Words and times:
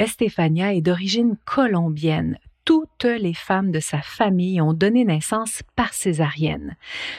Estefania 0.00 0.72
est 0.72 0.80
d'origine 0.80 1.36
colombienne 1.44 2.38
toutes 2.70 3.02
les 3.02 3.34
femmes 3.34 3.72
de 3.72 3.80
sa 3.80 4.00
famille 4.00 4.60
ont 4.60 4.72
donné 4.72 5.04
naissance 5.04 5.64
par 5.74 5.92
césarienne. 5.92 6.76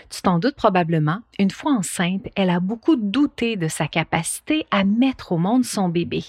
Tu 0.09 0.21
t'en 0.21 0.39
doutes 0.39 0.55
probablement, 0.55 1.19
une 1.39 1.51
fois 1.51 1.73
enceinte, 1.73 2.25
elle 2.37 2.49
a 2.49 2.61
beaucoup 2.61 2.95
douté 2.95 3.57
de 3.57 3.67
sa 3.67 3.89
capacité 3.89 4.65
à 4.71 4.85
mettre 4.85 5.33
au 5.33 5.37
monde 5.37 5.65
son 5.65 5.89
bébé. 5.89 6.23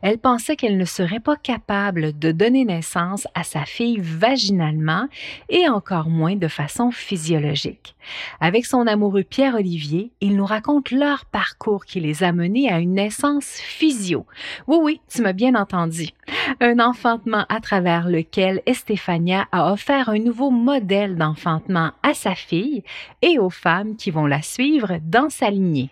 Elle 0.00 0.18
pensait 0.18 0.54
qu'elle 0.54 0.76
ne 0.76 0.84
serait 0.84 1.18
pas 1.18 1.34
capable 1.34 2.16
de 2.16 2.30
donner 2.30 2.64
naissance 2.64 3.26
à 3.34 3.42
sa 3.42 3.64
fille 3.64 3.98
vaginalement 3.98 5.08
et 5.48 5.68
encore 5.68 6.08
moins 6.08 6.36
de 6.36 6.46
façon 6.46 6.92
physiologique. 6.92 7.96
Avec 8.40 8.66
son 8.66 8.86
amoureux 8.86 9.24
Pierre-Olivier, 9.24 10.12
il 10.20 10.36
nous 10.36 10.46
raconte 10.46 10.92
leur 10.92 11.24
parcours 11.24 11.84
qui 11.84 11.98
les 11.98 12.22
a 12.22 12.30
menés 12.32 12.70
à 12.70 12.78
une 12.78 12.94
naissance 12.94 13.46
physio. 13.46 14.24
Oui, 14.68 14.78
oui, 14.80 15.00
tu 15.08 15.22
m'as 15.22 15.32
bien 15.32 15.56
entendu. 15.56 16.10
Un 16.60 16.78
enfantement 16.78 17.44
à 17.48 17.60
travers 17.60 18.08
lequel 18.08 18.51
Estefania 18.66 19.46
a 19.52 19.72
offert 19.72 20.08
un 20.08 20.18
nouveau 20.18 20.50
modèle 20.50 21.16
d'enfantement 21.16 21.92
à 22.02 22.14
sa 22.14 22.34
fille 22.34 22.82
et 23.22 23.38
aux 23.38 23.50
femmes 23.50 23.96
qui 23.96 24.10
vont 24.10 24.26
la 24.26 24.42
suivre 24.42 24.98
dans 25.02 25.30
sa 25.30 25.50
lignée. 25.50 25.90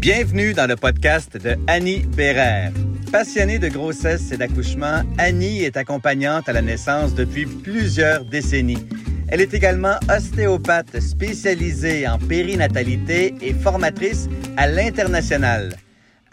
Bienvenue 0.00 0.52
dans 0.52 0.66
le 0.66 0.74
podcast 0.74 1.36
de 1.36 1.54
Annie 1.68 2.00
Bérère. 2.00 2.72
Passionnée 3.12 3.58
de 3.58 3.68
grossesse 3.68 4.32
et 4.32 4.36
d'accouchement, 4.36 5.02
Annie 5.18 5.62
est 5.62 5.76
accompagnante 5.76 6.48
à 6.48 6.52
la 6.52 6.62
naissance 6.62 7.14
depuis 7.14 7.46
plusieurs 7.46 8.24
décennies. 8.24 8.84
Elle 9.28 9.40
est 9.40 9.54
également 9.54 9.94
ostéopathe 10.10 10.98
spécialisée 10.98 12.08
en 12.08 12.18
périnatalité 12.18 13.34
et 13.40 13.54
formatrice 13.54 14.28
à 14.56 14.66
l'international. 14.66 15.76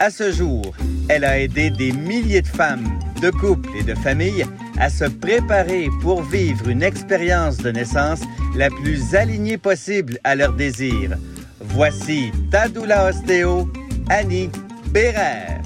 À 0.02 0.08
ce 0.08 0.32
jour, 0.32 0.62
elle 1.10 1.24
a 1.26 1.38
aidé 1.38 1.68
des 1.68 1.92
milliers 1.92 2.40
de 2.40 2.46
femmes 2.46 2.88
de 3.20 3.28
couples 3.28 3.68
et 3.78 3.82
de 3.82 3.94
familles 3.94 4.46
à 4.78 4.88
se 4.88 5.04
préparer 5.04 5.88
pour 6.00 6.22
vivre 6.22 6.70
une 6.70 6.82
expérience 6.82 7.58
de 7.58 7.70
naissance 7.70 8.22
la 8.56 8.70
plus 8.70 9.14
alignée 9.14 9.58
possible 9.58 10.18
à 10.24 10.34
leurs 10.36 10.54
désirs. 10.54 11.18
Voici 11.60 12.32
Tadoula 12.50 13.10
Ostéo, 13.10 13.70
Annie 14.08 14.48
Bérère. 14.86 15.60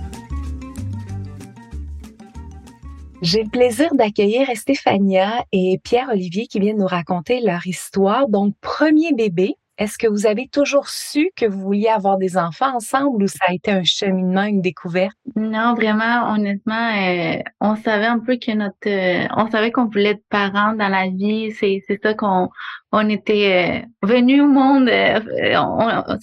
J'ai 3.23 3.45
le 3.45 3.51
plaisir 3.51 3.95
d'accueillir 3.95 4.49
Stéphania 4.57 5.45
et 5.53 5.81
Pierre-Olivier 5.85 6.49
qui 6.49 6.59
viennent 6.59 6.79
nous 6.79 6.87
raconter 6.87 7.41
leur 7.41 7.65
histoire. 7.69 8.29
Donc, 8.29 8.57
premier 8.61 9.13
bébé, 9.13 9.55
est-ce 9.77 9.99
que 9.99 10.07
vous 10.07 10.27
avez 10.27 10.47
toujours 10.47 10.89
su 10.89 11.31
que 11.37 11.47
vous 11.47 11.61
vouliez 11.61 11.89
avoir 11.89 12.17
des 12.17 12.37
enfants 12.37 12.77
ensemble 12.77 13.25
ou 13.25 13.27
ça 13.27 13.45
a 13.49 13.55
été 13.55 13.73
un 13.73 13.83
cheminement, 13.83 14.45
une 14.45 14.61
découverte? 14.61 15.17
Non, 15.35 15.75
vraiment, 15.75 16.33
honnêtement, 16.33 16.91
euh, 16.97 17.39
on 17.61 17.75
savait 17.75 18.07
un 18.07 18.21
peu 18.21 18.37
que 18.37 18.53
notre, 18.53 18.77
euh, 18.87 19.27
on 19.37 19.51
savait 19.51 19.73
qu'on 19.73 19.87
voulait 19.87 20.11
être 20.11 20.25
parents 20.29 20.75
dans 20.75 20.89
la 20.89 21.09
vie. 21.09 21.51
C'est, 21.53 21.83
c'est 21.89 22.01
ça 22.01 22.15
qu'on, 22.15 22.51
on 22.93 23.09
était 23.09 23.83
euh, 23.83 24.07
venu 24.07 24.43
au 24.43 24.47
monde. 24.47 24.89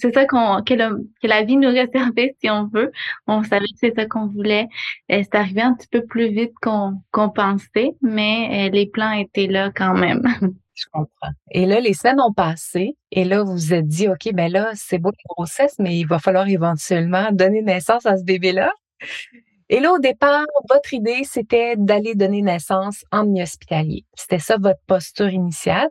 c'est 0.00 0.14
ça 0.14 0.24
qu'on, 0.24 0.62
que, 0.62 0.74
que, 0.74 1.26
la 1.26 1.42
vie 1.42 1.56
nous 1.56 1.68
réservait, 1.68 2.34
si 2.40 2.48
on 2.48 2.68
veut. 2.72 2.90
On 3.26 3.42
savait 3.42 3.66
que 3.66 3.78
c'est 3.78 3.94
ça 3.94 4.06
qu'on 4.06 4.28
voulait. 4.28 4.68
c'est 5.10 5.34
arrivé 5.34 5.60
un 5.60 5.74
petit 5.74 5.88
peu 5.88 6.02
plus 6.06 6.30
vite 6.30 6.52
qu'on, 6.62 7.02
qu'on 7.10 7.28
pensait, 7.28 7.90
mais 8.00 8.70
les 8.72 8.86
plans 8.86 9.12
étaient 9.12 9.46
là 9.46 9.70
quand 9.74 9.94
même. 9.94 10.22
Je 10.74 10.84
comprends. 10.90 11.32
Et 11.50 11.66
là, 11.66 11.80
les 11.80 11.94
semaines 11.94 12.20
ont 12.20 12.32
passé. 12.32 12.96
Et 13.10 13.24
là, 13.24 13.42
vous 13.42 13.52
vous 13.52 13.74
êtes 13.74 13.86
dit, 13.86 14.08
OK, 14.08 14.32
ben 14.32 14.50
là, 14.50 14.70
c'est 14.74 14.98
beau 14.98 15.10
la 15.10 15.34
grossesse, 15.34 15.76
mais 15.78 15.98
il 15.98 16.06
va 16.06 16.18
falloir 16.18 16.48
éventuellement 16.48 17.28
donner 17.32 17.62
naissance 17.62 18.06
à 18.06 18.16
ce 18.16 18.24
bébé-là. 18.24 18.72
Et 19.68 19.80
là, 19.80 19.92
au 19.92 19.98
départ, 19.98 20.44
votre 20.68 20.92
idée, 20.92 21.22
c'était 21.24 21.76
d'aller 21.76 22.14
donner 22.14 22.42
naissance 22.42 23.04
en 23.10 23.24
milieu 23.24 23.44
hospitalier. 23.44 24.04
C'était 24.14 24.38
ça 24.38 24.58
votre 24.58 24.80
posture 24.86 25.30
initiale. 25.30 25.88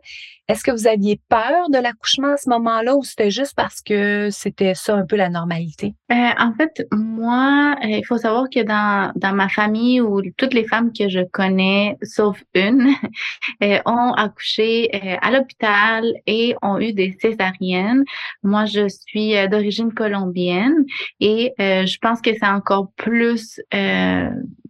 Est-ce 0.52 0.64
que 0.64 0.70
vous 0.70 0.86
aviez 0.86 1.18
peur 1.30 1.70
de 1.70 1.78
l'accouchement 1.78 2.34
à 2.34 2.36
ce 2.36 2.50
moment-là 2.50 2.94
ou 2.94 3.02
c'était 3.02 3.30
juste 3.30 3.54
parce 3.56 3.80
que 3.80 4.28
c'était 4.30 4.74
ça 4.74 4.94
un 4.94 5.06
peu 5.06 5.16
la 5.16 5.30
normalité? 5.30 5.94
Euh, 6.10 6.14
en 6.38 6.52
fait, 6.52 6.86
moi, 6.92 7.74
euh, 7.82 7.86
il 7.86 8.04
faut 8.04 8.18
savoir 8.18 8.50
que 8.54 8.60
dans, 8.60 9.12
dans 9.16 9.32
ma 9.32 9.48
famille 9.48 10.02
ou 10.02 10.20
toutes 10.36 10.52
les 10.52 10.66
femmes 10.68 10.92
que 10.92 11.08
je 11.08 11.20
connais, 11.32 11.96
sauf 12.02 12.38
une, 12.52 12.90
euh, 13.64 13.78
ont 13.86 14.12
accouché 14.12 14.90
à 15.22 15.30
l'hôpital 15.30 16.04
et 16.26 16.54
ont 16.60 16.78
eu 16.78 16.92
des 16.92 17.16
césariennes. 17.18 18.04
Moi, 18.42 18.66
je 18.66 18.88
suis 18.88 19.32
d'origine 19.48 19.94
colombienne 19.94 20.84
et 21.18 21.54
je 21.58 21.98
pense 21.98 22.20
que 22.20 22.30
c'est 22.34 22.46
encore 22.46 22.92
plus 22.96 23.58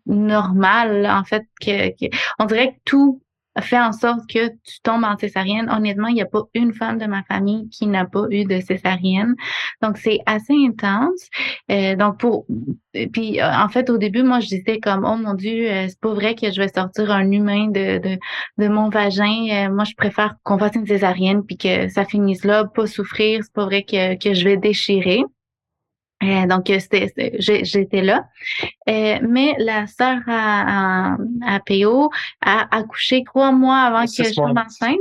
normal, 0.07 1.07
en 1.07 1.25
fait, 1.25 1.45
que, 1.61 1.89
que 1.91 2.15
on 2.39 2.45
dirait 2.45 2.73
que 2.73 2.79
tout 2.85 3.22
fait 3.61 3.79
en 3.79 3.93
sorte 3.93 4.21
que 4.29 4.49
tu 4.49 4.81
tombes 4.83 5.05
en 5.05 5.17
césarienne. 5.19 5.69
Honnêtement, 5.71 6.09
il 6.09 6.15
n'y 6.15 6.23
a 6.23 6.27
pas 6.27 6.43
une 6.55 6.73
femme 6.73 6.99
de 6.99 7.07
ma 7.07 7.23
famille 7.25 7.69
qui 7.71 7.87
n'a 7.87 8.07
pas 8.07 8.25
eu 8.31 8.45
de 8.45 8.61
césarienne. 8.61 9.35
Donc, 9.83 9.99
c'est 9.99 10.21
assez 10.27 10.55
intense. 10.55 11.29
Euh, 11.71 11.97
donc, 11.97 12.19
pour 12.19 12.47
puis 13.13 13.41
euh, 13.41 13.51
en 13.51 13.69
fait, 13.69 13.91
au 13.91 13.99
début, 13.99 14.23
moi, 14.23 14.41
je 14.41 14.49
disais 14.49 14.79
comme 14.79 15.05
Oh 15.05 15.17
mon 15.17 15.35
Dieu, 15.35 15.71
euh, 15.71 15.87
c'est 15.89 16.01
pas 16.01 16.15
vrai 16.15 16.35
que 16.35 16.51
je 16.51 16.61
vais 16.61 16.69
sortir 16.69 17.11
un 17.11 17.31
humain 17.31 17.69
de, 17.69 17.99
de, 17.99 18.19
de 18.59 18.69
mon 18.69 18.89
vagin. 18.89 19.69
moi, 19.71 19.85
je 19.85 19.95
préfère 19.97 20.35
qu'on 20.43 20.59
fasse 20.59 20.75
une 20.75 20.87
césarienne 20.87 21.43
puis 21.45 21.57
que 21.57 21.89
ça 21.89 22.05
finisse 22.05 22.45
là, 22.45 22.65
pas 22.65 22.87
souffrir. 22.87 23.41
C'est 23.43 23.53
pas 23.53 23.65
vrai 23.65 23.83
que, 23.83 24.19
que 24.19 24.35
je 24.35 24.45
vais 24.45 24.57
déchirer. 24.57 25.23
Euh, 26.23 26.47
donc, 26.47 26.67
c'était, 26.67 27.13
j'étais 27.39 28.03
là. 28.03 28.27
Euh, 28.89 29.19
mais 29.23 29.55
la 29.59 29.87
sœur 29.87 30.19
à, 30.27 31.17
à, 31.47 31.61
PO 31.61 32.11
a 32.41 32.77
accouché 32.77 33.23
trois 33.25 33.53
mois 33.53 33.79
avant 33.79 34.05
que 34.05 34.25
je 34.25 34.35
tombe 34.35 34.57
enceinte. 34.59 34.99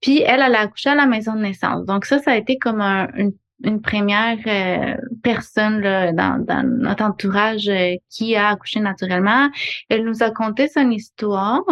Puis 0.00 0.22
elle, 0.22 0.42
elle 0.42 0.54
a 0.54 0.60
accouché 0.60 0.90
à 0.90 0.94
la 0.94 1.06
maison 1.06 1.34
de 1.34 1.40
naissance. 1.40 1.84
Donc 1.86 2.04
ça, 2.04 2.18
ça 2.18 2.32
a 2.32 2.36
été 2.36 2.58
comme 2.58 2.80
un, 2.80 3.08
une 3.16 3.32
une 3.64 3.80
première 3.80 4.38
euh, 4.46 4.96
personne 5.22 5.80
là, 5.80 6.12
dans, 6.12 6.66
notre 6.66 7.04
entourage 7.04 7.68
euh, 7.68 7.94
qui 8.10 8.34
a 8.36 8.48
accouché 8.48 8.80
naturellement. 8.80 9.48
Elle 9.88 10.04
nous 10.04 10.22
a 10.22 10.30
conté 10.30 10.68
son 10.68 10.90
histoire, 10.90 11.62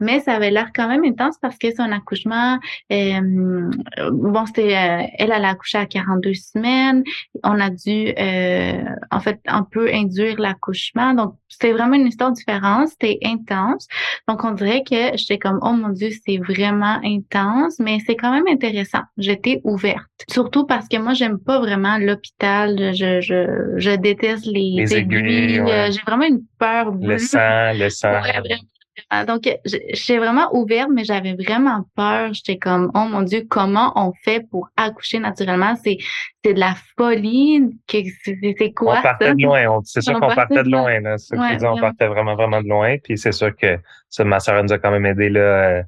mais 0.00 0.20
ça 0.20 0.34
avait 0.34 0.50
l'air 0.50 0.70
quand 0.74 0.88
même 0.88 1.04
intense 1.04 1.36
parce 1.40 1.58
que 1.58 1.74
son 1.74 1.90
accouchement, 1.92 2.58
euh, 2.92 3.70
bon, 4.10 4.46
c'était, 4.46 4.70
elle, 4.70 5.30
elle 5.32 5.44
a 5.44 5.50
accouché 5.50 5.78
à 5.78 5.86
42 5.86 6.34
semaines. 6.34 7.02
On 7.44 7.60
a 7.60 7.70
dû, 7.70 8.12
en 9.10 9.20
fait, 9.20 9.40
un 9.46 9.62
peu 9.62 9.92
induire 9.92 10.40
l'accouchement. 10.40 11.14
Donc, 11.14 11.34
c'était 11.48 11.72
vraiment 11.72 11.94
une 11.94 12.06
histoire 12.06 12.32
différente. 12.32 12.88
C'était 12.88 13.18
intense. 13.24 13.86
Donc, 14.28 14.44
on 14.44 14.52
dirait 14.52 14.82
que 14.82 15.16
j'étais 15.16 15.38
comme, 15.38 15.58
oh 15.62 15.72
mon 15.72 15.90
Dieu, 15.90 16.10
c'est 16.26 16.38
vraiment 16.38 16.98
intense, 17.04 17.78
mais 17.78 17.98
c'est 18.06 18.16
quand 18.16 18.32
même 18.32 18.46
intéressant. 18.48 19.02
J'étais 19.16 19.60
ouverte. 19.64 20.06
Surtout 20.28 20.66
parce 20.66 20.88
que 20.88 20.96
moi, 20.96 21.14
j'aime 21.14 21.35
pas 21.38 21.58
vraiment 21.58 21.98
l'hôpital. 21.98 22.94
Je, 22.94 23.20
je, 23.20 23.74
je 23.76 23.90
déteste 23.96 24.46
les, 24.46 24.94
aiguilles. 24.94 25.60
Euh, 25.60 25.90
j'ai 25.90 26.00
vraiment 26.06 26.26
une 26.26 26.42
peur. 26.58 26.92
Le 27.00 27.18
sang, 27.18 27.72
le 27.74 27.88
sang. 27.88 28.20
Donc, 29.26 29.42
j'ai 29.92 30.18
vraiment 30.18 30.48
ouverte, 30.56 30.88
mais 30.92 31.04
j'avais 31.04 31.34
vraiment 31.34 31.84
peur. 31.96 32.32
J'étais 32.32 32.56
comme, 32.56 32.90
oh 32.94 33.04
mon 33.10 33.22
Dieu, 33.22 33.44
comment 33.48 33.92
on 33.94 34.12
fait 34.24 34.40
pour 34.50 34.68
accoucher 34.76 35.18
naturellement? 35.18 35.74
C'est, 35.84 35.98
c'est 36.42 36.54
de 36.54 36.60
la 36.60 36.74
folie. 36.96 37.62
C'est 37.90 38.72
quoi? 38.72 38.98
On 38.98 39.02
partait 39.02 39.34
de 39.34 39.42
loin. 39.42 39.80
C'est 39.84 40.00
sûr 40.00 40.18
qu'on 40.18 40.34
partait 40.34 40.62
de 40.62 40.70
loin. 40.70 41.00
Là. 41.00 41.16
on 41.70 41.78
partait 41.78 42.06
vraiment, 42.06 42.34
vraiment 42.34 42.62
de 42.62 42.68
loin. 42.68 42.96
Puis 43.02 43.18
c'est 43.18 43.32
sûr 43.32 43.54
que 43.54 43.78
ça, 44.08 44.24
ma 44.24 44.40
soeur 44.40 44.62
nous 44.64 44.72
a 44.72 44.78
quand 44.78 44.90
même 44.90 45.06
aidé 45.06 45.28
là, 45.28 45.40
euh, 45.40 45.82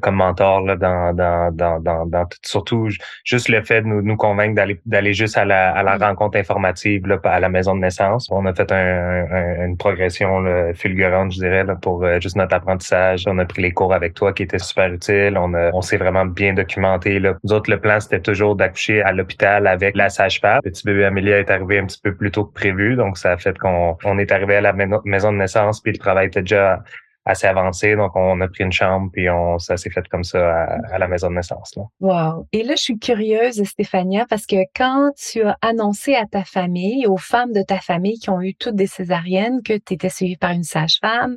comme 0.00 0.16
mentor 0.16 0.60
là, 0.60 0.76
dans, 0.76 1.12
dans, 1.12 1.50
dans, 1.52 1.80
dans, 1.80 2.06
dans 2.06 2.26
surtout 2.44 2.88
juste 3.24 3.48
le 3.48 3.62
fait 3.62 3.82
de 3.82 3.86
nous, 3.86 4.02
nous 4.02 4.16
convaincre 4.16 4.54
d'aller 4.54 4.80
d'aller 4.86 5.12
juste 5.12 5.36
à 5.36 5.44
la, 5.44 5.70
à 5.72 5.82
la 5.82 5.98
mm. 5.98 6.02
rencontre 6.02 6.38
informative 6.38 7.06
là, 7.06 7.18
à 7.24 7.40
la 7.40 7.48
maison 7.48 7.74
de 7.74 7.80
naissance. 7.80 8.28
On 8.30 8.46
a 8.46 8.54
fait 8.54 8.70
un, 8.70 9.64
une 9.66 9.76
progression 9.76 10.40
là, 10.40 10.72
fulgurante, 10.74 11.32
je 11.32 11.40
dirais, 11.40 11.64
là, 11.64 11.74
pour 11.74 12.04
euh, 12.04 12.20
juste 12.20 12.36
notre 12.36 12.54
apprentissage. 12.54 13.24
On 13.26 13.38
a 13.38 13.44
pris 13.44 13.62
les 13.62 13.72
cours 13.72 13.92
avec 13.92 14.14
toi 14.14 14.32
qui 14.32 14.44
étaient 14.44 14.58
super 14.58 14.92
utiles. 14.92 15.36
On, 15.36 15.52
a, 15.54 15.70
on 15.72 15.82
s'est 15.82 15.96
vraiment 15.96 16.26
bien 16.26 16.54
documenté. 16.54 17.18
Là. 17.18 17.34
Nous 17.42 17.52
autres, 17.52 17.70
le 17.70 17.80
plan, 17.80 17.98
c'était 17.98 18.20
toujours 18.20 18.54
d'accoucher 18.56 19.02
à 19.02 19.12
l'hôpital 19.12 19.66
avec 19.66 19.96
la 19.96 20.08
sage-femme. 20.08 20.60
Petit 20.62 20.84
bébé 20.84 21.04
Amélie 21.04 21.30
est 21.30 21.50
arrivé 21.50 21.78
un 21.78 21.86
petit 21.86 22.00
peu 22.00 22.14
plus 22.14 22.30
tôt 22.30 22.44
que 22.44 22.52
prévu, 22.52 22.94
donc 22.94 23.18
ça 23.18 23.32
a 23.32 23.36
fait 23.36 23.58
qu'on 23.58 23.96
on 24.04 24.18
est 24.18 24.30
arrivé 24.30 24.56
à 24.56 24.60
la 24.60 24.72
maison 24.72 25.32
de 25.32 25.36
naissance, 25.38 25.80
puis 25.80 25.92
le 25.92 25.98
travail 25.98 26.26
était 26.28 26.42
déjà 26.42 26.82
assez 27.24 27.46
avancé. 27.46 27.94
Donc, 27.94 28.12
on 28.16 28.40
a 28.40 28.48
pris 28.48 28.64
une 28.64 28.72
chambre, 28.72 29.10
puis 29.12 29.26
ça 29.58 29.76
s'est 29.76 29.90
fait 29.90 30.06
comme 30.08 30.24
ça 30.24 30.64
à, 30.64 30.98
la 30.98 31.08
maison 31.08 31.30
de 31.30 31.36
naissance. 31.36 31.74
Là. 31.76 31.82
Wow. 32.00 32.46
Et 32.52 32.62
là, 32.62 32.74
je 32.76 32.82
suis 32.82 32.98
curieuse, 32.98 33.62
Stéphania, 33.62 34.26
parce 34.28 34.46
que 34.46 34.56
quand 34.74 35.12
tu 35.16 35.42
as 35.42 35.56
annoncé 35.62 36.14
à 36.14 36.26
ta 36.26 36.44
famille, 36.44 37.06
aux 37.06 37.16
femmes 37.16 37.52
de 37.52 37.62
ta 37.62 37.78
famille 37.78 38.18
qui 38.18 38.30
ont 38.30 38.40
eu 38.40 38.54
toutes 38.54 38.74
des 38.74 38.86
césariennes, 38.86 39.62
que 39.62 39.74
tu 39.74 39.94
étais 39.94 40.08
suivie 40.08 40.36
par 40.36 40.50
une 40.50 40.64
sage-femme, 40.64 41.36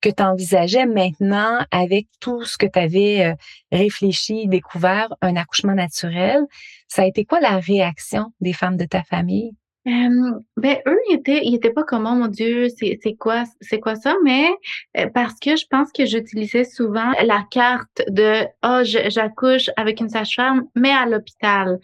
que 0.00 0.08
tu 0.08 0.22
envisageais 0.22 0.86
maintenant, 0.86 1.58
avec 1.70 2.06
tout 2.20 2.44
ce 2.44 2.56
que 2.56 2.66
tu 2.66 2.78
avais 2.78 3.26
euh, 3.26 3.34
réfléchi, 3.72 4.46
découvert, 4.48 5.08
un 5.20 5.36
accouchement 5.36 5.74
naturel, 5.74 6.40
ça 6.88 7.02
a 7.02 7.06
été 7.06 7.24
quoi 7.24 7.40
la 7.40 7.58
réaction 7.58 8.32
des 8.40 8.52
femmes 8.52 8.76
de 8.76 8.84
ta 8.84 9.02
famille? 9.02 9.52
Ben 9.86 10.78
eux, 10.88 10.98
ils 11.08 11.14
étaient, 11.14 11.42
ils 11.44 11.54
étaient 11.54 11.72
pas 11.72 11.84
comme 11.84 12.08
oh 12.10 12.14
mon 12.16 12.26
Dieu, 12.26 12.66
c'est 12.76 12.98
c'est 13.02 13.14
quoi 13.14 13.44
c'est 13.60 13.78
quoi 13.78 13.94
ça, 13.94 14.14
mais 14.24 14.48
euh, 14.98 15.06
parce 15.14 15.34
que 15.38 15.54
je 15.54 15.64
pense 15.70 15.92
que 15.92 16.04
j'utilisais 16.06 16.64
souvent 16.64 17.12
la 17.24 17.44
carte 17.52 18.02
de 18.08 18.46
oh 18.64 18.80
j'accouche 18.82 19.70
avec 19.76 20.00
une 20.00 20.08
sage-femme, 20.08 20.64
mais 20.74 20.90
à 20.90 21.06
l'hôpital. 21.06 21.78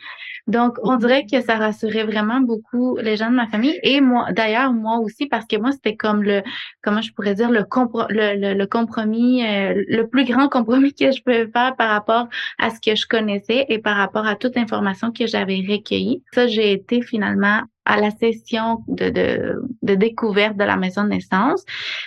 Donc 0.49 0.79
on 0.83 0.97
dirait 0.97 1.27
que 1.31 1.41
ça 1.43 1.57
rassurait 1.57 2.03
vraiment 2.03 2.41
beaucoup 2.41 2.97
les 2.97 3.17
gens 3.17 3.31
de 3.31 3.37
ma 3.37 3.47
famille 3.47 3.79
et 3.85 4.01
moi 4.01 4.33
d'ailleurs 4.33 4.73
moi 4.73 4.99
aussi 4.99 5.27
parce 5.27 5.47
que 5.47 5.57
moi 5.57 5.71
c'était 5.71 5.95
comme 5.95 6.25
le 6.25 6.43
comment 6.83 7.01
je 7.01 7.13
pourrais 7.13 7.35
dire 7.35 7.53
le 7.53 7.65
le, 8.11 8.55
le, 8.55 8.67
compromis 8.67 9.47
euh, 9.47 9.85
le 9.87 10.09
plus 10.09 10.25
grand 10.25 10.49
compromis 10.57 10.93
que 10.93 11.13
je 11.13 11.23
pouvais 11.23 11.47
faire 11.47 11.77
par 11.77 11.91
rapport 11.91 12.27
à 12.59 12.71
ce 12.71 12.81
que 12.81 12.97
je 12.97 13.07
connaissais 13.07 13.67
et 13.69 13.79
par 13.79 13.97
rapport 13.97 14.27
à 14.27 14.35
toute 14.35 14.57
l'information 14.57 15.13
que 15.13 15.29
j'avais 15.29 15.63
recueillie. 15.69 16.25
Ça 16.33 16.49
j'ai 16.49 16.73
été 16.73 17.01
finalement 17.03 17.61
à 17.85 18.01
la 18.01 18.11
session 18.11 18.85
de, 18.89 19.11
de, 19.11 19.63
de, 19.83 19.95
découverte 19.95 20.57
de 20.57 20.65
la 20.65 20.77
maison 20.77 21.05
de 21.05 21.09
naissance. 21.09 21.65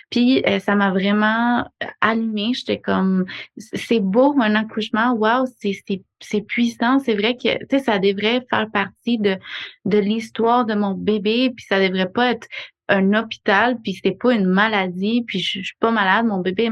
Puis 0.10 0.44
euh, 0.48 0.60
ça 0.60 0.75
m'a 0.75 0.92
vraiment 0.92 1.69
allumé. 2.01 2.54
J'étais 2.54 2.80
comme, 2.80 3.25
c'est 3.57 4.00
beau 4.00 4.36
un 4.39 4.56
accouchement, 4.56 5.13
waouh, 5.13 5.45
c'est 5.60 6.42
puissant. 6.42 7.00
C'est 7.00 7.16
vrai 7.16 7.36
que 7.36 7.57
tu 7.57 7.66
sais, 7.72 7.80
ça 7.80 8.00
devrait 8.00 8.45
faire 8.50 8.69
partie 8.72 9.18
de, 9.18 9.38
de 9.86 9.98
l'histoire 9.98 10.66
de 10.66 10.75
mon 10.75 10.94
bébé. 10.94 11.51
Puis 11.56 11.66
ça 11.68 11.80
devrait 11.80 12.10
pas 12.10 12.31
être 12.31 12.48
un 12.88 13.13
hôpital, 13.13 13.80
puis 13.81 14.00
c'est 14.04 14.12
pas 14.12 14.33
une 14.33 14.45
maladie, 14.45 15.24
puis 15.25 15.39
je, 15.39 15.62
suis 15.62 15.75
pas 15.80 15.89
malade, 15.89 16.27
mon 16.27 16.39
bébé. 16.39 16.69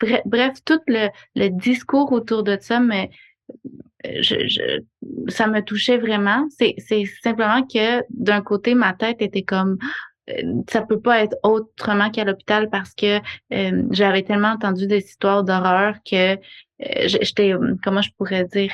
Bref, 0.00 0.20
bref 0.24 0.58
tout 0.64 0.80
le, 0.88 1.08
le 1.36 1.48
discours 1.50 2.10
autour 2.12 2.42
de 2.42 2.58
ça 2.60 2.80
mais 2.80 3.10
je, 4.20 4.80
ça 5.28 5.46
me 5.46 5.60
touchait 5.60 5.98
vraiment. 5.98 6.46
C'est, 6.58 6.76
simplement 7.22 7.62
que 7.62 8.02
d'un 8.10 8.42
côté, 8.42 8.74
ma 8.74 8.92
tête 8.92 9.20
était 9.20 9.42
comme 9.42 9.78
euh, 10.30 10.42
ça 10.68 10.82
peut 10.82 11.00
pas 11.00 11.22
être 11.22 11.36
autrement 11.42 12.10
qu'à 12.10 12.24
l'hôpital 12.24 12.68
parce 12.68 12.94
que 12.94 13.18
euh, 13.52 13.82
j'avais 13.90 14.22
tellement 14.22 14.48
entendu 14.48 14.86
des 14.86 14.98
histoires 14.98 15.44
d'horreur 15.44 15.94
que 16.08 16.34
euh, 16.34 16.36
j'étais 17.06 17.54
comment 17.84 18.02
je 18.02 18.10
pourrais 18.18 18.44
dire 18.44 18.72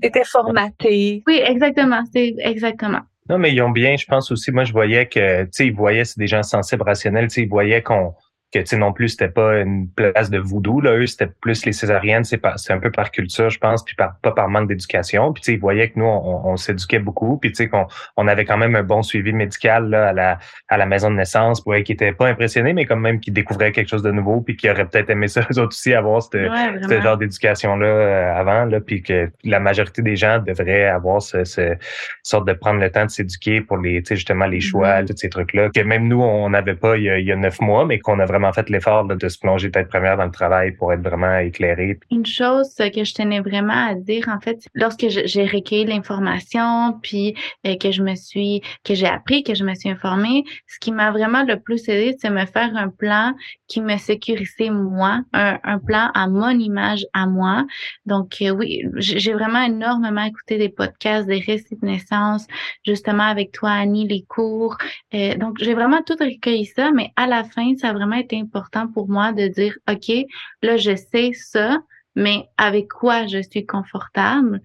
T'étais 0.00 0.24
formaté. 0.24 1.22
Oui, 1.26 1.40
exactement, 1.44 2.02
c'est 2.12 2.34
exactement. 2.38 3.00
Non, 3.28 3.36
mais 3.36 3.52
ils 3.52 3.60
ont 3.60 3.70
bien, 3.70 3.96
je 3.96 4.06
pense 4.06 4.30
aussi, 4.32 4.50
moi 4.50 4.64
je 4.64 4.72
voyais 4.72 5.06
que, 5.06 5.42
tu 5.44 5.48
sais, 5.52 5.66
ils 5.66 5.74
voyaient, 5.74 6.06
c'est 6.06 6.18
des 6.18 6.26
gens 6.26 6.42
sensibles, 6.42 6.82
rationnels, 6.82 7.28
tu 7.28 7.34
sais, 7.34 7.42
ils 7.42 7.48
voyaient 7.48 7.82
qu'on 7.82 8.14
que 8.52 8.60
tu 8.60 8.66
sais 8.66 8.78
non 8.78 8.92
plus 8.92 9.10
c'était 9.10 9.28
pas 9.28 9.58
une 9.58 9.88
place 9.90 10.30
de 10.30 10.38
voodoo 10.38 10.80
là. 10.80 10.92
Eux 10.96 11.06
c'était 11.06 11.30
plus 11.40 11.66
les 11.66 11.72
césariennes 11.72 12.24
c'est 12.24 12.40
c'est 12.56 12.72
un 12.72 12.78
peu 12.78 12.90
par 12.90 13.10
culture 13.10 13.50
je 13.50 13.58
pense 13.58 13.84
puis 13.84 13.94
par, 13.94 14.16
pas 14.22 14.32
par 14.32 14.48
manque 14.48 14.68
d'éducation. 14.68 15.32
Puis 15.32 15.42
tu 15.42 15.46
sais 15.46 15.54
ils 15.54 15.60
voyaient 15.60 15.90
que 15.90 15.98
nous 15.98 16.06
on, 16.06 16.46
on 16.46 16.56
s'éduquait 16.56 16.98
beaucoup. 16.98 17.36
Puis 17.36 17.50
tu 17.50 17.56
sais 17.56 17.68
qu'on 17.68 17.86
on 18.16 18.26
avait 18.26 18.46
quand 18.46 18.56
même 18.56 18.74
un 18.74 18.82
bon 18.82 19.02
suivi 19.02 19.32
médical 19.32 19.90
là, 19.90 20.08
à 20.08 20.12
la 20.14 20.38
à 20.68 20.78
la 20.78 20.86
maison 20.86 21.10
de 21.10 21.16
naissance 21.16 21.60
pour 21.60 21.74
qui 21.84 21.92
était 21.92 22.12
pas 22.12 22.28
impressionné 22.28 22.72
mais 22.72 22.86
quand 22.86 22.96
même 22.96 23.20
qui 23.20 23.30
découvrait 23.30 23.72
quelque 23.72 23.88
chose 23.88 24.02
de 24.02 24.10
nouveau 24.10 24.40
puis 24.40 24.56
qui 24.56 24.70
aurait 24.70 24.86
peut-être 24.86 25.10
aimé 25.10 25.28
ça 25.28 25.42
eux 25.52 25.58
autres 25.58 25.68
aussi 25.68 25.92
avoir 25.92 26.22
ce 26.22 27.00
genre 27.02 27.18
d'éducation 27.18 27.76
là 27.76 27.86
euh, 27.86 28.34
avant 28.34 28.64
là. 28.64 28.80
Puis 28.80 29.02
que 29.02 29.30
la 29.44 29.60
majorité 29.60 30.00
des 30.00 30.16
gens 30.16 30.38
devraient 30.38 30.86
avoir 30.86 31.20
ce, 31.20 31.44
ce 31.44 31.76
sorte 32.22 32.48
de 32.48 32.54
prendre 32.54 32.80
le 32.80 32.90
temps 32.90 33.04
de 33.04 33.10
s'éduquer 33.10 33.60
pour 33.60 33.76
les 33.76 34.02
tu 34.02 34.08
sais 34.08 34.16
justement 34.16 34.46
les 34.46 34.60
choix 34.60 35.02
mm-hmm. 35.02 35.06
tous 35.06 35.16
ces 35.18 35.28
trucs 35.28 35.52
là 35.52 35.68
que 35.68 35.80
même 35.80 36.08
nous 36.08 36.22
on 36.22 36.48
n'avait 36.48 36.74
pas 36.74 36.96
il 36.96 37.04
y, 37.04 37.10
a, 37.10 37.18
il 37.18 37.26
y 37.26 37.32
a 37.32 37.36
neuf 37.36 37.60
mois 37.60 37.84
mais 37.84 37.98
qu'on 37.98 38.18
a 38.20 38.24
vraiment 38.24 38.37
vraiment 38.38 38.52
fait 38.52 38.70
l'effort 38.70 39.04
de 39.04 39.28
se 39.28 39.38
plonger 39.38 39.70
tête 39.70 39.88
première 39.88 40.16
dans 40.16 40.24
le 40.24 40.30
travail 40.30 40.72
pour 40.72 40.92
être 40.92 41.02
vraiment 41.02 41.38
éclairé. 41.38 41.98
Une 42.10 42.26
chose 42.26 42.74
que 42.76 43.04
je 43.04 43.14
tenais 43.14 43.40
vraiment 43.40 43.88
à 43.88 43.94
dire, 43.94 44.28
en 44.28 44.40
fait, 44.40 44.58
lorsque 44.74 45.06
j'ai 45.08 45.44
recueilli 45.44 45.84
l'information, 45.84 46.98
puis 47.02 47.34
euh, 47.66 47.76
que 47.76 47.90
je 47.90 48.02
me 48.02 48.14
suis, 48.14 48.62
que 48.84 48.94
j'ai 48.94 49.06
appris, 49.06 49.42
que 49.42 49.54
je 49.54 49.64
me 49.64 49.74
suis 49.74 49.90
informée, 49.90 50.44
ce 50.66 50.78
qui 50.78 50.92
m'a 50.92 51.10
vraiment 51.10 51.42
le 51.42 51.58
plus 51.58 51.88
aidé, 51.88 52.16
c'est 52.20 52.30
me 52.30 52.46
faire 52.46 52.76
un 52.76 52.88
plan 52.88 53.34
qui 53.66 53.80
me 53.80 53.96
sécurisait 53.96 54.70
moi, 54.70 55.20
un, 55.32 55.78
plan 55.78 56.10
à 56.14 56.28
mon 56.28 56.50
image, 56.50 57.04
à 57.12 57.26
moi. 57.26 57.66
Donc 58.06 58.36
euh, 58.40 58.50
oui, 58.50 58.82
j'ai 58.96 59.32
vraiment 59.32 59.62
énormément 59.62 60.22
écouté 60.22 60.58
des 60.58 60.68
podcasts, 60.68 61.26
des 61.26 61.40
récits 61.40 61.76
de 61.80 61.86
naissance, 61.86 62.46
justement 62.86 63.24
avec 63.24 63.52
toi, 63.52 63.70
Annie, 63.70 64.06
les 64.06 64.22
cours. 64.22 64.76
Euh, 65.14 65.34
donc 65.36 65.58
j'ai 65.60 65.74
vraiment 65.74 66.02
tout 66.02 66.16
recueilli 66.18 66.66
ça, 66.66 66.90
mais 66.92 67.10
à 67.16 67.26
la 67.26 67.44
fin, 67.44 67.74
ça 67.76 67.88
a 67.88 67.92
vraiment 67.92 68.16
été 68.16 68.27
important 68.32 68.88
pour 68.88 69.08
moi 69.08 69.32
de 69.32 69.48
dire, 69.48 69.76
OK, 69.90 70.12
là, 70.62 70.76
je 70.76 70.96
sais 70.96 71.32
ça, 71.32 71.78
mais 72.14 72.48
avec 72.56 72.88
quoi 72.88 73.26
je 73.26 73.40
suis 73.42 73.66
confortable? 73.66 74.60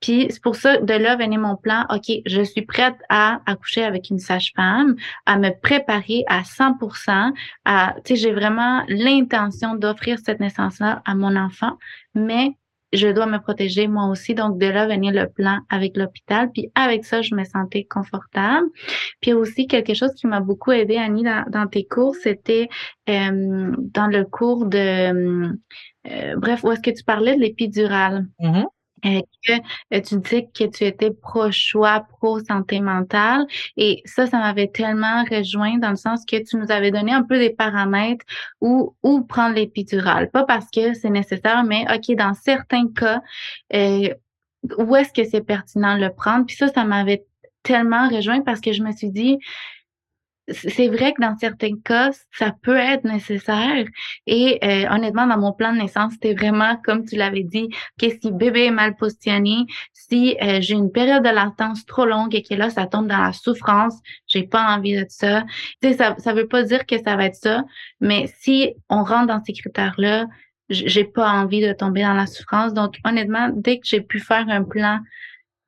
Puis 0.00 0.26
c'est 0.30 0.42
pour 0.42 0.56
ça, 0.56 0.78
de 0.78 0.92
là 0.92 1.16
venait 1.16 1.38
mon 1.38 1.56
plan, 1.56 1.86
OK, 1.90 2.12
je 2.26 2.42
suis 2.42 2.62
prête 2.62 2.96
à 3.08 3.40
accoucher 3.46 3.82
avec 3.82 4.10
une 4.10 4.18
sage-femme, 4.18 4.96
à 5.24 5.38
me 5.38 5.50
préparer 5.60 6.24
à 6.28 6.42
100%, 6.42 7.32
à, 7.64 7.94
tu 8.04 8.14
sais, 8.14 8.16
j'ai 8.16 8.32
vraiment 8.32 8.84
l'intention 8.88 9.74
d'offrir 9.74 10.18
cette 10.24 10.38
naissance-là 10.38 11.02
à 11.04 11.14
mon 11.14 11.34
enfant, 11.36 11.78
mais 12.14 12.56
je 12.92 13.08
dois 13.08 13.26
me 13.26 13.38
protéger 13.38 13.88
moi 13.88 14.06
aussi. 14.08 14.34
Donc, 14.34 14.58
de 14.58 14.66
là 14.66 14.86
venir 14.86 15.12
le 15.12 15.28
plan 15.28 15.58
avec 15.68 15.96
l'hôpital. 15.96 16.50
Puis 16.52 16.70
avec 16.74 17.04
ça, 17.04 17.22
je 17.22 17.34
me 17.34 17.44
sentais 17.44 17.84
confortable. 17.84 18.66
Puis 19.20 19.32
aussi, 19.32 19.66
quelque 19.66 19.94
chose 19.94 20.12
qui 20.14 20.26
m'a 20.26 20.40
beaucoup 20.40 20.72
aidé, 20.72 20.96
Annie, 20.96 21.24
dans, 21.24 21.66
tes 21.66 21.84
cours, 21.84 22.14
c'était 22.14 22.68
euh, 23.08 23.72
dans 23.78 24.06
le 24.06 24.24
cours 24.24 24.66
de... 24.66 25.52
Euh, 26.08 26.36
bref, 26.36 26.62
où 26.62 26.70
est-ce 26.70 26.80
que 26.80 26.90
tu 26.90 27.02
parlais 27.02 27.34
de 27.34 27.40
l'épidurale? 27.40 28.26
Que 29.02 29.52
euh, 29.94 30.00
tu 30.00 30.16
dis 30.18 30.48
que 30.52 30.64
tu 30.64 30.84
étais 30.84 31.10
pro-choix, 31.10 32.06
pro-santé 32.08 32.80
mentale? 32.80 33.46
Et 33.76 34.02
ça, 34.04 34.26
ça 34.26 34.38
m'avait 34.38 34.68
tellement 34.68 35.22
rejoint 35.30 35.78
dans 35.78 35.90
le 35.90 35.96
sens 35.96 36.24
que 36.24 36.36
tu 36.42 36.56
nous 36.56 36.70
avais 36.70 36.90
donné 36.90 37.12
un 37.12 37.22
peu 37.22 37.38
des 37.38 37.50
paramètres 37.50 38.24
où, 38.60 38.96
où 39.02 39.22
prendre 39.22 39.54
l'épidurale. 39.54 40.30
Pas 40.30 40.44
parce 40.44 40.66
que 40.70 40.94
c'est 40.94 41.10
nécessaire, 41.10 41.62
mais 41.64 41.84
OK, 41.94 42.16
dans 42.16 42.34
certains 42.34 42.88
cas, 42.88 43.20
euh, 43.74 44.08
où 44.78 44.96
est-ce 44.96 45.12
que 45.12 45.28
c'est 45.28 45.42
pertinent 45.42 45.96
de 45.96 46.02
le 46.02 46.12
prendre? 46.12 46.46
Puis 46.46 46.56
ça, 46.56 46.68
ça 46.68 46.84
m'avait 46.84 47.24
tellement 47.62 48.08
rejoint 48.08 48.40
parce 48.42 48.60
que 48.60 48.72
je 48.72 48.82
me 48.82 48.92
suis 48.92 49.10
dit, 49.10 49.38
c'est 50.48 50.88
vrai 50.88 51.12
que 51.12 51.20
dans 51.20 51.36
certains 51.36 51.76
cas, 51.84 52.10
ça 52.32 52.52
peut 52.62 52.76
être 52.76 53.04
nécessaire. 53.04 53.84
Et 54.26 54.58
euh, 54.62 54.88
honnêtement, 54.90 55.26
dans 55.26 55.38
mon 55.38 55.52
plan 55.52 55.72
de 55.72 55.78
naissance, 55.78 56.12
c'était 56.12 56.34
vraiment, 56.34 56.76
comme 56.84 57.04
tu 57.04 57.16
l'avais 57.16 57.42
dit, 57.42 57.68
que 58.00 58.08
si 58.10 58.30
bébé 58.30 58.66
est 58.66 58.70
mal 58.70 58.96
positionné, 58.96 59.66
si 59.92 60.36
euh, 60.42 60.60
j'ai 60.60 60.74
une 60.74 60.92
période 60.92 61.24
de 61.24 61.30
latence 61.30 61.84
trop 61.86 62.04
longue 62.04 62.34
et 62.34 62.42
que 62.42 62.54
là, 62.54 62.70
ça 62.70 62.86
tombe 62.86 63.08
dans 63.08 63.20
la 63.20 63.32
souffrance, 63.32 63.94
j'ai 64.28 64.44
pas 64.44 64.76
envie 64.76 64.94
de 64.94 65.06
ça. 65.08 65.42
Tu 65.82 65.88
sais, 65.88 65.96
ça, 65.96 66.14
ça 66.18 66.32
veut 66.32 66.46
pas 66.46 66.62
dire 66.62 66.86
que 66.86 66.96
ça 67.02 67.16
va 67.16 67.24
être 67.26 67.36
ça, 67.36 67.64
mais 68.00 68.32
si 68.38 68.74
on 68.88 69.02
rentre 69.02 69.26
dans 69.26 69.42
ces 69.44 69.52
critères-là, 69.52 70.26
j'ai 70.68 71.04
pas 71.04 71.30
envie 71.30 71.60
de 71.60 71.72
tomber 71.72 72.02
dans 72.02 72.14
la 72.14 72.26
souffrance. 72.26 72.74
Donc, 72.74 72.96
honnêtement, 73.04 73.50
dès 73.54 73.78
que 73.78 73.86
j'ai 73.86 74.00
pu 74.00 74.18
faire 74.18 74.46
un 74.48 74.64
plan 74.64 74.98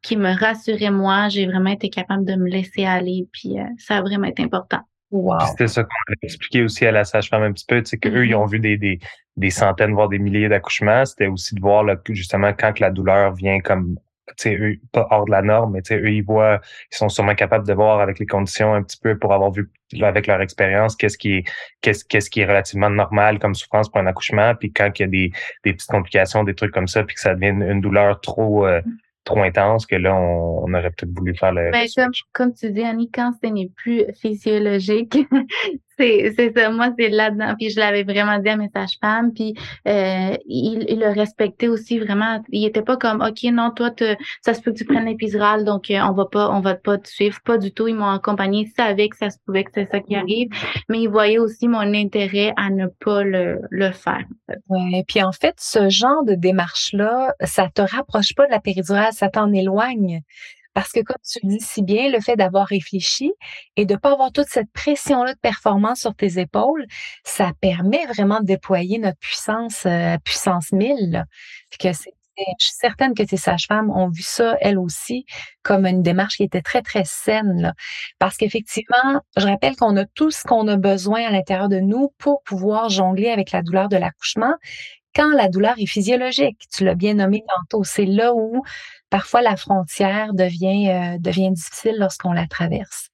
qui 0.03 0.17
me 0.17 0.39
rassurait 0.39 0.91
moi. 0.91 1.29
J'ai 1.29 1.47
vraiment 1.47 1.71
été 1.71 1.91
capable 1.91 2.25
de 2.25 2.35
me 2.35 2.49
laisser 2.49 2.85
aller, 2.85 3.27
puis 3.33 3.59
euh, 3.59 3.65
ça 3.79 3.97
a 3.97 4.01
vraiment 4.03 4.27
été 4.27 4.43
important. 4.43 4.81
Wow. 5.11 5.41
C'était 5.51 5.69
ça 5.69 5.83
qu'on 5.85 6.13
a 6.13 6.17
expliqué 6.23 6.63
aussi 6.63 6.85
à 6.85 6.93
la 6.93 7.05
sage-femme 7.05 7.43
un 7.43 7.53
petit 7.53 7.65
peu, 7.67 7.83
tu 7.83 7.91
sais, 7.91 7.99
qu'eux, 7.99 8.27
ils 8.27 8.33
mm-hmm. 8.33 8.37
ont 8.37 8.47
vu 8.47 8.61
des, 8.61 8.77
des, 8.77 8.99
des 9.37 9.51
centaines, 9.51 9.95
voire 9.95 10.09
des 10.09 10.19
milliers 10.19 10.49
d'accouchements. 10.49 11.05
C'était 11.07 11.29
aussi 11.29 11.55
de 11.55 11.61
voir, 11.61 11.83
là, 11.83 11.97
justement, 12.11 12.53
quand 12.53 12.79
la 12.79 12.91
douleur 12.91 13.33
vient 13.33 13.61
comme, 13.61 13.97
tu 14.29 14.35
sais, 14.37 14.57
eux, 14.57 14.77
pas 14.93 15.09
hors 15.11 15.25
de 15.25 15.31
la 15.31 15.41
norme, 15.41 15.73
mais 15.73 15.83
tu 15.83 15.95
sais, 15.95 16.01
eux, 16.01 16.11
ils 16.11 16.23
voient, 16.23 16.61
ils 16.93 16.97
sont 16.97 17.09
sûrement 17.09 17.35
capables 17.35 17.67
de 17.67 17.73
voir 17.73 18.01
avec 18.01 18.19
les 18.19 18.27
conditions 18.27 18.75
un 18.75 18.83
petit 18.83 18.99
peu 19.03 19.19
pour 19.19 19.33
avoir 19.33 19.51
vu, 19.51 19.71
avec 20.03 20.27
leur 20.27 20.43
expérience, 20.43 20.95
qu'est-ce 20.95 21.17
qui 21.17 21.37
est, 21.37 21.45
qu'est-ce, 21.81 22.05
qu'est-ce 22.05 22.29
qui 22.29 22.41
est 22.41 22.47
relativement 22.47 22.91
normal 22.91 23.39
comme 23.39 23.55
souffrance 23.55 23.89
pour 23.89 24.01
un 24.01 24.07
accouchement, 24.07 24.55
puis 24.57 24.71
quand 24.71 24.91
il 24.99 25.03
y 25.03 25.05
a 25.05 25.09
des, 25.09 25.33
des 25.65 25.73
petites 25.73 25.91
complications, 25.91 26.45
des 26.45 26.55
trucs 26.55 26.73
comme 26.73 26.89
ça, 26.89 27.03
puis 27.03 27.15
que 27.15 27.21
ça 27.23 27.35
devient 27.35 27.49
une, 27.49 27.81
douleur 27.81 28.21
trop, 28.21 28.67
euh, 28.67 28.83
mm 28.85 28.97
trop 29.29 29.43
intense 29.43 29.87
que 29.87 29.97
là, 29.97 30.15
on, 30.15 30.73
aurait 30.73 30.91
peut-être 30.91 31.15
voulu 31.15 31.37
faire 31.37 31.53
le. 31.53 31.71
Ben, 31.71 31.87
comme, 31.95 32.13
comme, 32.33 32.55
tu 32.55 32.71
dis, 32.71 32.83
Annie, 32.83 33.11
quand 33.11 33.33
ce 33.43 33.49
n'est 33.49 33.71
plus 33.77 34.05
physiologique, 34.21 35.19
c'est 35.99 36.53
ça. 36.55 36.71
Moi, 36.71 36.91
c'est 36.99 37.09
là-dedans. 37.09 37.55
Puis 37.59 37.71
je 37.71 37.79
l'avais 37.79 38.05
vraiment 38.05 38.39
dit 38.39 38.49
à 38.49 38.57
mes 38.57 38.69
sages-femmes. 38.69 39.33
Puis 39.33 39.55
euh, 39.87 40.37
il, 40.47 40.87
il, 40.89 41.01
le 41.01 41.09
respectait 41.09 41.69
aussi 41.69 41.99
vraiment. 41.99 42.43
Il 42.51 42.65
était 42.65 42.83
pas 42.83 42.97
comme 42.97 43.21
OK, 43.21 43.43
non, 43.53 43.71
toi, 43.71 43.91
ça 44.43 44.55
se 44.55 44.61
peut 44.61 44.73
que 44.73 44.79
tu 44.79 44.85
prennes 44.85 45.07
l'épidural, 45.07 45.65
donc 45.65 45.91
euh, 45.91 45.99
on 46.01 46.13
va 46.13 46.27
pas, 46.27 46.51
on 46.51 46.61
va 46.61 46.75
pas 46.75 46.99
te 46.99 47.09
suivre. 47.09 47.39
Pas 47.45 47.59
du 47.59 47.73
tout. 47.73 47.89
Ils 47.89 47.95
m'ont 47.95 48.11
accompagné. 48.11 48.67
Ils 48.67 48.73
savaient 48.77 49.09
que 49.09 49.17
ça 49.17 49.31
se 49.31 49.39
pouvait 49.45 49.65
que 49.65 49.71
c'est 49.75 49.91
ça 49.91 50.01
qui 50.01 50.15
arrive. 50.15 50.49
Mais 50.89 51.01
ils 51.01 51.09
voyaient 51.09 51.39
aussi 51.39 51.69
mon 51.69 51.81
intérêt 51.95 52.53
à 52.57 52.71
ne 52.71 52.87
pas 52.87 53.23
le, 53.25 53.61
le 53.71 53.91
faire. 53.91 54.25
Ouais. 54.69 55.05
Puis 55.07 55.23
en 55.23 55.33
fait, 55.33 55.55
ce 55.59 55.89
genre 55.89 56.25
de 56.25 56.35
démarche-là, 56.35 57.35
ça 57.45 57.69
te 57.69 57.83
rapproche 57.83 58.35
pas 58.35 58.47
de 58.47 58.51
la 58.51 58.61
péridurale, 58.61 59.13
ça 59.13 59.29
t'en 59.29 59.53
éloigne. 59.53 60.23
Parce 60.79 60.93
que 60.93 61.01
comme 61.01 61.17
tu 61.29 61.41
dis 61.43 61.59
si 61.59 61.83
bien, 61.83 62.09
le 62.09 62.21
fait 62.21 62.37
d'avoir 62.37 62.69
réfléchi 62.69 63.33
et 63.75 63.85
de 63.85 63.95
ne 63.95 63.99
pas 63.99 64.13
avoir 64.13 64.31
toute 64.31 64.47
cette 64.47 64.71
pression-là 64.73 65.35
de 65.35 65.39
performance 65.41 66.03
sur 66.03 66.15
tes 66.15 66.39
épaules, 66.39 66.87
ça 67.25 67.51
permet 67.61 68.07
vraiment 68.07 68.39
de 68.39 68.45
déployer 68.45 68.99
notre 68.99 69.19
puissance, 69.19 69.87
euh, 69.87 70.17
puissance 70.23 70.71
1000. 70.71 71.25
Que 71.81 71.93
c'est 71.93 72.13
je 72.61 72.67
suis 72.67 72.77
certaine 72.77 73.15
que 73.15 73.25
tes 73.25 73.37
sages-femmes 73.37 73.91
ont 73.91 74.09
vu 74.09 74.23
ça, 74.23 74.57
elles 74.61 74.79
aussi, 74.79 75.27
comme 75.65 75.85
une 75.85 76.05
démarche 76.05 76.37
qui 76.37 76.45
était 76.45 76.63
très, 76.63 76.83
très 76.83 77.03
saine. 77.05 77.61
Là. 77.61 77.75
Parce 78.21 78.37
qu'effectivement, 78.37 79.21
je 79.37 79.47
rappelle 79.47 79.75
qu'on 79.75 79.97
a 79.97 80.05
tout 80.05 80.31
ce 80.31 80.45
qu'on 80.45 80.69
a 80.69 80.77
besoin 80.77 81.27
à 81.27 81.33
l'intérieur 81.33 81.69
de 81.69 81.81
nous 81.81 82.15
pour 82.19 82.45
pouvoir 82.45 82.89
jongler 82.91 83.31
avec 83.31 83.51
la 83.51 83.63
douleur 83.63 83.89
de 83.89 83.97
l'accouchement 83.97 84.55
quand 85.19 85.33
la 85.33 85.49
douleur 85.49 85.75
est 85.79 85.87
physiologique. 85.87 86.63
Tu 86.73 86.85
l'as 86.85 86.95
bien 86.95 87.15
nommé 87.15 87.43
tantôt. 87.57 87.83
C'est 87.83 88.05
là 88.05 88.33
où 88.35 88.63
parfois 89.11 89.43
la 89.43 89.57
frontière 89.57 90.35
devient, 90.35 90.91
euh, 90.91 91.19
devient 91.19 91.51
difficile 91.51 91.97
lorsqu'on 91.99 92.33
la 92.33 92.47
traverse. 92.47 93.09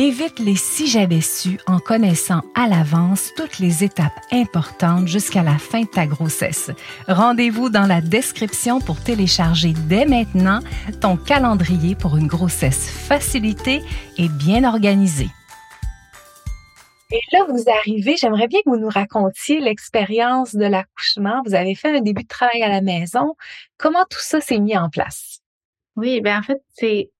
Évite 0.00 0.38
les 0.38 0.54
si 0.54 0.86
j'avais 0.86 1.20
su 1.20 1.58
en 1.66 1.80
connaissant 1.80 2.42
à 2.54 2.68
l'avance 2.68 3.32
toutes 3.36 3.58
les 3.58 3.82
étapes 3.82 4.20
importantes 4.30 5.08
jusqu'à 5.08 5.42
la 5.42 5.58
fin 5.58 5.80
de 5.80 5.86
ta 5.86 6.06
grossesse. 6.06 6.70
Rendez-vous 7.08 7.68
dans 7.68 7.86
la 7.86 8.00
description 8.00 8.80
pour 8.80 9.00
télécharger 9.00 9.72
dès 9.88 10.06
maintenant 10.06 10.60
ton 11.00 11.16
calendrier 11.16 11.96
pour 11.96 12.16
une 12.16 12.28
grossesse 12.28 12.88
facilitée 12.88 13.82
et 14.18 14.28
bien 14.28 14.62
organisée. 14.62 15.30
Et 17.10 17.20
là, 17.32 17.46
vous 17.48 17.64
arrivez, 17.70 18.16
j'aimerais 18.16 18.48
bien 18.48 18.60
que 18.60 18.70
vous 18.70 18.76
nous 18.76 18.88
racontiez 18.88 19.60
l'expérience 19.60 20.54
de 20.54 20.66
l'accouchement. 20.66 21.42
Vous 21.46 21.54
avez 21.54 21.74
fait 21.74 21.96
un 21.96 22.00
début 22.00 22.22
de 22.22 22.28
travail 22.28 22.62
à 22.62 22.68
la 22.68 22.82
maison. 22.82 23.34
Comment 23.78 24.04
tout 24.10 24.20
ça 24.20 24.40
s'est 24.40 24.58
mis 24.58 24.76
en 24.76 24.90
place? 24.90 25.40
Oui, 25.96 26.20
ben 26.20 26.38
en 26.38 26.42
fait, 26.42 26.60
c'est 26.74 27.10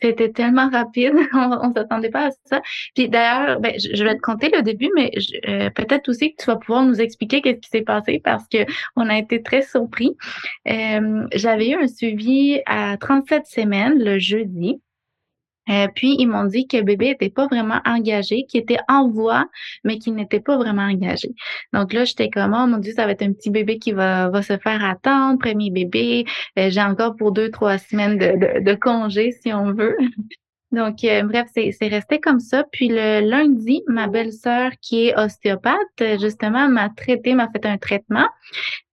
c'était 0.00 0.30
tellement 0.30 0.68
rapide, 0.68 1.14
on, 1.32 1.68
ne 1.68 1.74
s'attendait 1.74 2.10
pas 2.10 2.26
à 2.26 2.30
ça. 2.44 2.60
Puis 2.94 3.08
d'ailleurs, 3.08 3.60
ben, 3.60 3.72
je, 3.78 4.04
vais 4.04 4.14
te 4.14 4.20
compter 4.20 4.50
le 4.54 4.62
début, 4.62 4.90
mais 4.94 5.10
euh, 5.48 5.70
peut-être 5.70 6.08
aussi 6.08 6.34
que 6.34 6.42
tu 6.42 6.46
vas 6.46 6.56
pouvoir 6.56 6.84
nous 6.84 7.00
expliquer 7.00 7.40
qu'est-ce 7.40 7.60
qui 7.60 7.70
s'est 7.70 7.82
passé 7.82 8.20
parce 8.22 8.44
que 8.48 8.58
on 8.96 9.08
a 9.08 9.18
été 9.18 9.42
très 9.42 9.62
surpris. 9.62 10.16
Euh, 10.68 11.26
J'avais 11.32 11.70
eu 11.70 11.82
un 11.82 11.88
suivi 11.88 12.60
à 12.66 12.96
37 12.98 13.46
semaines 13.46 13.98
le 13.98 14.18
jeudi. 14.18 14.80
Euh, 15.68 15.88
puis 15.94 16.16
ils 16.18 16.26
m'ont 16.26 16.44
dit 16.44 16.66
que 16.66 16.80
bébé 16.80 17.10
était 17.10 17.30
pas 17.30 17.46
vraiment 17.46 17.80
engagé, 17.84 18.44
qu'il 18.48 18.60
était 18.60 18.78
en 18.88 19.08
voie, 19.08 19.46
mais 19.84 19.98
qu'il 19.98 20.14
n'était 20.14 20.40
pas 20.40 20.56
vraiment 20.56 20.82
engagé. 20.82 21.30
Donc 21.72 21.92
là, 21.92 22.04
j'étais 22.04 22.30
comme 22.30 22.56
oh 22.58 22.66
mon 22.66 22.78
dieu, 22.78 22.92
ça 22.94 23.06
va 23.06 23.12
être 23.12 23.22
un 23.22 23.32
petit 23.32 23.50
bébé 23.50 23.78
qui 23.78 23.92
va, 23.92 24.28
va 24.28 24.42
se 24.42 24.56
faire 24.58 24.84
attendre, 24.84 25.38
premier 25.38 25.70
bébé. 25.70 26.24
Euh, 26.58 26.70
j'ai 26.70 26.82
encore 26.82 27.16
pour 27.16 27.32
deux 27.32 27.50
trois 27.50 27.78
semaines 27.78 28.18
de, 28.18 28.60
de, 28.60 28.64
de 28.64 28.74
congé 28.74 29.32
si 29.32 29.52
on 29.52 29.72
veut. 29.72 29.96
Donc, 30.72 31.04
euh, 31.04 31.22
bref, 31.22 31.48
c'est 31.54 31.88
resté 31.88 32.20
comme 32.20 32.40
ça. 32.40 32.64
Puis 32.72 32.88
le 32.88 33.20
lundi, 33.20 33.82
ma 33.86 34.08
belle-sœur, 34.08 34.72
qui 34.82 35.06
est 35.06 35.18
ostéopathe, 35.18 36.20
justement, 36.20 36.68
m'a 36.68 36.90
traité, 36.90 37.34
m'a 37.34 37.48
fait 37.50 37.64
un 37.66 37.78
traitement. 37.78 38.28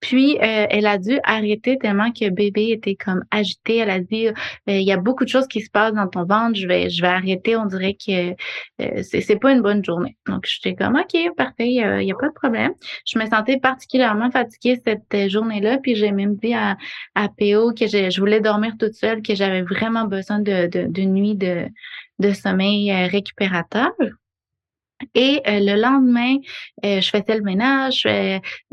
Puis, 0.03 0.37
euh, 0.37 0.67
elle 0.69 0.85
a 0.85 0.97
dû 0.97 1.17
arrêter 1.23 1.77
tellement 1.77 2.11
que 2.11 2.29
bébé 2.29 2.71
était 2.71 2.95
comme 2.95 3.23
agité. 3.31 3.77
Elle 3.77 3.89
a 3.89 3.99
dit, 4.01 4.27
euh, 4.27 4.33
il 4.67 4.83
y 4.83 4.91
a 4.91 4.97
beaucoup 4.97 5.23
de 5.23 5.29
choses 5.29 5.47
qui 5.47 5.61
se 5.61 5.69
passent 5.69 5.93
dans 5.93 6.09
ton 6.09 6.25
ventre. 6.25 6.55
Je 6.59 6.67
vais, 6.67 6.89
je 6.89 7.01
vais 7.01 7.07
arrêter. 7.07 7.55
On 7.55 7.65
dirait 7.65 7.95
que 7.95 8.31
euh, 8.81 9.01
c'est 9.01 9.39
pas 9.39 9.53
une 9.53 9.61
bonne 9.61 9.83
journée. 9.83 10.17
Donc, 10.27 10.45
j'étais 10.45 10.75
comme, 10.75 10.97
OK, 10.97 11.17
parfait, 11.37 11.69
il 11.69 12.05
n'y 12.05 12.11
a, 12.11 12.15
pas 12.15 12.27
de 12.27 12.33
problème. 12.33 12.73
Je 13.05 13.17
me 13.17 13.25
sentais 13.25 13.59
particulièrement 13.59 14.29
fatiguée 14.29 14.77
cette 14.85 15.29
journée-là. 15.29 15.77
Puis, 15.77 15.95
j'ai 15.95 16.11
même 16.11 16.35
dit 16.35 16.53
à, 16.53 16.75
PO 17.15 17.71
que 17.73 17.87
je 17.87 18.19
voulais 18.19 18.41
dormir 18.41 18.73
toute 18.77 18.95
seule, 18.95 19.21
que 19.21 19.35
j'avais 19.35 19.61
vraiment 19.61 20.03
besoin 20.03 20.39
de, 20.39 20.67
de, 20.67 20.85
de 20.85 21.01
nuit 21.03 21.35
de, 21.35 21.67
de 22.19 22.33
sommeil 22.33 22.91
récupérateur. 23.07 23.91
Et 25.15 25.41
euh, 25.47 25.59
le 25.59 25.81
lendemain, 25.81 26.37
euh, 26.85 27.01
je 27.01 27.09
faisais 27.09 27.35
le 27.35 27.43
ménage. 27.43 28.07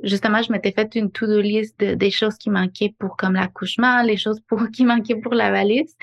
justement, 0.02 0.42
je 0.42 0.52
m'étais 0.52 0.72
fait 0.72 0.94
une 0.94 1.10
to-do 1.10 1.40
list 1.40 1.78
des 1.78 2.10
choses 2.10 2.36
qui 2.36 2.50
manquaient 2.50 2.94
pour 2.98 3.16
comme 3.16 3.34
l'accouchement, 3.34 4.02
les 4.02 4.16
choses 4.16 4.40
pour 4.48 4.68
qui 4.72 4.84
manquaient 4.84 5.16
pour 5.16 5.34
la 5.34 5.50
valise. 5.50 5.94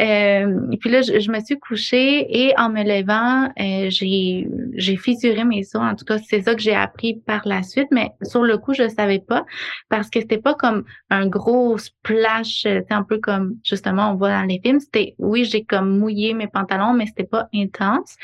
Euh, 0.00 0.70
et 0.70 0.76
puis 0.76 0.90
là, 0.90 1.02
je, 1.02 1.30
me 1.30 1.40
suis 1.40 1.58
couchée 1.58 2.46
et 2.46 2.54
en 2.58 2.68
me 2.68 2.82
levant, 2.82 3.50
j'ai 3.88 4.96
fissuré 4.96 5.44
mes 5.44 5.60
os. 5.60 5.76
En 5.76 5.94
tout 5.94 6.04
cas, 6.04 6.18
c'est 6.18 6.42
ça 6.42 6.54
que 6.54 6.60
j'ai 6.60 6.74
appris 6.74 7.14
par 7.14 7.42
la 7.44 7.62
suite. 7.62 7.88
Mais 7.90 8.10
sur 8.22 8.42
le 8.42 8.58
coup, 8.58 8.74
je 8.74 8.88
savais 8.88 9.20
pas 9.20 9.44
parce 9.88 10.10
que 10.10 10.20
c'était 10.20 10.38
pas 10.38 10.54
comme 10.54 10.84
un 11.10 11.26
gros 11.26 11.78
splash, 11.78 12.62
c'est 12.62 12.92
un 12.92 13.02
peu 13.02 13.18
comme 13.18 13.56
justement 13.64 14.12
on 14.12 14.14
voit 14.16 14.30
dans 14.30 14.44
les 14.44 14.60
films. 14.62 14.80
C'était 14.80 15.14
oui, 15.18 15.44
j'ai 15.44 15.64
comme 15.64 15.98
mouillé 15.98 16.34
mes 16.34 16.48
pantalons, 16.48 16.92
mais 16.92 17.06
c'était 17.06 17.24
pas 17.24 17.48
intense. 17.54 18.16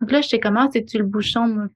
Donc 0.00 0.10
là, 0.10 0.20
j'étais 0.20 0.40
comment, 0.40 0.70
c'est-tu 0.70 0.98
le 0.98 1.05
bouchon 1.06 1.68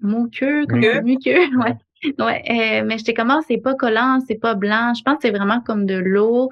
muqueux, 0.00 0.66
muqueux, 1.02 1.56
ouais. 1.58 1.76
Ouais, 2.18 2.42
euh, 2.50 2.84
mais 2.86 2.98
j'étais 2.98 3.14
comment, 3.14 3.40
c'est 3.42 3.58
pas 3.58 3.74
collant, 3.74 4.20
c'est 4.26 4.38
pas 4.38 4.54
blanc. 4.54 4.92
Je 4.94 5.02
pense 5.02 5.16
que 5.16 5.22
c'est 5.22 5.30
vraiment 5.30 5.60
comme 5.60 5.86
de 5.86 5.96
l'eau. 5.96 6.50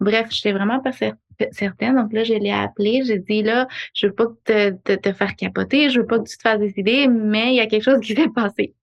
Bref, 0.00 0.28
j'étais 0.30 0.52
vraiment 0.52 0.80
pas 0.80 0.90
certaine. 1.52 1.96
Donc 1.96 2.12
là, 2.12 2.24
je 2.24 2.34
l'ai 2.34 2.50
appelé. 2.50 3.02
J'ai 3.04 3.18
dit 3.18 3.42
là, 3.42 3.68
je 3.94 4.06
veux 4.06 4.14
pas 4.14 4.26
te, 4.44 4.70
te, 4.70 4.92
te, 4.94 5.12
faire 5.12 5.36
capoter, 5.36 5.90
je 5.90 6.00
veux 6.00 6.06
pas 6.06 6.18
que 6.18 6.28
tu 6.28 6.36
te 6.36 6.42
fasses 6.42 6.58
décider, 6.58 7.08
mais 7.08 7.48
il 7.48 7.56
y 7.56 7.60
a 7.60 7.66
quelque 7.66 7.84
chose 7.84 8.00
qui 8.00 8.14
s'est 8.14 8.28
passé. 8.34 8.74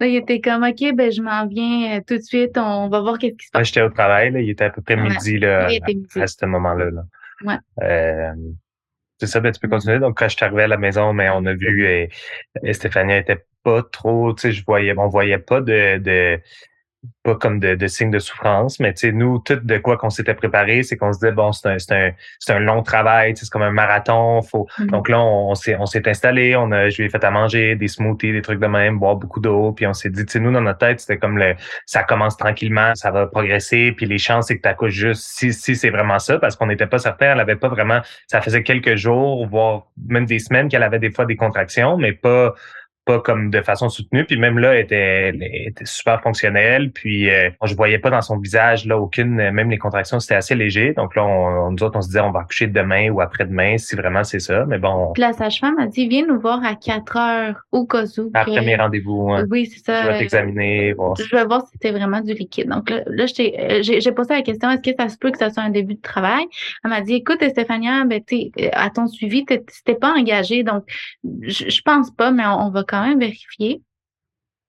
Là, 0.00 0.08
il 0.08 0.16
était 0.16 0.40
comme 0.40 0.64
OK, 0.64 0.94
ben 0.94 1.12
je 1.12 1.22
m'en 1.22 1.46
viens 1.46 1.96
euh, 1.96 2.00
tout 2.04 2.16
de 2.16 2.22
suite, 2.22 2.58
on 2.58 2.88
va 2.88 3.00
voir 3.00 3.16
qu'est-ce 3.18 3.36
qui 3.36 3.46
se 3.46 3.50
passe. 3.52 3.68
J'étais 3.68 3.82
au 3.82 3.90
travail, 3.90 4.32
là, 4.32 4.40
il 4.40 4.50
était 4.50 4.64
à 4.64 4.70
peu 4.70 4.82
près 4.82 4.96
midi, 4.96 5.38
là, 5.38 5.66
à, 5.66 6.26
ce 6.26 6.46
moment-là. 6.46 6.90
Là. 6.90 7.02
Ouais. 7.44 7.58
Euh, 7.84 8.32
c'est 9.18 9.26
ça, 9.26 9.40
ben, 9.40 9.52
tu 9.52 9.60
peux 9.60 9.68
continuer. 9.68 9.98
Donc, 9.98 10.18
quand 10.18 10.28
je 10.28 10.36
suis 10.36 10.44
arrivé 10.44 10.62
à 10.64 10.68
la 10.68 10.76
maison, 10.76 11.12
mais 11.12 11.28
on 11.30 11.44
a 11.46 11.54
vu 11.54 11.86
et, 11.86 12.10
et 12.62 12.72
Stéphanie 12.72 13.14
était 13.16 13.44
pas 13.62 13.82
trop, 13.82 14.34
tu 14.34 14.42
sais, 14.42 14.52
je 14.52 14.64
voyais, 14.64 14.94
on 14.96 15.08
voyait 15.08 15.38
pas 15.38 15.60
de, 15.60 15.98
de 15.98 16.40
pas 17.22 17.34
comme 17.34 17.58
de, 17.58 17.74
de 17.74 17.86
signe 17.86 18.10
de 18.10 18.18
souffrance, 18.18 18.80
mais 18.80 18.92
tu 18.92 19.08
sais, 19.08 19.12
nous, 19.12 19.38
tout 19.38 19.56
de 19.56 19.78
quoi 19.78 19.96
qu'on 19.96 20.10
s'était 20.10 20.34
préparé, 20.34 20.82
c'est 20.82 20.96
qu'on 20.96 21.12
se 21.12 21.18
disait, 21.18 21.32
bon, 21.32 21.52
c'est 21.52 21.68
un, 21.68 21.78
c'est 21.78 21.94
un, 21.94 22.10
c'est 22.38 22.52
un 22.52 22.60
long 22.60 22.82
travail, 22.82 23.34
c'est 23.36 23.48
comme 23.48 23.62
un 23.62 23.70
marathon. 23.70 24.42
Faut... 24.42 24.66
Mm-hmm. 24.78 24.86
Donc 24.86 25.08
là, 25.08 25.20
on, 25.20 25.54
s'est, 25.54 25.76
on 25.76 25.86
s'est 25.86 26.06
installé, 26.08 26.54
on 26.56 26.70
a, 26.72 26.90
je 26.90 26.98
lui 26.98 27.06
ai 27.06 27.10
fait 27.10 27.24
à 27.24 27.30
manger 27.30 27.76
des 27.76 27.88
smoothies, 27.88 28.32
des 28.32 28.42
trucs 28.42 28.60
de 28.60 28.66
même, 28.66 28.98
boire 28.98 29.16
beaucoup 29.16 29.40
d'eau, 29.40 29.72
puis 29.72 29.86
on 29.86 29.94
s'est 29.94 30.10
dit, 30.10 30.24
tu 30.26 30.32
sais, 30.32 30.40
nous, 30.40 30.52
dans 30.52 30.60
notre 30.60 30.78
tête, 30.78 31.00
c'était 31.00 31.18
comme 31.18 31.38
le, 31.38 31.54
ça 31.86 32.02
commence 32.02 32.36
tranquillement, 32.36 32.94
ça 32.94 33.10
va 33.10 33.26
progresser, 33.26 33.92
puis 33.92 34.06
les 34.06 34.18
chances, 34.18 34.48
c'est 34.48 34.56
que 34.56 34.62
tu 34.62 34.68
accouches 34.68 34.92
juste 34.92 35.22
si, 35.22 35.52
si 35.52 35.76
c'est 35.76 35.90
vraiment 35.90 36.18
ça, 36.18 36.38
parce 36.38 36.56
qu'on 36.56 36.66
n'était 36.66 36.86
pas 36.86 36.98
certain, 36.98 37.32
elle 37.32 37.40
avait 37.40 37.56
pas 37.56 37.68
vraiment, 37.68 38.00
ça 38.26 38.40
faisait 38.40 38.62
quelques 38.62 38.96
jours, 38.96 39.46
voire 39.46 39.86
même 40.08 40.26
des 40.26 40.38
semaines 40.38 40.68
qu'elle 40.68 40.82
avait 40.82 40.98
des 40.98 41.10
fois 41.10 41.24
des 41.24 41.36
contractions, 41.36 41.96
mais 41.96 42.12
pas, 42.12 42.54
pas 43.04 43.20
comme 43.20 43.50
de 43.50 43.60
façon 43.60 43.88
soutenue. 43.88 44.24
Puis 44.24 44.38
même 44.38 44.58
là, 44.58 44.74
elle 44.74 44.84
était, 44.84 45.28
était 45.66 45.84
super 45.84 46.22
fonctionnelle. 46.22 46.90
Puis 46.90 47.30
euh, 47.30 47.50
je 47.62 47.74
voyais 47.74 47.98
pas 47.98 48.10
dans 48.10 48.22
son 48.22 48.38
visage 48.38 48.86
là 48.86 48.98
aucune, 48.98 49.34
même 49.34 49.70
les 49.70 49.78
contractions, 49.78 50.20
c'était 50.20 50.34
assez 50.34 50.54
léger. 50.54 50.94
Donc 50.94 51.14
là, 51.14 51.24
on, 51.24 51.70
nous 51.70 51.82
autres, 51.82 51.98
on 51.98 52.02
se 52.02 52.08
disait 52.08 52.20
on 52.20 52.30
va 52.30 52.40
accoucher 52.40 52.66
demain 52.66 53.10
ou 53.10 53.20
après-demain 53.20 53.78
si 53.78 53.94
vraiment 53.94 54.24
c'est 54.24 54.40
ça. 54.40 54.64
Mais 54.66 54.78
bon. 54.78 55.12
Puis 55.12 55.20
la 55.20 55.32
sage-femme 55.32 55.78
a 55.78 55.86
dit 55.86 56.08
viens 56.08 56.26
nous 56.26 56.40
voir 56.40 56.64
à 56.64 56.74
4 56.74 57.16
heures 57.16 57.62
au 57.72 57.86
cas 57.86 58.04
où. 58.18 58.30
Après 58.32 58.62
mes 58.62 58.76
rendez-vous. 58.76 59.30
Hein. 59.30 59.46
Oui, 59.50 59.66
c'est 59.66 59.84
ça. 59.84 60.02
Je 60.02 60.08
vais 60.08 60.18
t'examiner. 60.18 60.92
Voir. 60.94 61.16
Je 61.16 61.36
vais 61.36 61.44
voir 61.44 61.62
si 61.62 61.72
c'était 61.72 61.92
vraiment 61.92 62.20
du 62.20 62.32
liquide. 62.32 62.68
Donc 62.68 62.88
là, 62.88 63.02
là 63.06 63.24
euh, 63.38 63.78
j'ai 63.82 64.12
posé 64.12 64.34
la 64.34 64.42
question 64.42 64.70
est-ce 64.70 64.90
que 64.90 64.96
ça 64.98 65.08
se 65.08 65.18
peut 65.18 65.30
que 65.30 65.38
ça 65.38 65.50
soit 65.50 65.62
un 65.62 65.70
début 65.70 65.94
de 65.94 66.00
travail? 66.00 66.44
Elle 66.84 66.90
m'a 66.90 67.02
dit 67.02 67.14
écoute 67.14 67.42
Stéphania, 67.50 68.04
ben, 68.04 68.22
à 68.72 68.90
ton 68.90 69.06
suivi, 69.06 69.44
t'étais 69.44 69.94
pas 69.94 70.12
engagé. 70.14 70.62
Donc 70.62 70.84
je, 71.42 71.68
je 71.68 71.82
pense 71.82 72.10
pas, 72.10 72.30
mais 72.30 72.44
on, 72.46 72.66
on 72.66 72.70
va 72.70 72.82
quand 72.82 72.93
même 73.02 73.18
vérifier. 73.20 73.82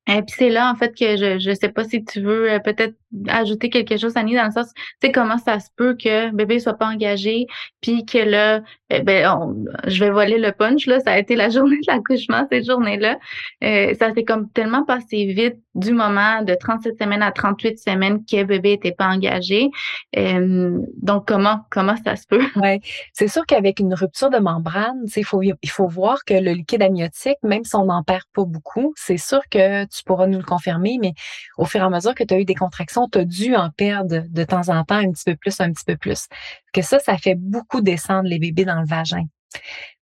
Et 0.07 0.21
puis 0.21 0.35
c'est 0.38 0.50
là 0.50 0.71
en 0.71 0.75
fait 0.75 0.95
que 0.97 1.17
je 1.17 1.39
je 1.39 1.53
sais 1.53 1.69
pas 1.69 1.83
si 1.83 2.03
tu 2.03 2.21
veux 2.21 2.51
euh, 2.51 2.59
peut-être 2.59 2.95
ajouter 3.27 3.69
quelque 3.69 3.97
chose 3.97 4.17
Annie 4.17 4.35
dans 4.35 4.45
le 4.45 4.51
sens 4.51 4.71
tu 4.75 4.83
sais 5.07 5.12
comment 5.12 5.38
ça 5.38 5.59
se 5.59 5.69
peut 5.75 5.95
que 5.95 6.31
bébé 6.31 6.59
soit 6.59 6.74
pas 6.74 6.88
engagé 6.88 7.47
puis 7.81 8.05
que 8.05 8.17
là 8.17 8.62
eh 8.89 9.01
ben 9.01 9.65
je 9.88 10.03
vais 10.03 10.12
voler 10.12 10.38
le 10.38 10.51
punch 10.51 10.85
là 10.85 11.00
ça 11.00 11.13
a 11.13 11.17
été 11.17 11.35
la 11.35 11.50
journée 11.55 11.77
de 11.77 11.91
l'accouchement 11.91 12.45
cette 12.51 12.65
journée-là. 12.65 13.17
Euh, 13.63 13.93
ça 13.95 14.13
s'est 14.13 14.24
comme 14.24 14.50
tellement 14.51 14.83
passé 14.85 15.25
vite 15.25 15.57
du 15.75 15.91
moment 15.91 16.41
de 16.41 16.53
37 16.53 17.01
semaines 17.01 17.21
à 17.21 17.31
38 17.31 17.79
semaines 17.79 18.25
que 18.25 18.43
bébé 18.43 18.74
était 18.74 18.91
pas 18.91 19.07
engagé. 19.07 19.69
Euh, 20.17 20.79
donc 21.01 21.27
comment 21.27 21.62
comment 21.71 21.95
ça 22.03 22.15
se 22.15 22.27
peut? 22.27 22.41
Ouais, 22.55 22.79
c'est 23.13 23.27
sûr 23.27 23.45
qu'avec 23.45 23.79
une 23.79 23.93
rupture 23.93 24.29
de 24.29 24.38
membrane, 24.38 25.03
il 25.15 25.25
faut 25.25 25.41
il 25.41 25.69
faut 25.69 25.88
voir 25.88 26.24
que 26.25 26.33
le 26.33 26.51
liquide 26.51 26.81
amniotique 26.81 27.38
même 27.43 27.63
si 27.63 27.75
on 27.75 27.85
n'en 27.85 28.03
perd 28.03 28.24
pas 28.33 28.45
beaucoup, 28.45 28.93
c'est 28.95 29.17
sûr 29.17 29.41
que 29.51 29.85
tu 29.95 30.03
pourras 30.03 30.27
nous 30.27 30.37
le 30.37 30.43
confirmer, 30.43 30.97
mais 31.01 31.13
au 31.57 31.65
fur 31.65 31.81
et 31.81 31.83
à 31.83 31.89
mesure 31.89 32.15
que 32.15 32.23
tu 32.23 32.33
as 32.33 32.39
eu 32.39 32.45
des 32.45 32.55
contractions, 32.55 33.07
tu 33.09 33.19
as 33.19 33.25
dû 33.25 33.55
en 33.55 33.69
perdre 33.69 34.23
de 34.27 34.43
temps 34.43 34.69
en 34.69 34.83
temps 34.83 34.95
un 34.95 35.11
petit 35.11 35.23
peu 35.25 35.35
plus, 35.35 35.59
un 35.61 35.71
petit 35.71 35.85
peu 35.85 35.97
plus. 35.97 36.27
Que 36.73 36.81
ça, 36.81 36.99
ça 36.99 37.17
fait 37.17 37.35
beaucoup 37.35 37.81
descendre 37.81 38.27
les 38.29 38.39
bébés 38.39 38.65
dans 38.65 38.79
le 38.79 38.87
vagin 38.87 39.25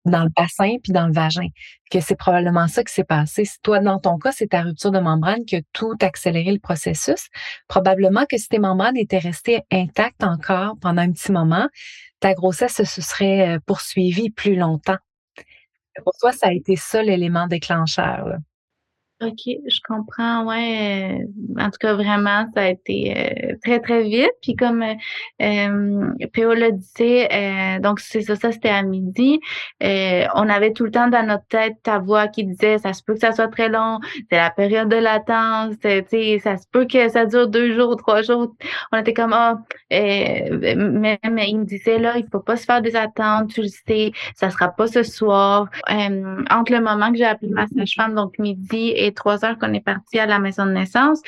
dans 0.06 0.24
le 0.24 0.30
bassin 0.36 0.78
puis 0.84 0.92
dans 0.92 1.08
le 1.08 1.14
vagin. 1.14 1.48
Que 1.92 2.00
c'est 2.00 2.16
probablement 2.16 2.68
ça 2.68 2.84
qui 2.84 2.94
s'est 2.94 3.04
passé. 3.04 3.46
Si 3.46 3.60
toi, 3.62 3.80
dans 3.80 4.00
ton 4.00 4.18
cas, 4.18 4.32
c'est 4.32 4.48
ta 4.48 4.62
rupture 4.62 4.92
de 4.92 5.00
membrane 5.00 5.46
qui 5.46 5.58
a 5.58 5.62
tout 5.74 5.96
accéléré 6.02 6.52
le 6.52 6.60
processus. 6.60 7.28
Probablement 7.68 8.26
que 8.26 8.38
si 8.38 8.48
tes 8.48 8.60
membranes 8.60 8.98
étaient 8.98 9.20
restées 9.20 9.62
intactes 9.72 10.24
encore 10.24 10.76
pendant 10.82 11.02
un 11.02 11.12
petit 11.12 11.32
moment, 11.32 11.68
ta 12.20 12.34
grossesse 12.34 12.84
se 12.84 13.02
serait 13.02 13.56
euh, 13.56 13.60
poursuivie 13.66 14.30
plus 14.30 14.56
longtemps. 14.56 14.98
Pour 16.04 16.14
toi, 16.20 16.32
ça 16.32 16.48
a 16.48 16.52
été 16.52 16.76
ça 16.76 17.04
l'élément 17.04 17.48
déclencheur. 17.48 18.38
OK, 19.26 19.42
je 19.46 19.80
comprends, 19.88 20.46
ouais. 20.46 21.26
En 21.58 21.66
tout 21.66 21.78
cas, 21.80 21.94
vraiment, 21.94 22.46
ça 22.54 22.62
a 22.62 22.68
été 22.70 23.14
euh, 23.16 23.56
très, 23.64 23.80
très 23.80 24.04
vite. 24.04 24.32
Puis 24.42 24.56
comme 24.56 24.82
euh, 24.82 24.94
euh 25.42 26.28
PO 26.34 26.54
l'a 26.54 26.72
dit, 26.72 27.26
euh, 27.32 27.80
donc 27.80 28.00
c'est 28.00 28.22
ça, 28.22 28.36
ça 28.36 28.52
c'était 28.52 28.70
à 28.70 28.84
midi. 28.84 29.40
on 29.82 30.50
avait 30.50 30.74
tout 30.74 30.86
le 30.86 30.92
temps 30.92 31.08
dans 31.08 31.26
notre 31.26 31.46
tête 31.48 31.76
ta 31.84 32.00
voix 32.00 32.28
qui 32.28 32.44
disait 32.44 32.78
ça 32.78 32.94
se 32.94 33.04
peut 33.04 33.14
que 33.14 33.20
ça 33.20 33.32
soit 33.32 33.48
très 33.48 33.70
long, 33.70 34.00
c'est 34.30 34.38
la 34.38 34.50
période 34.50 34.90
de 34.90 34.96
latence, 34.96 35.76
ça 35.82 36.58
se 36.58 36.68
peut 36.72 36.86
que 36.86 37.10
ça 37.10 37.26
dure 37.26 37.48
deux 37.48 37.76
jours, 37.76 37.96
trois 37.98 38.22
jours. 38.22 38.54
On 38.92 38.98
était 38.98 39.14
comme 39.14 39.34
ah, 39.34 39.60
mais, 39.90 41.20
mais 41.32 41.50
il 41.50 41.60
me 41.60 41.66
disait 41.66 42.00
là, 42.00 42.18
il 42.18 42.26
faut 42.32 42.40
pas 42.40 42.58
se 42.58 42.66
faire 42.66 42.82
des 42.82 42.96
attentes, 42.96 43.54
tu 43.54 43.62
le 43.62 43.68
sais, 43.68 44.12
ça 44.36 44.50
sera 44.50 44.70
pas 44.70 44.88
ce 44.88 45.04
soir. 45.04 45.70
entre 45.88 46.72
le 46.72 46.82
moment 46.82 47.12
que 47.12 47.18
j'ai 47.18 47.26
appelé 47.26 47.52
ma 47.52 47.68
sage-femme, 47.68 48.16
donc 48.16 48.38
midi 48.40 48.94
et 48.96 49.13
trois 49.14 49.46
heures 49.46 49.58
qu'on 49.58 49.74
est 49.74 49.84
parti 49.84 50.20
à 50.20 50.26
la 50.26 50.40
maison 50.40 50.66
de 50.66 50.72
naissance, 50.72 51.22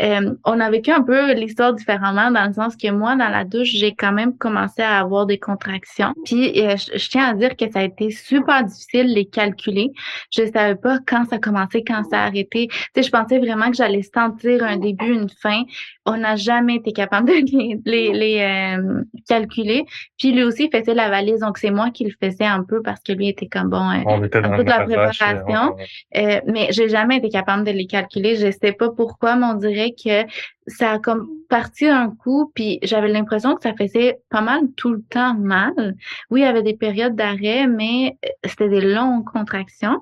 euh, 0.00 0.34
on 0.44 0.60
a 0.60 0.70
vécu 0.70 0.90
un 0.90 1.02
peu 1.02 1.32
l'histoire 1.34 1.74
différemment 1.74 2.30
dans 2.30 2.46
le 2.46 2.52
sens 2.52 2.76
que 2.76 2.90
moi, 2.90 3.16
dans 3.16 3.28
la 3.28 3.44
douche, 3.44 3.70
j'ai 3.72 3.94
quand 3.94 4.12
même 4.12 4.36
commencé 4.36 4.82
à 4.82 4.98
avoir 4.98 5.26
des 5.26 5.38
contractions. 5.38 6.12
Puis 6.24 6.62
euh, 6.62 6.76
je, 6.76 7.08
tiens 7.08 7.30
à 7.30 7.34
dire 7.34 7.56
que 7.56 7.70
ça 7.70 7.80
a 7.80 7.84
été 7.84 8.10
super 8.10 8.64
difficile 8.64 9.12
les 9.12 9.26
calculer. 9.26 9.90
Je 10.32 10.42
savais 10.52 10.76
pas 10.76 10.98
quand 11.06 11.24
ça 11.28 11.38
commençait, 11.38 11.82
quand 11.82 12.02
ça 12.10 12.22
a 12.22 12.26
arrêté. 12.26 12.68
Tu 12.68 12.76
sais, 12.96 13.02
je 13.02 13.10
pensais 13.10 13.38
vraiment 13.38 13.70
que 13.70 13.76
j'allais 13.76 14.02
sentir 14.02 14.62
un 14.64 14.76
début, 14.76 15.12
une 15.12 15.28
fin. 15.28 15.62
On 16.06 16.16
n'a 16.16 16.36
jamais 16.36 16.76
été 16.76 16.92
capable 16.92 17.28
de 17.28 17.80
les, 17.84 18.12
les, 18.12 18.40
euh, 18.40 19.02
calculer. 19.28 19.84
Puis 20.18 20.32
lui 20.32 20.44
aussi 20.44 20.68
faisait 20.72 20.94
la 20.94 21.08
valise, 21.08 21.40
donc 21.40 21.58
c'est 21.58 21.70
moi 21.70 21.90
qui 21.90 22.04
le 22.04 22.12
faisais 22.22 22.44
un 22.44 22.64
peu 22.64 22.82
parce 22.82 23.00
que 23.00 23.12
lui 23.12 23.28
était 23.28 23.46
comme 23.46 23.70
bon, 23.70 23.80
on 24.06 24.24
était 24.24 24.40
peu 24.40 24.64
de 24.64 24.68
la 24.68 24.84
préparation. 24.84 25.76
mais 26.14 26.68
j'ai 26.70 26.88
jamais 26.88 27.16
été 27.16 27.29
capable 27.30 27.64
de 27.64 27.70
les 27.70 27.86
calculer. 27.86 28.36
Je 28.36 28.50
sais 28.50 28.72
pas 28.72 28.90
pourquoi, 28.90 29.36
mais 29.36 29.46
on 29.46 29.54
dirait 29.54 29.92
que 29.92 30.26
ça 30.66 30.92
a 30.92 30.98
comme 30.98 31.28
parti 31.48 31.86
un 31.86 32.10
coup, 32.10 32.52
puis 32.54 32.78
j'avais 32.82 33.08
l'impression 33.08 33.56
que 33.56 33.62
ça 33.62 33.74
faisait 33.74 34.20
pas 34.30 34.40
mal 34.40 34.60
tout 34.76 34.92
le 34.92 35.02
temps 35.02 35.34
mal. 35.34 35.96
Oui, 36.30 36.40
il 36.40 36.44
y 36.44 36.46
avait 36.46 36.62
des 36.62 36.76
périodes 36.76 37.16
d'arrêt, 37.16 37.66
mais 37.66 38.16
euh, 38.24 38.28
c'était 38.44 38.68
des 38.68 38.80
longues 38.80 39.24
contractions. 39.24 40.00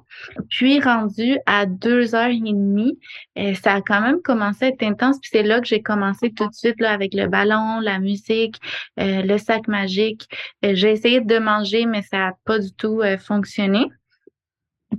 Puis 0.50 0.80
rendu 0.80 1.38
à 1.46 1.66
deux 1.66 2.14
heures 2.14 2.28
et 2.28 2.38
demie, 2.38 2.98
euh, 3.38 3.54
ça 3.54 3.74
a 3.74 3.80
quand 3.80 4.00
même 4.00 4.20
commencé 4.20 4.66
à 4.66 4.68
être 4.68 4.82
intense. 4.82 5.18
Puis 5.20 5.30
c'est 5.32 5.42
là 5.42 5.60
que 5.60 5.66
j'ai 5.66 5.82
commencé 5.82 6.32
tout 6.32 6.48
de 6.48 6.54
suite 6.54 6.80
là, 6.80 6.92
avec 6.92 7.14
le 7.14 7.28
ballon, 7.28 7.80
la 7.80 7.98
musique, 7.98 8.56
euh, 9.00 9.22
le 9.22 9.38
sac 9.38 9.68
magique. 9.68 10.28
j'ai 10.62 10.92
essayé 10.92 11.20
de 11.20 11.38
manger, 11.38 11.86
mais 11.86 12.02
ça 12.02 12.18
n'a 12.18 12.32
pas 12.44 12.58
du 12.58 12.72
tout 12.72 13.02
fonctionné. 13.18 13.86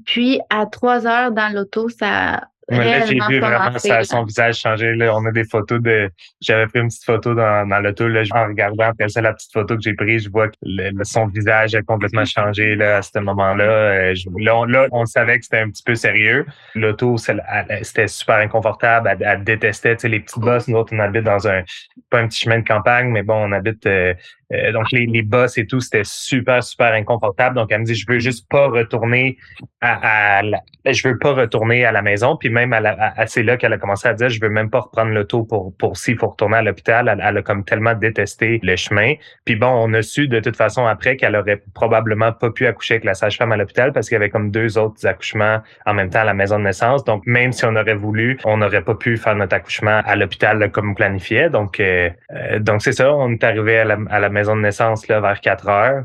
Puis 0.05 0.39
à 0.49 0.65
trois 0.65 1.05
heures 1.07 1.31
dans 1.31 1.53
l'auto, 1.53 1.89
ça 1.89 2.41
là, 2.69 3.05
j'ai 3.05 3.19
vu 3.27 3.39
vraiment 3.39 4.03
son 4.03 4.23
visage 4.23 4.59
changer. 4.59 4.95
Là. 4.95 5.15
On 5.15 5.25
a 5.25 5.31
des 5.31 5.43
photos 5.43 5.81
de. 5.81 6.09
J'avais 6.41 6.67
pris 6.67 6.79
une 6.79 6.87
petite 6.87 7.03
photo 7.03 7.33
dans, 7.33 7.67
dans 7.67 7.79
l'auto. 7.79 8.07
Là, 8.07 8.23
en 8.31 8.47
regardant 8.47 8.89
après 8.89 9.09
ça, 9.09 9.21
la 9.21 9.33
petite 9.33 9.51
photo 9.51 9.75
que 9.75 9.81
j'ai 9.81 9.93
prise, 9.93 10.25
je 10.25 10.29
vois 10.29 10.49
que 10.49 10.55
son 11.03 11.27
visage 11.27 11.75
a 11.75 11.81
complètement 11.81 12.25
changé 12.25 12.75
là, 12.75 12.97
à 12.97 13.01
ce 13.01 13.19
moment-là. 13.19 13.63
Euh, 13.63 14.15
là, 14.37 14.57
on, 14.57 14.65
là, 14.65 14.87
on 14.91 15.05
savait 15.05 15.37
que 15.39 15.45
c'était 15.45 15.59
un 15.59 15.69
petit 15.69 15.83
peu 15.83 15.95
sérieux. 15.95 16.45
L'auto, 16.75 17.17
c'était 17.17 18.07
super 18.07 18.37
inconfortable. 18.37 19.17
Elle, 19.19 19.43
détestait 19.43 19.97
les 20.03 20.19
petites 20.19 20.39
bosses. 20.39 20.67
Nous 20.67 20.77
autres, 20.77 20.93
on 20.95 20.99
habite 20.99 21.23
dans 21.23 21.47
un 21.47 21.63
pas 22.09 22.19
un 22.19 22.27
petit 22.27 22.41
chemin 22.41 22.59
de 22.59 22.67
campagne, 22.67 23.09
mais 23.09 23.23
bon, 23.23 23.35
on 23.35 23.51
habite 23.51 23.85
euh, 23.85 24.13
euh, 24.53 24.71
donc 24.71 24.91
les, 24.91 25.05
les 25.05 25.21
bosses 25.21 25.57
et 25.57 25.65
tout, 25.65 25.79
c'était 25.79 26.03
super, 26.03 26.63
super 26.63 26.93
inconfortable. 26.93 27.55
Donc 27.55 27.71
elle 27.71 27.81
me 27.81 27.85
dit, 27.85 27.95
je 27.95 28.05
veux 28.07 28.19
juste 28.19 28.47
pas 28.49 28.67
retourner 28.67 29.37
à, 29.81 30.39
à 30.39 30.41
je 30.85 31.07
veux 31.07 31.17
pas 31.17 31.33
retourner 31.33 31.85
à 31.85 31.91
la 31.91 32.01
maison. 32.01 32.37
Puis 32.37 32.49
même 32.49 32.73
à, 32.73 32.79
la, 32.79 33.13
c'est 33.27 33.43
là 33.43 33.57
qu'elle 33.57 33.73
a 33.73 33.77
commencé 33.77 34.07
à 34.07 34.13
dire, 34.13 34.29
je 34.29 34.39
veux 34.41 34.49
même 34.49 34.69
pas 34.69 34.79
reprendre 34.79 35.11
l'auto 35.11 35.43
pour 35.43 35.75
pour 35.77 35.97
s'il 35.97 36.17
faut 36.17 36.27
retourner 36.27 36.57
à 36.57 36.61
l'hôpital. 36.61 37.19
Elle, 37.21 37.37
a 37.37 37.41
comme 37.41 37.63
tellement 37.63 37.93
détesté 37.93 38.59
le 38.63 38.75
chemin. 38.75 39.13
Puis 39.45 39.55
bon, 39.55 39.67
on 39.67 39.93
a 39.93 40.01
su 40.01 40.27
de 40.27 40.39
toute 40.39 40.55
façon 40.55 40.85
après 40.85 41.15
qu'elle 41.15 41.35
aurait 41.35 41.61
probablement 41.73 42.31
pas 42.31 42.49
pu 42.51 42.65
accoucher 42.65 42.95
avec 42.95 43.05
la 43.05 43.13
sage-femme 43.13 43.51
à 43.51 43.57
l'hôpital 43.57 43.93
parce 43.93 44.07
qu'il 44.07 44.15
y 44.15 44.17
avait 44.17 44.29
comme 44.29 44.51
deux 44.51 44.77
autres 44.77 45.05
accouchements 45.05 45.59
en 45.85 45.93
même 45.93 46.09
temps 46.09 46.21
à 46.21 46.25
la 46.25 46.33
maison 46.33 46.57
de 46.57 46.63
naissance. 46.63 47.03
Donc 47.03 47.23
même 47.25 47.51
si 47.51 47.65
on 47.65 47.75
aurait 47.75 47.95
voulu, 47.95 48.39
on 48.45 48.57
n'aurait 48.57 48.83
pas 48.83 48.95
pu 48.95 49.17
faire 49.17 49.35
notre 49.35 49.55
accouchement 49.55 50.01
à 50.05 50.15
l'hôpital 50.15 50.71
comme 50.71 50.95
planifié. 50.95 51.49
Donc 51.49 51.79
euh, 51.79 52.09
euh, 52.31 52.59
donc 52.59 52.81
c'est 52.81 52.93
ça, 52.93 53.13
on 53.13 53.31
est 53.31 53.43
arrivé 53.43 53.79
à 53.79 53.85
la, 53.85 53.97
à 54.09 54.19
la 54.19 54.29
maison 54.29 54.38
de 54.47 54.61
naissance 54.61 55.07
là, 55.07 55.19
vers 55.19 55.39
4 55.39 55.67
heures. 55.67 56.03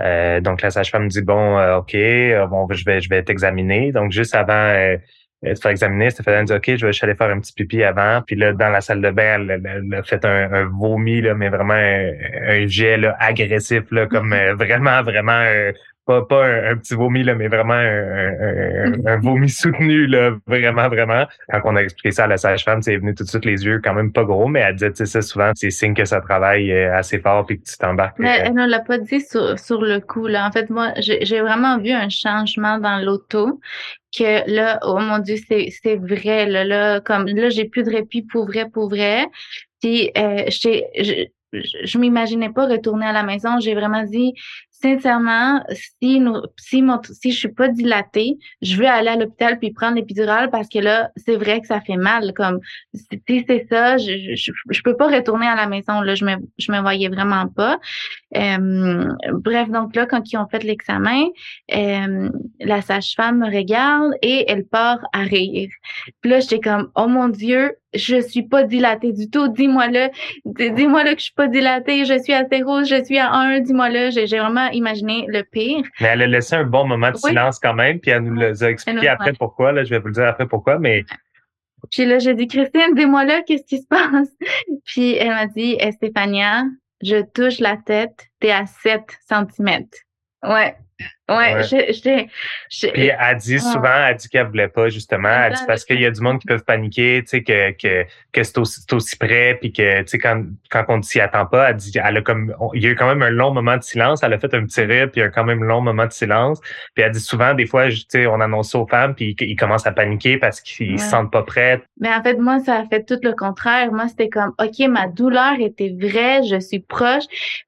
Euh, 0.00 0.40
donc 0.40 0.60
la 0.60 0.70
sage-femme 0.70 1.04
me 1.04 1.08
dit 1.08 1.22
bon, 1.22 1.58
euh, 1.58 1.78
ok, 1.78 1.94
euh, 1.94 2.46
bon, 2.46 2.68
je 2.70 2.84
vais 2.84 3.00
je 3.00 3.08
vais 3.08 3.22
t'examiner. 3.22 3.92
Donc 3.92 4.12
juste 4.12 4.34
avant 4.34 4.98
de 5.42 5.54
faire 5.54 5.70
examiner, 5.70 6.10
Stéphanie 6.10 6.42
me 6.42 6.46
dit 6.46 6.52
ok, 6.52 6.76
je 6.76 6.86
vais 6.86 6.92
aller 7.02 7.14
faire 7.14 7.30
un 7.30 7.40
petit 7.40 7.52
pipi 7.52 7.82
avant. 7.82 8.22
Puis 8.26 8.36
là 8.36 8.52
dans 8.52 8.68
la 8.68 8.80
salle 8.80 9.00
de 9.00 9.10
bain, 9.10 9.48
elle, 9.48 9.94
a 9.94 10.02
fait 10.02 10.24
un, 10.24 10.66
vomi 10.66 11.22
là, 11.22 11.34
mais 11.34 11.48
vraiment 11.48 11.74
un, 11.74 12.66
jet 12.66 12.98
là, 12.98 13.16
agressif 13.20 13.84
là, 13.90 14.06
comme 14.06 14.34
vraiment 14.54 15.02
vraiment 15.02 15.44
pas, 16.06 16.22
pas 16.24 16.46
un, 16.46 16.76
petit 16.76 16.94
vomi, 16.94 17.24
là, 17.24 17.34
mais 17.34 17.48
vraiment 17.48 17.74
un, 17.74 18.92
un, 19.06 19.16
vomi 19.18 19.50
soutenu, 19.50 20.06
là, 20.06 20.36
vraiment, 20.46 20.88
vraiment. 20.88 21.26
Quand 21.50 21.60
on 21.64 21.76
a 21.76 21.82
expliqué 21.82 22.12
ça 22.12 22.24
à 22.24 22.26
la 22.28 22.36
sage-femme, 22.36 22.80
c'est 22.80 22.96
venu 22.96 23.14
tout 23.14 23.24
de 23.24 23.28
suite 23.28 23.44
les 23.44 23.64
yeux 23.64 23.80
quand 23.82 23.92
même 23.92 24.12
pas 24.12 24.24
gros, 24.24 24.46
mais 24.46 24.60
elle 24.60 24.76
disait, 24.76 24.92
tu 24.92 24.98
sais, 24.98 25.06
ça, 25.06 25.22
souvent, 25.22 25.50
c'est 25.54 25.70
signe 25.70 25.94
que 25.94 26.04
ça 26.04 26.20
travaille 26.20 26.72
euh, 26.72 26.96
assez 26.96 27.18
fort 27.18 27.44
puis 27.44 27.60
que 27.60 27.64
tu 27.64 27.76
t'embarques. 27.76 28.18
Mais 28.18 28.38
elle 28.44 28.54
ne 28.54 28.66
l'a 28.66 28.80
pas 28.80 28.98
dit 28.98 29.20
sur, 29.20 29.58
sur 29.58 29.82
le 29.82 29.98
coup, 29.98 30.28
là. 30.28 30.46
En 30.46 30.52
fait, 30.52 30.70
moi, 30.70 30.92
j'ai 30.98 31.40
vraiment 31.40 31.78
vu 31.78 31.90
un 31.90 32.08
changement 32.08 32.78
dans 32.78 33.04
l'auto 33.04 33.60
que 34.16 34.48
là, 34.50 34.78
oh 34.82 34.98
mon 34.98 35.18
Dieu, 35.18 35.36
c'est 35.48 35.96
vrai, 35.96 36.46
là, 36.46 36.64
là, 36.64 37.00
comme 37.00 37.26
là, 37.26 37.48
j'ai 37.50 37.64
plus 37.64 37.82
de 37.82 37.90
répit 37.90 38.22
pour 38.22 38.46
vrai, 38.46 38.66
pour 38.72 38.88
vrai. 38.88 39.26
Puis, 39.80 40.10
euh, 40.16 40.44
je, 40.48 41.26
je 41.52 41.98
m'imaginais 41.98 42.50
pas 42.50 42.66
retourner 42.66 43.06
à 43.06 43.12
la 43.12 43.22
maison. 43.22 43.58
J'ai 43.60 43.74
vraiment 43.74 44.02
dit, 44.02 44.34
sincèrement, 44.80 45.62
si 46.00 46.20
nous, 46.20 46.40
si 46.56 46.82
mon, 46.82 47.00
si 47.02 47.30
je 47.30 47.38
suis 47.38 47.52
pas 47.52 47.68
dilatée, 47.68 48.36
je 48.62 48.76
veux 48.76 48.86
aller 48.86 49.08
à 49.08 49.16
l'hôpital 49.16 49.58
puis 49.58 49.72
prendre 49.72 49.96
l'épidurale 49.96 50.50
parce 50.50 50.68
que 50.68 50.78
là, 50.78 51.10
c'est 51.16 51.36
vrai 51.36 51.60
que 51.60 51.66
ça 51.66 51.80
fait 51.80 51.96
mal. 51.96 52.32
Comme 52.34 52.60
si 52.94 53.44
c'est 53.46 53.66
ça, 53.70 53.96
je, 53.96 54.34
je, 54.34 54.52
je, 54.70 54.82
peux 54.82 54.96
pas 54.96 55.08
retourner 55.08 55.46
à 55.46 55.54
la 55.54 55.66
maison. 55.66 56.00
Là, 56.00 56.14
je 56.14 56.24
me, 56.24 56.36
je 56.58 56.70
me 56.72 56.80
voyais 56.80 57.08
vraiment 57.08 57.48
pas. 57.48 57.78
Euh, 58.36 59.08
bref, 59.32 59.70
donc 59.70 59.94
là, 59.96 60.06
quand 60.06 60.32
ils 60.32 60.36
ont 60.36 60.48
fait 60.48 60.62
l'examen, 60.62 61.26
euh, 61.74 62.30
la 62.60 62.82
sage-femme 62.82 63.38
me 63.38 63.46
regarde 63.46 64.12
et 64.22 64.44
elle 64.48 64.66
part 64.66 65.00
à 65.12 65.22
rire. 65.22 65.70
Puis 66.20 66.30
là, 66.30 66.40
j'étais 66.40 66.60
comme, 66.60 66.90
oh 66.94 67.08
mon 67.08 67.28
Dieu, 67.28 67.72
je 67.96 68.20
suis 68.20 68.42
pas 68.42 68.64
dilatée 68.64 69.12
du 69.12 69.28
tout. 69.30 69.48
Dis-moi-le. 69.48 70.08
Dis-moi 70.44 71.04
le 71.04 71.12
que 71.12 71.18
je 71.18 71.24
suis 71.24 71.34
pas 71.34 71.48
dilatée. 71.48 72.04
Je 72.04 72.18
suis 72.22 72.32
à 72.32 72.44
zéro, 72.44 72.84
je 72.84 73.02
suis 73.04 73.18
à 73.18 73.32
un. 73.32 73.60
Dis-moi-le. 73.60 74.10
J'ai 74.10 74.26
vraiment 74.38 74.68
imaginé 74.70 75.24
le 75.28 75.42
pire. 75.42 75.84
Mais 76.00 76.08
elle 76.08 76.22
a 76.22 76.26
laissé 76.26 76.56
un 76.56 76.64
bon 76.64 76.86
moment 76.86 77.10
de 77.10 77.16
silence 77.16 77.58
quand 77.58 77.74
même, 77.74 78.00
puis 78.00 78.10
elle 78.10 78.22
nous 78.22 78.64
a 78.64 78.70
expliqué 78.70 79.08
après 79.08 79.32
pourquoi. 79.32 79.72
Là, 79.72 79.84
je 79.84 79.90
vais 79.90 79.98
vous 79.98 80.08
le 80.08 80.14
dire 80.14 80.26
après 80.26 80.46
pourquoi, 80.46 80.78
mais. 80.78 81.04
Puis 81.90 82.04
là, 82.04 82.18
j'ai 82.18 82.34
dit, 82.34 82.48
Christine, 82.48 82.94
dis-moi-le, 82.94 83.44
qu'est-ce 83.46 83.64
qui 83.64 83.78
se 83.78 83.86
passe? 83.88 84.34
Puis 84.84 85.14
elle 85.14 85.30
m'a 85.30 85.46
dit, 85.46 85.78
Stéphania, 85.92 86.64
je 87.02 87.22
touche 87.22 87.60
la 87.60 87.76
tête, 87.76 88.28
t'es 88.40 88.50
à 88.50 88.66
7 88.66 89.02
cm. 89.28 89.86
Ouais. 90.42 90.76
Ouais, 91.28 91.62
j'ai. 91.64 92.28
Puis 92.92 93.10
elle 93.18 93.36
dit 93.38 93.58
souvent, 93.58 94.06
elle 94.06 94.16
dit 94.16 94.28
qu'elle 94.28 94.46
voulait 94.46 94.68
pas, 94.68 94.88
justement. 94.90 95.28
Elle 95.28 95.54
dit 95.54 95.62
parce 95.66 95.84
qu'il 95.84 96.00
y 96.00 96.06
a 96.06 96.10
du 96.12 96.20
monde 96.20 96.38
qui 96.38 96.46
peuvent 96.46 96.64
paniquer, 96.64 97.20
tu 97.24 97.30
sais, 97.30 97.42
que, 97.42 97.72
que, 97.72 98.04
que 98.32 98.42
c'est 98.44 98.58
aussi, 98.58 98.80
aussi, 98.92 99.16
près, 99.16 99.58
puis 99.60 99.72
que, 99.72 100.02
tu 100.02 100.08
sais, 100.08 100.18
quand, 100.18 100.44
quand 100.70 100.84
on 100.88 100.98
ne 100.98 101.02
s'y 101.02 101.20
attend 101.20 101.46
pas, 101.46 101.70
elle 101.70 101.76
dit, 101.76 101.92
elle 102.02 102.18
a 102.18 102.22
comme, 102.22 102.54
il 102.74 102.82
y 102.82 102.86
a 102.86 102.90
eu 102.90 102.94
quand 102.94 103.08
même 103.08 103.22
un 103.22 103.30
long 103.30 103.52
moment 103.52 103.76
de 103.76 103.82
silence. 103.82 104.22
Elle 104.22 104.34
a 104.34 104.38
fait 104.38 104.54
un 104.54 104.64
petit 104.64 104.82
rire, 104.82 105.10
puis 105.10 105.20
il 105.20 105.24
y 105.24 105.26
a 105.26 105.28
eu 105.28 105.32
quand 105.32 105.42
même 105.42 105.64
un 105.64 105.66
long 105.66 105.80
moment 105.80 106.06
de 106.06 106.12
silence. 106.12 106.60
Puis 106.94 107.02
elle 107.02 107.10
dit 107.10 107.20
souvent, 107.20 107.54
des 107.54 107.66
fois, 107.66 107.88
tu 107.88 108.04
sais, 108.08 108.26
on 108.28 108.40
annonce 108.40 108.72
aux 108.76 108.86
femmes, 108.86 109.16
puis 109.16 109.34
ils, 109.40 109.56
commencent 109.56 109.86
à 109.86 109.92
paniquer 109.92 110.38
parce 110.38 110.60
qu'ils 110.60 111.00
se 111.00 111.10
sentent 111.10 111.32
pas 111.32 111.42
prêts. 111.42 111.82
Mais 111.98 112.14
en 112.14 112.22
fait, 112.22 112.36
moi, 112.38 112.60
ça 112.60 112.76
a 112.76 112.84
fait 112.84 113.02
tout 113.02 113.18
le 113.22 113.32
contraire. 113.32 113.90
Moi, 113.90 114.06
c'était 114.06 114.28
comme, 114.28 114.52
OK, 114.60 114.78
ma 114.88 115.08
douleur 115.08 115.54
était 115.58 115.92
vraie, 115.98 116.44
je 116.44 116.60
suis 116.60 116.80
proche. 116.80 117.24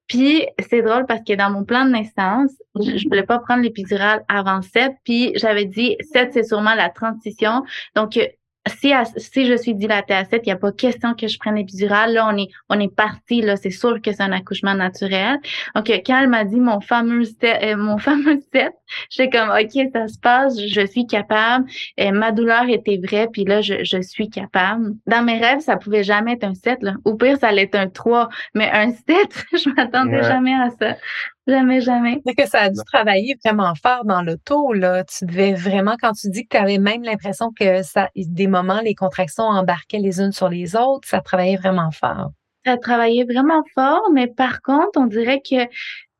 Puis 0.07 0.45
c'est 0.69 0.81
drôle 0.81 1.05
parce 1.07 1.21
que 1.27 1.33
dans 1.33 1.49
mon 1.49 1.65
plan 1.65 1.83
de 1.83 1.91
naissance, 1.91 2.51
je, 2.75 2.97
je 2.97 3.07
voulais 3.07 3.23
pas 3.23 3.39
prendre 3.49 3.63
l'épidurale 3.63 4.23
avant 4.27 4.61
7, 4.61 4.93
puis 5.03 5.31
j'avais 5.35 5.65
dit 5.65 5.97
7, 6.13 6.33
c'est 6.33 6.43
sûrement 6.43 6.75
la 6.75 6.89
transition. 6.89 7.63
Donc, 7.95 8.19
si, 8.67 8.93
si 9.17 9.47
je 9.47 9.55
suis 9.55 9.73
dilatée 9.73 10.13
à 10.13 10.23
7, 10.23 10.41
il 10.43 10.49
n'y 10.49 10.51
a 10.51 10.57
pas 10.57 10.71
question 10.71 11.15
que 11.15 11.27
je 11.27 11.39
prenne 11.39 11.55
l'épidurale. 11.55 12.13
Là, 12.13 12.29
on 12.31 12.37
est, 12.37 12.49
on 12.69 12.79
est 12.79 12.93
parti. 12.93 13.41
Là, 13.41 13.55
c'est 13.55 13.71
sûr 13.71 14.01
que 14.03 14.11
c'est 14.11 14.21
un 14.21 14.31
accouchement 14.31 14.75
naturel. 14.75 15.39
Donc, 15.73 15.87
quand 15.87 16.21
elle 16.21 16.29
m'a 16.29 16.43
dit 16.43 16.59
mon 16.59 16.79
fameux 16.79 17.23
7, 17.23 17.63
euh, 17.63 17.77
mon 17.77 17.97
fameux 17.97 18.39
7, 18.53 18.71
j'étais 19.09 19.35
comme, 19.35 19.49
OK, 19.49 19.89
ça 19.91 20.07
se 20.07 20.19
passe, 20.19 20.61
je 20.61 20.85
suis 20.85 21.07
capable. 21.07 21.65
Et 21.97 22.11
ma 22.11 22.31
douleur 22.31 22.69
était 22.69 22.99
vraie, 23.03 23.29
puis 23.31 23.45
là, 23.45 23.61
je, 23.61 23.83
je 23.83 23.99
suis 24.01 24.29
capable. 24.29 24.93
Dans 25.07 25.23
mes 25.23 25.39
rêves, 25.39 25.61
ça 25.61 25.77
pouvait 25.77 26.03
jamais 26.03 26.33
être 26.33 26.43
un 26.43 26.53
7. 26.53 26.83
Là. 26.83 26.93
Au 27.05 27.15
pire, 27.15 27.37
ça 27.37 27.47
allait 27.47 27.63
être 27.63 27.75
un 27.75 27.87
3, 27.87 28.29
mais 28.53 28.69
un 28.71 28.91
7, 28.91 29.07
je 29.53 29.69
m'attendais 29.71 30.21
jamais 30.21 30.53
à 30.53 30.69
ça. 30.69 30.95
Jamais, 31.49 31.81
jamais. 31.81 32.21
C'est 32.25 32.35
que 32.35 32.47
ça 32.47 32.59
a 32.61 32.69
dû 32.69 32.79
travailler 32.85 33.35
vraiment 33.43 33.73
fort 33.73 34.05
dans 34.05 34.21
l'auto, 34.21 34.71
là. 34.71 35.03
Tu 35.03 35.25
devais 35.25 35.53
vraiment, 35.53 35.95
quand 35.99 36.13
tu 36.13 36.29
dis 36.29 36.43
que 36.43 36.55
tu 36.55 36.57
avais 36.57 36.77
même 36.77 37.01
l'impression 37.03 37.51
que 37.51 37.81
ça, 37.81 38.09
des 38.15 38.45
moments, 38.45 38.81
les 38.81 38.93
contractions 38.93 39.45
embarquaient 39.45 39.97
les 39.97 40.19
unes 40.19 40.31
sur 40.31 40.47
les 40.47 40.75
autres, 40.75 41.07
ça 41.07 41.21
travaillait 41.21 41.57
vraiment 41.57 41.89
fort. 41.89 42.29
Ça 42.65 42.77
travaillait 42.77 43.23
vraiment 43.23 43.63
fort, 43.73 44.03
mais 44.13 44.27
par 44.27 44.61
contre, 44.61 44.99
on 44.99 45.07
dirait 45.07 45.41
que 45.41 45.61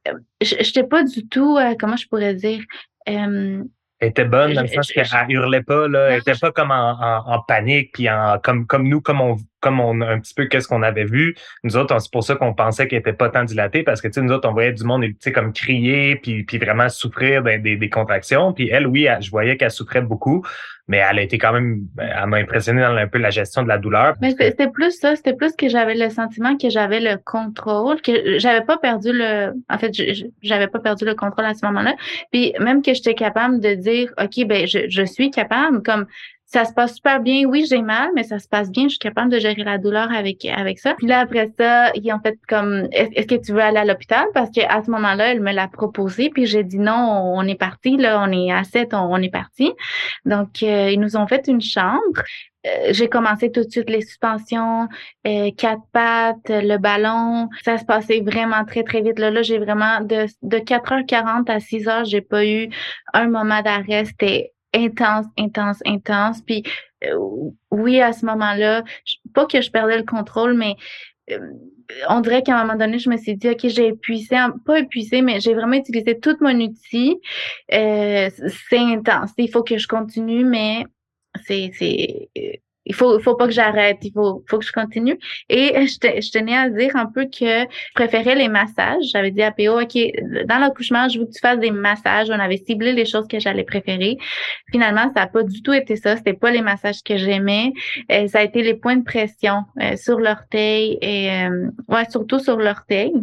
euh, 0.08 0.18
je 0.42 0.56
n'étais 0.56 0.84
pas 0.84 1.04
du 1.04 1.28
tout, 1.28 1.58
euh, 1.58 1.76
comment 1.80 1.96
je 1.96 2.08
pourrais 2.08 2.34
dire, 2.34 2.64
euh, 3.08 3.64
elle 4.00 4.10
était 4.10 4.26
bonne 4.26 4.54
dans 4.54 4.62
le 4.62 4.68
sens 4.68 4.92
qu'elle 4.92 5.08
hurlait 5.28 5.62
pas, 5.62 5.88
là. 5.88 6.12
Elle 6.12 6.20
était 6.20 6.40
pas 6.40 6.52
comme 6.52 6.72
en, 6.72 6.98
en, 7.26 7.42
panique, 7.42 7.92
puis 7.94 8.10
en, 8.10 8.40
comme, 8.40 8.66
comme 8.66 8.88
nous, 8.88 9.02
comme 9.02 9.20
on, 9.20 9.36
comme 9.60 9.82
on 9.82 10.00
un 10.02 10.20
petit 10.20 10.34
peu 10.34 10.46
qu'est-ce 10.46 10.70
qu'on 10.70 10.84
avait 10.84 11.04
vu. 11.04 11.36
Nous 11.66 11.76
autres, 11.76 12.00
c'est 12.00 12.12
pour 12.12 12.24
ça 12.24 12.36
qu'on 12.36 12.54
pensait 12.54 12.88
qu'elle 12.88 13.00
était 13.00 13.14
pas 13.14 13.30
tant 13.30 13.44
dilatée, 13.44 13.84
parce 13.84 14.02
que, 14.02 14.08
tu 14.08 14.14
sais, 14.14 14.22
nous 14.22 14.32
autres, 14.32 14.48
on 14.48 14.54
voyait 14.54 14.72
du 14.72 14.86
monde, 14.86 15.04
tu 15.04 15.16
sais, 15.20 15.34
comme 15.34 15.52
crier, 15.52 16.16
puis, 16.16 16.44
puis 16.44 16.58
vraiment 16.58 16.88
souffrir 16.88 17.44
des, 17.44 17.58
des, 17.60 17.90
contractions. 17.90 18.54
Puis 18.54 18.70
elle, 18.70 18.88
oui, 18.88 19.08
je 19.20 19.30
voyais 19.30 19.58
qu'elle 19.58 19.72
souffrait 19.72 20.02
beaucoup, 20.02 20.46
mais 20.90 20.98
elle 20.98 21.20
a 21.20 21.22
été 21.22 21.38
quand 21.38 21.54
même, 21.54 21.84
elle 22.00 22.26
m'a 22.26 22.38
impressionné 22.38 22.82
dans 22.82 22.96
un 22.96 23.08
peu 23.08 23.20
la 23.20 23.30
gestion 23.30 23.62
de 23.62 23.68
la 23.68 23.78
douleur. 23.78 24.16
Mais 24.22 24.32
c'était 24.32 24.68
plus 24.68 25.00
ça, 25.00 25.16
c'était 25.16 25.36
plus 25.36 25.56
que 25.56 25.70
j'avais 25.70 25.94
le 25.94 26.10
sentiment 26.10 26.58
que 26.58 26.70
j'avais 26.70 27.00
le 27.00 27.18
contrôle, 27.24 28.02
que 28.02 28.40
j'avais 28.40 28.66
pas 28.66 28.78
perdu 28.78 29.12
le, 29.14 29.54
en 29.70 29.78
fait, 29.78 29.94
j'avais 30.42 30.68
pas 30.68 30.80
perdu 30.80 31.06
le 31.06 31.14
contrôle 31.14 31.46
à 31.46 31.54
ce 31.54 31.64
moment-là. 31.68 31.96
Puis 32.32 32.54
même 32.60 32.82
que 32.82 32.96
j'étais 32.96 33.14
capable 33.14 33.60
de 33.60 33.76
dire, 33.76 34.12
OK, 34.20 34.48
ben, 34.48 34.68
je, 34.68 34.90
je 34.90 35.04
suis 35.04 35.30
capable, 35.30 35.84
comme, 35.84 36.08
ça 36.52 36.66
se 36.66 36.74
passe 36.74 36.96
super 36.96 37.20
bien. 37.20 37.46
Oui, 37.48 37.66
j'ai 37.70 37.84
mal, 37.84 38.10
mais 38.16 38.24
ça 38.24 38.40
se 38.40 38.48
passe 38.48 38.72
bien. 38.72 38.86
Je 38.86 38.90
suis 38.90 39.00
capable 39.00 39.32
de 39.32 39.38
gérer 39.38 39.64
la 39.64 39.78
douleur 39.78 40.12
avec 40.12 40.46
avec 40.46 40.80
ça. 40.80 40.96
Puis 40.96 41.06
là 41.06 41.20
après 41.20 41.52
ça, 41.60 41.92
ils 41.94 42.12
ont 42.12 42.20
fait 42.20 42.40
comme 42.48 42.88
est-ce 42.92 43.28
que 43.28 43.36
tu 43.36 43.54
veux 43.54 43.62
aller 43.62 43.78
à 43.78 43.86
l'hôpital? 43.86 44.26
Parce 44.34 44.50
qu'à 44.50 44.82
ce 44.84 44.90
moment-là, 44.90 45.32
elle 45.32 45.42
me 45.42 45.54
l'a 45.54 45.68
proposé. 45.68 46.32
Puis 46.32 46.48
j'ai 46.48 46.64
dit 46.64 46.80
non, 46.80 47.34
on 47.36 47.44
est 47.44 47.60
parti 47.60 47.98
là, 47.98 48.26
on 48.28 48.32
est 48.32 48.52
à 48.52 48.64
7, 48.64 48.96
on, 48.96 49.16
est 49.18 49.30
parti. 49.30 49.72
Donc 50.26 50.64
euh, 50.64 50.90
ils 50.92 51.00
nous 51.00 51.18
ont 51.18 51.28
fait 51.28 51.48
une 51.48 51.62
chambre. 51.62 52.24
Euh, 52.66 52.88
j'ai 52.92 53.08
commencé 53.10 53.52
tout 53.52 53.64
de 53.64 53.70
suite 53.70 53.90
les 53.90 54.02
suspensions, 54.02 54.88
euh, 55.28 55.52
quatre 55.56 55.84
pattes, 55.94 56.50
le 56.50 56.78
ballon. 56.78 57.48
Ça 57.64 57.78
se 57.78 57.86
passait 57.86 58.22
vraiment 58.22 58.66
très, 58.66 58.82
très 58.82 59.02
vite. 59.02 59.20
Là, 59.20 59.30
là 59.30 59.44
j'ai 59.44 59.60
vraiment 59.60 60.02
de, 60.02 60.26
de 60.42 60.58
4h40 60.58 61.50
à 61.50 61.60
6h, 61.60 62.10
j'ai 62.10 62.22
pas 62.22 62.44
eu 62.44 62.70
un 63.14 63.28
moment 63.28 63.62
d'arrêt. 63.62 64.06
C'était 64.06 64.52
intense, 64.74 65.26
intense, 65.38 65.80
intense. 65.86 66.42
Puis 66.42 66.64
euh, 67.04 67.18
oui, 67.72 68.02
à 68.02 68.14
ce 68.14 68.26
moment-là, 68.26 68.84
pas 69.34 69.46
que 69.46 69.62
je 69.62 69.72
perdais 69.72 69.98
le 69.98 70.04
contrôle, 70.04 70.54
mais 70.54 70.76
euh, 71.32 71.54
on 72.10 72.22
dirait 72.22 72.44
qu'à 72.44 72.58
un 72.58 72.64
moment 72.64 72.78
donné, 72.78 73.00
je 73.00 73.10
me 73.10 73.18
suis 73.18 73.36
dit, 73.36 73.50
OK, 73.50 73.68
j'ai 73.68 73.88
épuisé, 73.88 74.36
pas 74.66 74.80
épuisé, 74.80 75.22
mais 75.22 75.40
j'ai 75.40 75.54
vraiment 75.54 75.78
utilisé 75.78 76.20
tout 76.20 76.38
mon 76.42 76.60
outil. 76.60 77.20
Euh, 77.74 78.30
c'est 78.70 78.78
intense. 78.78 79.32
Il 79.38 79.50
faut 79.50 79.64
que 79.64 79.78
je 79.78 79.88
continue, 79.88 80.46
mais 80.46 80.86
c'est 81.46 81.72
il 82.90 82.96
faut, 82.96 83.20
faut 83.20 83.36
pas 83.36 83.46
que 83.46 83.54
j'arrête, 83.54 84.00
il 84.02 84.12
faut, 84.12 84.44
faut 84.50 84.58
que 84.58 84.66
je 84.66 84.72
continue. 84.72 85.18
Et 85.48 85.74
je, 85.88 86.22
je, 86.22 86.32
tenais 86.32 86.58
à 86.58 86.70
dire 86.70 86.96
un 86.96 87.06
peu 87.06 87.26
que 87.26 87.62
je 87.62 87.94
préférais 87.94 88.36
les 88.36 88.50
massages. 88.50 89.04
J'avais 89.14 89.32
dit 89.32 89.44
à 89.44 89.52
PO, 89.52 89.80
OK, 89.80 89.98
dans 90.46 90.58
l'accouchement, 90.58 91.08
je 91.08 91.20
veux 91.20 91.26
que 91.26 91.32
tu 91.32 91.40
fasses 91.40 91.60
des 91.60 91.72
massages. 91.72 92.30
On 92.30 92.40
avait 92.40 92.58
ciblé 92.58 92.92
les 92.92 93.06
choses 93.06 93.28
que 93.28 93.40
j'allais 93.40 93.64
préférer. 93.64 94.18
Finalement, 94.72 95.12
ça 95.14 95.22
n'a 95.22 95.28
pas 95.28 95.44
du 95.44 95.62
tout 95.62 95.72
été 95.72 95.96
ça. 95.96 96.18
C'était 96.18 96.34
pas 96.34 96.50
les 96.50 96.62
massages 96.62 97.04
que 97.04 97.16
j'aimais. 97.16 97.74
Euh, 98.12 98.28
ça 98.28 98.40
a 98.40 98.44
été 98.44 98.64
les 98.64 98.74
points 98.74 98.98
de 98.98 99.04
pression 99.04 99.66
euh, 99.80 99.96
sur 99.96 100.20
l'orteil 100.20 100.98
et 101.02 101.32
euh, 101.32 101.70
ouais, 101.90 102.10
surtout 102.10 102.40
sur 102.40 102.58
l'orteil. 102.58 103.14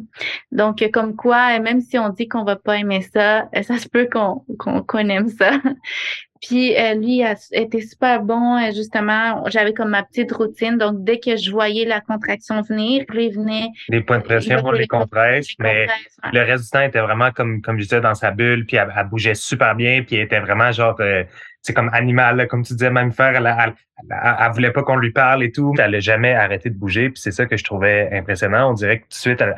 Donc, 0.52 0.88
comme 0.92 1.16
quoi, 1.16 1.58
même 1.58 1.80
si 1.80 1.98
on 1.98 2.10
dit 2.10 2.28
qu'on 2.28 2.44
va 2.44 2.54
pas 2.54 2.78
aimer 2.78 3.02
ça, 3.02 3.48
ça 3.62 3.78
se 3.78 3.88
peut 3.88 4.08
qu'on 4.10 4.44
qu'on 4.86 5.08
aime 5.08 5.28
ça. 5.28 5.60
Puis 6.40 6.76
euh, 6.76 6.94
lui 6.94 7.22
a 7.22 7.34
été 7.52 7.80
super 7.80 8.22
bon. 8.22 8.56
Euh, 8.56 8.72
justement, 8.74 9.44
j'avais 9.48 9.72
comme 9.72 9.90
ma 9.90 10.02
petite 10.02 10.32
routine. 10.32 10.78
Donc, 10.78 11.04
dès 11.04 11.18
que 11.18 11.36
je 11.36 11.50
voyais 11.50 11.84
la 11.84 12.00
contraction 12.00 12.60
venir, 12.62 13.04
lui 13.08 13.30
venait. 13.30 13.68
Les 13.88 14.02
points 14.02 14.18
de 14.18 14.24
pression, 14.24 14.60
on 14.64 14.72
les 14.72 14.86
compresse, 14.86 15.48
mais 15.58 15.86
le 16.32 16.40
reste 16.40 16.64
du 16.64 16.70
temps 16.70 16.82
était 16.82 17.00
vraiment 17.00 17.30
comme, 17.30 17.62
comme 17.62 17.78
je 17.78 17.84
disais, 17.84 18.00
dans 18.00 18.14
sa 18.14 18.30
bulle, 18.30 18.66
puis 18.66 18.76
elle, 18.76 18.92
bougeait 19.08 19.34
super 19.34 19.74
bien, 19.74 20.02
puis 20.02 20.16
elle 20.16 20.22
était 20.22 20.40
vraiment 20.40 20.72
genre 20.72 20.96
euh, 21.00 21.24
c'est 21.66 21.74
comme 21.74 21.90
animal, 21.92 22.46
comme 22.46 22.62
tu 22.62 22.74
disais, 22.74 22.90
même 22.90 23.10
faire, 23.10 23.34
elle, 23.34 23.46
elle, 23.46 23.74
elle, 24.10 24.52
voulait 24.52 24.70
pas 24.70 24.82
qu'on 24.82 24.96
lui 24.96 25.10
parle 25.10 25.42
et 25.42 25.50
tout. 25.50 25.74
Elle 25.78 25.90
n'a 25.90 26.00
jamais 26.00 26.32
arrêté 26.32 26.70
de 26.70 26.78
bouger, 26.78 27.08
puis 27.10 27.20
c'est 27.20 27.32
ça 27.32 27.46
que 27.46 27.56
je 27.56 27.64
trouvais 27.64 28.08
impressionnant. 28.12 28.70
On 28.70 28.74
dirait 28.74 28.98
que 28.98 29.02
tout 29.02 29.08
de 29.08 29.14
suite, 29.14 29.40
elle, 29.40 29.54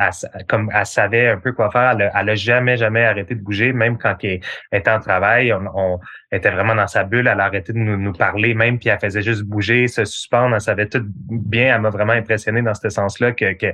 comme 0.47 0.71
elle 0.75 0.87
savait 0.87 1.29
un 1.29 1.37
peu 1.37 1.53
quoi 1.53 1.71
faire, 1.71 1.99
elle, 1.99 2.11
elle 2.15 2.31
a 2.31 2.35
jamais, 2.35 2.79
jamais 2.79 3.05
arrêté 3.05 3.35
de 3.35 3.43
bouger, 3.43 3.75
même 3.75 3.99
quand 3.99 4.17
elle 4.23 4.41
était 4.73 4.91
en 4.91 5.01
travail. 5.01 5.53
On, 5.53 6.01
était 6.31 6.51
vraiment 6.51 6.75
dans 6.75 6.87
sa 6.87 7.05
bulle, 7.05 7.27
elle 7.27 7.41
a 7.41 7.45
arrêté 7.45 7.73
de 7.73 7.79
nous, 7.79 7.97
nous, 7.97 8.13
parler 8.13 8.55
même, 8.55 8.79
puis 8.79 8.91
elle 8.91 8.99
faisait 8.99 9.23
juste 9.23 9.45
bouger, 9.45 9.87
se 9.87 10.05
suspendre. 10.05 10.55
Elle 10.55 10.61
savait 10.61 10.87
tout 10.87 11.03
bien. 11.05 11.75
Elle 11.75 11.81
m'a 11.81 11.91
vraiment 11.91 12.13
impressionné 12.13 12.63
dans 12.63 12.75
ce 12.75 12.89
sens-là 12.91 13.33
que, 13.33 13.55
que 13.55 13.73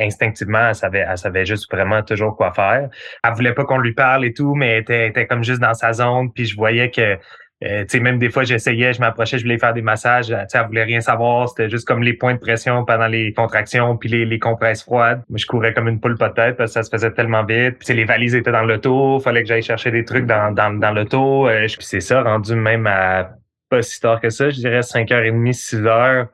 instinctivement, 0.00 0.68
elle 0.68 0.74
savait, 0.74 1.06
elle 1.08 1.18
savait 1.18 1.44
juste 1.44 1.70
vraiment 1.72 2.02
toujours 2.02 2.36
quoi 2.36 2.52
faire. 2.52 2.88
Elle 3.24 3.32
voulait 3.34 3.52
pas 3.52 3.64
qu'on 3.64 3.78
lui 3.78 3.94
parle 3.94 4.24
et 4.24 4.32
tout, 4.32 4.54
mais 4.54 4.70
elle 4.70 4.82
était, 4.82 5.08
était 5.08 5.26
comme 5.26 5.44
juste 5.44 5.60
dans 5.60 5.74
sa 5.74 5.92
zone. 5.92 6.32
Puis 6.32 6.46
je 6.46 6.56
voyais 6.56 6.90
que 6.90 7.18
euh, 7.64 8.00
même 8.00 8.18
des 8.18 8.30
fois, 8.30 8.42
j'essayais, 8.42 8.92
je 8.92 9.00
m'approchais, 9.00 9.38
je 9.38 9.44
voulais 9.44 9.58
faire 9.58 9.72
des 9.72 9.82
massages. 9.82 10.30
Euh, 10.30 10.44
elle 10.52 10.66
voulait 10.66 10.82
rien 10.82 11.00
savoir. 11.00 11.48
C'était 11.48 11.68
juste 11.68 11.86
comme 11.86 12.02
les 12.02 12.14
points 12.14 12.34
de 12.34 12.38
pression 12.38 12.84
pendant 12.84 13.06
les 13.06 13.32
contractions, 13.32 13.96
puis 13.96 14.08
les, 14.08 14.24
les 14.24 14.38
compresses 14.38 14.82
froides. 14.82 15.22
Moi, 15.28 15.38
je 15.38 15.46
courais 15.46 15.72
comme 15.72 15.88
une 15.88 16.00
poule 16.00 16.18
tête 16.18 16.56
parce 16.56 16.70
que 16.70 16.72
ça 16.72 16.82
se 16.82 16.90
faisait 16.90 17.12
tellement 17.12 17.44
vite. 17.44 17.78
Puis 17.78 17.94
les 17.94 18.04
valises 18.04 18.34
étaient 18.34 18.52
dans 18.52 18.64
l'auto. 18.64 19.20
Fallait 19.20 19.42
que 19.42 19.48
j'aille 19.48 19.62
chercher 19.62 19.90
des 19.90 20.04
trucs 20.04 20.26
dans, 20.26 20.52
dans, 20.52 20.76
dans 20.78 20.90
l'auto. 20.90 21.48
Euh, 21.48 21.66
puis 21.66 21.76
c'est 21.80 22.00
ça, 22.00 22.22
rendu 22.22 22.54
même 22.54 22.86
à 22.86 23.30
pas 23.68 23.82
si 23.82 24.00
tard 24.00 24.20
que 24.20 24.30
ça. 24.30 24.50
Je 24.50 24.56
dirais 24.56 24.80
5h30, 24.80 25.52
6h. 25.52 26.26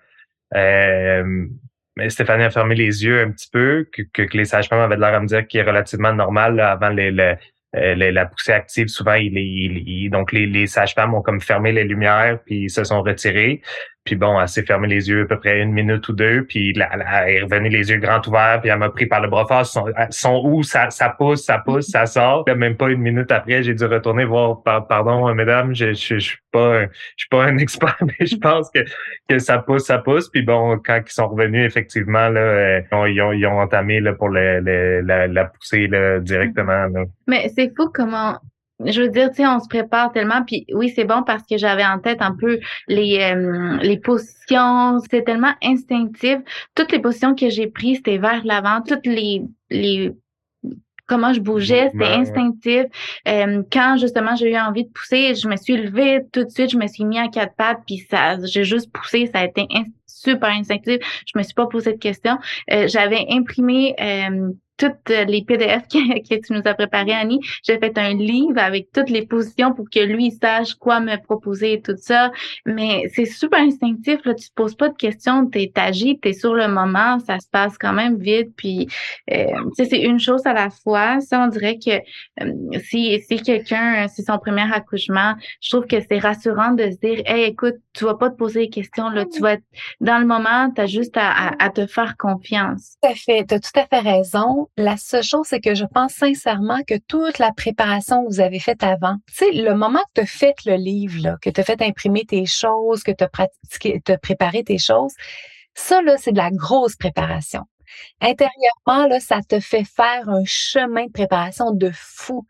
Euh, 0.55 1.47
mais 1.97 2.09
Stéphanie 2.11 2.45
a 2.45 2.51
fermé 2.51 2.75
les 2.75 3.05
yeux 3.05 3.21
un 3.21 3.31
petit 3.33 3.49
peu, 3.51 3.87
que, 3.93 4.03
que, 4.03 4.37
les 4.37 4.45
sages-femmes 4.45 4.81
avaient 4.81 4.97
l'air 4.97 5.15
à 5.15 5.21
me 5.21 5.27
dire 5.27 5.47
qu'il 5.47 5.61
est 5.61 5.65
relativement 5.65 6.13
normal 6.13 6.59
avant 6.61 6.91
les, 6.91 7.11
les 7.11 7.35
euh, 7.77 7.95
la, 7.95 8.27
poussée 8.27 8.53
active, 8.53 8.89
souvent, 8.89 9.15
il, 9.15 9.37
il, 9.37 10.11
donc 10.11 10.33
les, 10.33 10.47
les 10.47 10.67
sages-femmes 10.67 11.15
ont 11.15 11.23
comme 11.23 11.41
fermé 11.41 11.73
les 11.73 11.85
lumières, 11.85 12.41
puis 12.45 12.71
se 12.71 12.83
sont 12.85 13.03
retirés. 13.03 13.61
Puis 14.09 14.17
bon, 14.17 14.41
elle 14.41 14.49
s'est 14.49 14.63
fermé 14.63 14.89
les 14.89 15.11
yeux 15.11 15.25
à 15.25 15.27
peu 15.27 15.39
près 15.39 15.61
une 15.61 15.71
minute 15.71 16.09
ou 16.09 16.15
deux, 16.15 16.47
puis 16.47 16.71
elle, 16.71 17.05
est 17.27 17.43
revenue 17.43 17.69
les 17.69 17.91
yeux 17.91 17.99
grands 17.99 18.23
ouverts, 18.27 18.59
puis 18.63 18.71
elle 18.71 18.79
m'a 18.79 18.89
pris 18.89 19.05
par 19.05 19.21
le 19.21 19.29
bras 19.29 19.45
fort. 19.45 19.67
Son, 19.67 19.85
son 20.09 20.41
où 20.47 20.63
ça, 20.63 20.89
pousse, 21.19 21.45
ça 21.45 21.59
pousse, 21.59 21.89
ça 21.89 22.07
sort. 22.07 22.47
Même 22.49 22.75
pas 22.75 22.89
une 22.89 23.03
minute 23.03 23.31
après, 23.31 23.63
j'ai 23.63 23.75
dû 23.75 23.85
retourner 23.85 24.25
voir. 24.25 24.63
Pardon, 24.63 25.35
mesdames, 25.35 25.75
je, 25.75 25.93
suis 25.93 26.39
pas, 26.51 26.85
je 26.85 26.89
suis 27.19 27.29
pas 27.29 27.45
un 27.45 27.59
expert, 27.59 27.99
mais 28.01 28.27
je 28.27 28.37
pense 28.37 28.71
que, 28.71 29.39
ça 29.39 29.59
pousse, 29.59 29.85
ça 29.85 29.99
pousse. 29.99 30.31
Puis 30.31 30.41
bon, 30.41 30.79
quand 30.79 31.03
ils 31.07 31.13
sont 31.13 31.29
revenus, 31.29 31.67
effectivement, 31.67 32.31
là, 32.31 32.41
euh, 32.41 32.81
ils, 33.09 33.47
ont, 33.47 33.61
entamé 33.61 34.01
là, 34.01 34.15
pour 34.15 34.31
la, 34.31 34.63
là, 34.63 36.21
directement. 36.21 36.87
Là. 36.87 37.05
Mais 37.27 37.51
c'est 37.55 37.71
fou 37.77 37.91
comment 37.93 38.39
je 38.85 39.03
veux 39.03 39.09
dire, 39.09 39.31
tu 39.31 39.37
sais, 39.37 39.47
on 39.47 39.61
se 39.61 39.69
prépare 39.69 40.13
tellement. 40.13 40.43
Puis 40.45 40.67
oui, 40.73 40.93
c'est 40.95 41.05
bon 41.05 41.23
parce 41.23 41.43
que 41.45 41.59
j'avais 41.59 41.85
en 41.85 41.99
tête 41.99 42.23
un 42.23 42.35
peu 42.35 42.61
les, 42.87 43.21
euh, 43.21 43.77
les 43.79 43.99
positions. 43.99 44.99
C'était 45.01 45.23
tellement 45.23 45.55
instinctif. 45.63 46.39
Toutes 46.75 46.93
les 46.93 47.01
positions 47.01 47.35
que 47.35 47.51
j'ai 47.51 47.67
prises, 47.67 47.99
c'était 47.99 48.19
vers 48.19 48.45
l'avant. 48.45 48.81
Toutes 48.87 49.07
les, 49.07 49.43
les 49.71 50.13
comment 51.09 51.33
je 51.33 51.41
bougeais, 51.41 51.89
c'était 51.91 52.05
instinctif. 52.05 52.85
Euh, 53.27 53.63
quand 53.73 53.97
justement 53.99 54.37
j'ai 54.37 54.53
eu 54.53 54.59
envie 54.59 54.85
de 54.85 54.91
pousser, 54.91 55.35
je 55.35 55.49
me 55.49 55.57
suis 55.57 55.77
levée 55.77 56.21
tout 56.33 56.45
de 56.45 56.51
suite, 56.51 56.71
je 56.71 56.77
me 56.77 56.87
suis 56.87 57.05
mis 57.05 57.19
à 57.19 57.29
quatre 57.29 57.57
pattes, 57.57 57.81
puis 57.87 58.07
ça, 58.11 58.37
j'ai 58.45 58.65
juste 58.65 58.93
poussé, 58.93 59.27
ça 59.33 59.41
a 59.41 59.47
été 59.47 59.67
super 60.07 60.51
instinctif. 60.51 60.99
Je 61.27 61.39
me 61.39 61.43
suis 61.43 61.55
pas 61.55 61.67
posé 61.67 61.95
de 61.95 61.99
questions. 61.99 62.39
Euh, 62.71 62.87
j'avais 62.89 63.25
imprimé 63.31 63.95
toutes 64.79 65.09
les 65.09 65.45
PDF 65.45 65.83
que, 65.93 66.35
tu 66.41 66.53
nous 66.53 66.63
as 66.65 66.75
préparés, 66.75 67.13
Annie. 67.13 67.41
J'ai 67.65 67.79
fait 67.79 67.99
un 67.99 68.15
livre 68.15 68.59
avec 68.59 68.91
toutes 68.93 69.11
les 69.11 69.27
positions 69.27 69.75
pour 69.75 69.91
que 69.91 70.01
lui 70.01 70.31
sache 70.31 70.75
quoi 70.75 71.01
me 71.01 71.17
proposer 71.23 71.75
et 71.75 71.83
tout 71.83 71.97
ça. 71.97 72.31
Mais 72.65 73.11
c'est 73.15 73.27
super 73.27 73.61
instinctif. 73.61 74.25
Là, 74.25 74.35
tu 74.35 74.49
te 74.49 74.55
poses 74.55 74.77
pas 74.77 74.89
de 74.89 74.97
questions, 74.97 75.47
tu 75.47 75.69
agi, 75.75 76.19
tu 76.21 76.29
es 76.29 76.33
sur 76.33 76.55
le 76.55 76.69
moment, 76.69 77.19
ça 77.19 77.39
se 77.41 77.49
passe 77.51 77.77
quand 77.77 77.93
même 77.93 78.19
vite. 78.19 78.51
Puis, 78.57 78.89
euh, 79.33 79.45
c'est 79.77 80.01
une 80.01 80.21
chose 80.21 80.47
à 80.47 80.53
la 80.53 80.71
fois. 80.71 81.21
Ça, 81.21 81.41
on 81.43 81.49
dirait 81.49 81.79
que 81.79 81.91
euh, 82.43 82.79
si, 82.85 83.21
si 83.23 83.43
quelqu'un, 83.43 84.07
c'est 84.09 84.23
son 84.23 84.39
premier 84.39 84.73
accouchement, 84.73 85.35
je 85.61 85.71
trouve 85.71 85.87
que 85.87 85.97
c'est 86.09 86.19
rassurant 86.19 86.73
de 86.73 86.91
se 86.91 86.97
dire, 86.99 87.23
hey, 87.27 87.45
écoute, 87.45 87.77
tu 87.93 88.05
vas 88.05 88.15
pas 88.15 88.31
te 88.31 88.37
poser 88.37 88.61
des 88.61 88.71
questions. 88.71 89.11
Là, 89.11 89.25
tu 89.27 89.41
vas 89.41 89.55
être 89.55 89.65
dans 90.01 90.19
le 90.19 90.27
moment, 90.27 90.71
tu 90.71 90.81
as 90.81 90.87
juste 90.87 91.17
à, 91.17 91.53
à, 91.59 91.71
te 91.71 91.87
faire 91.87 92.17
confiance. 92.17 92.97
Tout 93.03 93.09
à 93.11 93.15
fait. 93.15 93.45
Tu 93.47 93.55
as 93.55 93.61
tout 93.61 93.71
à 93.75 93.87
fait 93.87 94.01
raison. 94.01 94.68
La 94.77 94.97
seule 94.97 95.25
chose, 95.25 95.47
c'est 95.49 95.61
que 95.61 95.75
je 95.75 95.85
pense 95.85 96.13
sincèrement 96.13 96.79
que 96.87 96.95
toute 97.09 97.39
la 97.39 97.53
préparation 97.53 98.25
que 98.25 98.29
vous 98.29 98.41
avez 98.41 98.61
faite 98.61 98.83
avant, 98.85 99.17
tu 99.27 99.35
sais, 99.47 99.53
le 99.53 99.75
moment 99.75 99.99
que 99.99 100.13
tu 100.17 100.21
as 100.23 100.27
fait 100.27 100.55
le 100.67 100.77
livre, 100.77 101.37
que 101.43 101.51
tu 101.51 101.61
as 101.61 101.65
fait 101.65 101.83
imprimer 101.83 102.25
tes 102.25 102.47
choses, 102.47 103.03
que 103.03 103.11
tu 103.13 103.25
as 104.13 104.19
préparé 104.19 104.63
tes 104.65 104.79
choses, 104.79 105.13
ça, 105.75 106.03
là, 106.03 106.17
c'est 106.19 106.33
de 106.33 106.39
la 106.39 106.51
grosse 106.51 106.97
préparation. 106.97 107.63
intérieurement, 108.21 109.09
là, 109.09 109.21
ça 109.21 109.41
te 109.49 109.61
fait 109.61 109.85
faire 109.85 110.29
un 110.29 110.45
chemin 110.45 111.07
de 111.07 111.13
préparation 111.13 111.73
de 111.73 111.91
fou. 111.95 112.47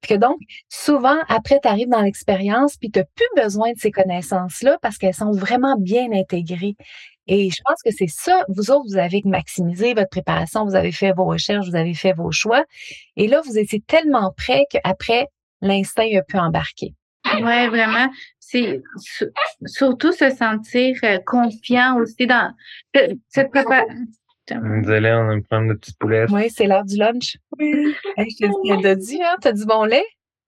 Puis 0.00 0.14
que 0.14 0.20
donc, 0.20 0.38
souvent, 0.68 1.18
après, 1.28 1.58
tu 1.62 1.68
arrives 1.68 1.88
dans 1.88 2.02
l'expérience, 2.02 2.76
puis 2.76 2.90
tu 2.90 3.00
n'as 3.00 3.04
plus 3.14 3.42
besoin 3.42 3.72
de 3.72 3.78
ces 3.78 3.90
connaissances-là 3.90 4.78
parce 4.82 4.98
qu'elles 4.98 5.14
sont 5.14 5.32
vraiment 5.32 5.76
bien 5.78 6.12
intégrées. 6.12 6.76
Et 7.34 7.48
je 7.48 7.62
pense 7.64 7.82
que 7.82 7.90
c'est 7.90 8.10
ça, 8.10 8.44
vous 8.48 8.70
autres, 8.70 8.84
vous 8.90 8.98
avez 8.98 9.22
maximisé 9.24 9.94
votre 9.94 10.10
préparation, 10.10 10.66
vous 10.66 10.74
avez 10.74 10.92
fait 10.92 11.12
vos 11.12 11.24
recherches, 11.24 11.66
vous 11.66 11.76
avez 11.76 11.94
fait 11.94 12.12
vos 12.12 12.30
choix. 12.30 12.62
Et 13.16 13.26
là, 13.26 13.40
vous 13.46 13.56
étiez 13.56 13.80
tellement 13.80 14.34
prêt 14.36 14.66
qu'après, 14.70 15.28
l'instinct 15.62 16.14
a 16.14 16.20
pu 16.20 16.36
embarquer. 16.36 16.92
Oui, 17.36 17.68
vraiment. 17.68 18.10
C'est 18.38 18.82
surtout 19.64 20.12
se 20.12 20.28
sentir 20.28 20.94
euh, 21.04 21.20
confiant 21.24 21.96
aussi 21.96 22.26
dans 22.26 22.52
cette 23.28 23.50
préparation. 23.50 23.96
Désolé, 24.50 25.12
on 25.12 25.30
a 25.30 25.40
problème 25.40 25.68
de 25.68 25.74
petite 25.78 25.98
poulette. 25.98 26.28
Oui, 26.30 26.50
c'est 26.50 26.66
l'heure 26.66 26.84
du 26.84 26.98
lunch. 26.98 27.38
Oui. 27.58 27.94
je 28.18 28.82
t'ai 28.82 28.96
dit, 28.96 29.22
hein, 29.22 29.36
t'as 29.40 29.52
du 29.52 29.64
bon 29.64 29.84
lait? 29.84 30.04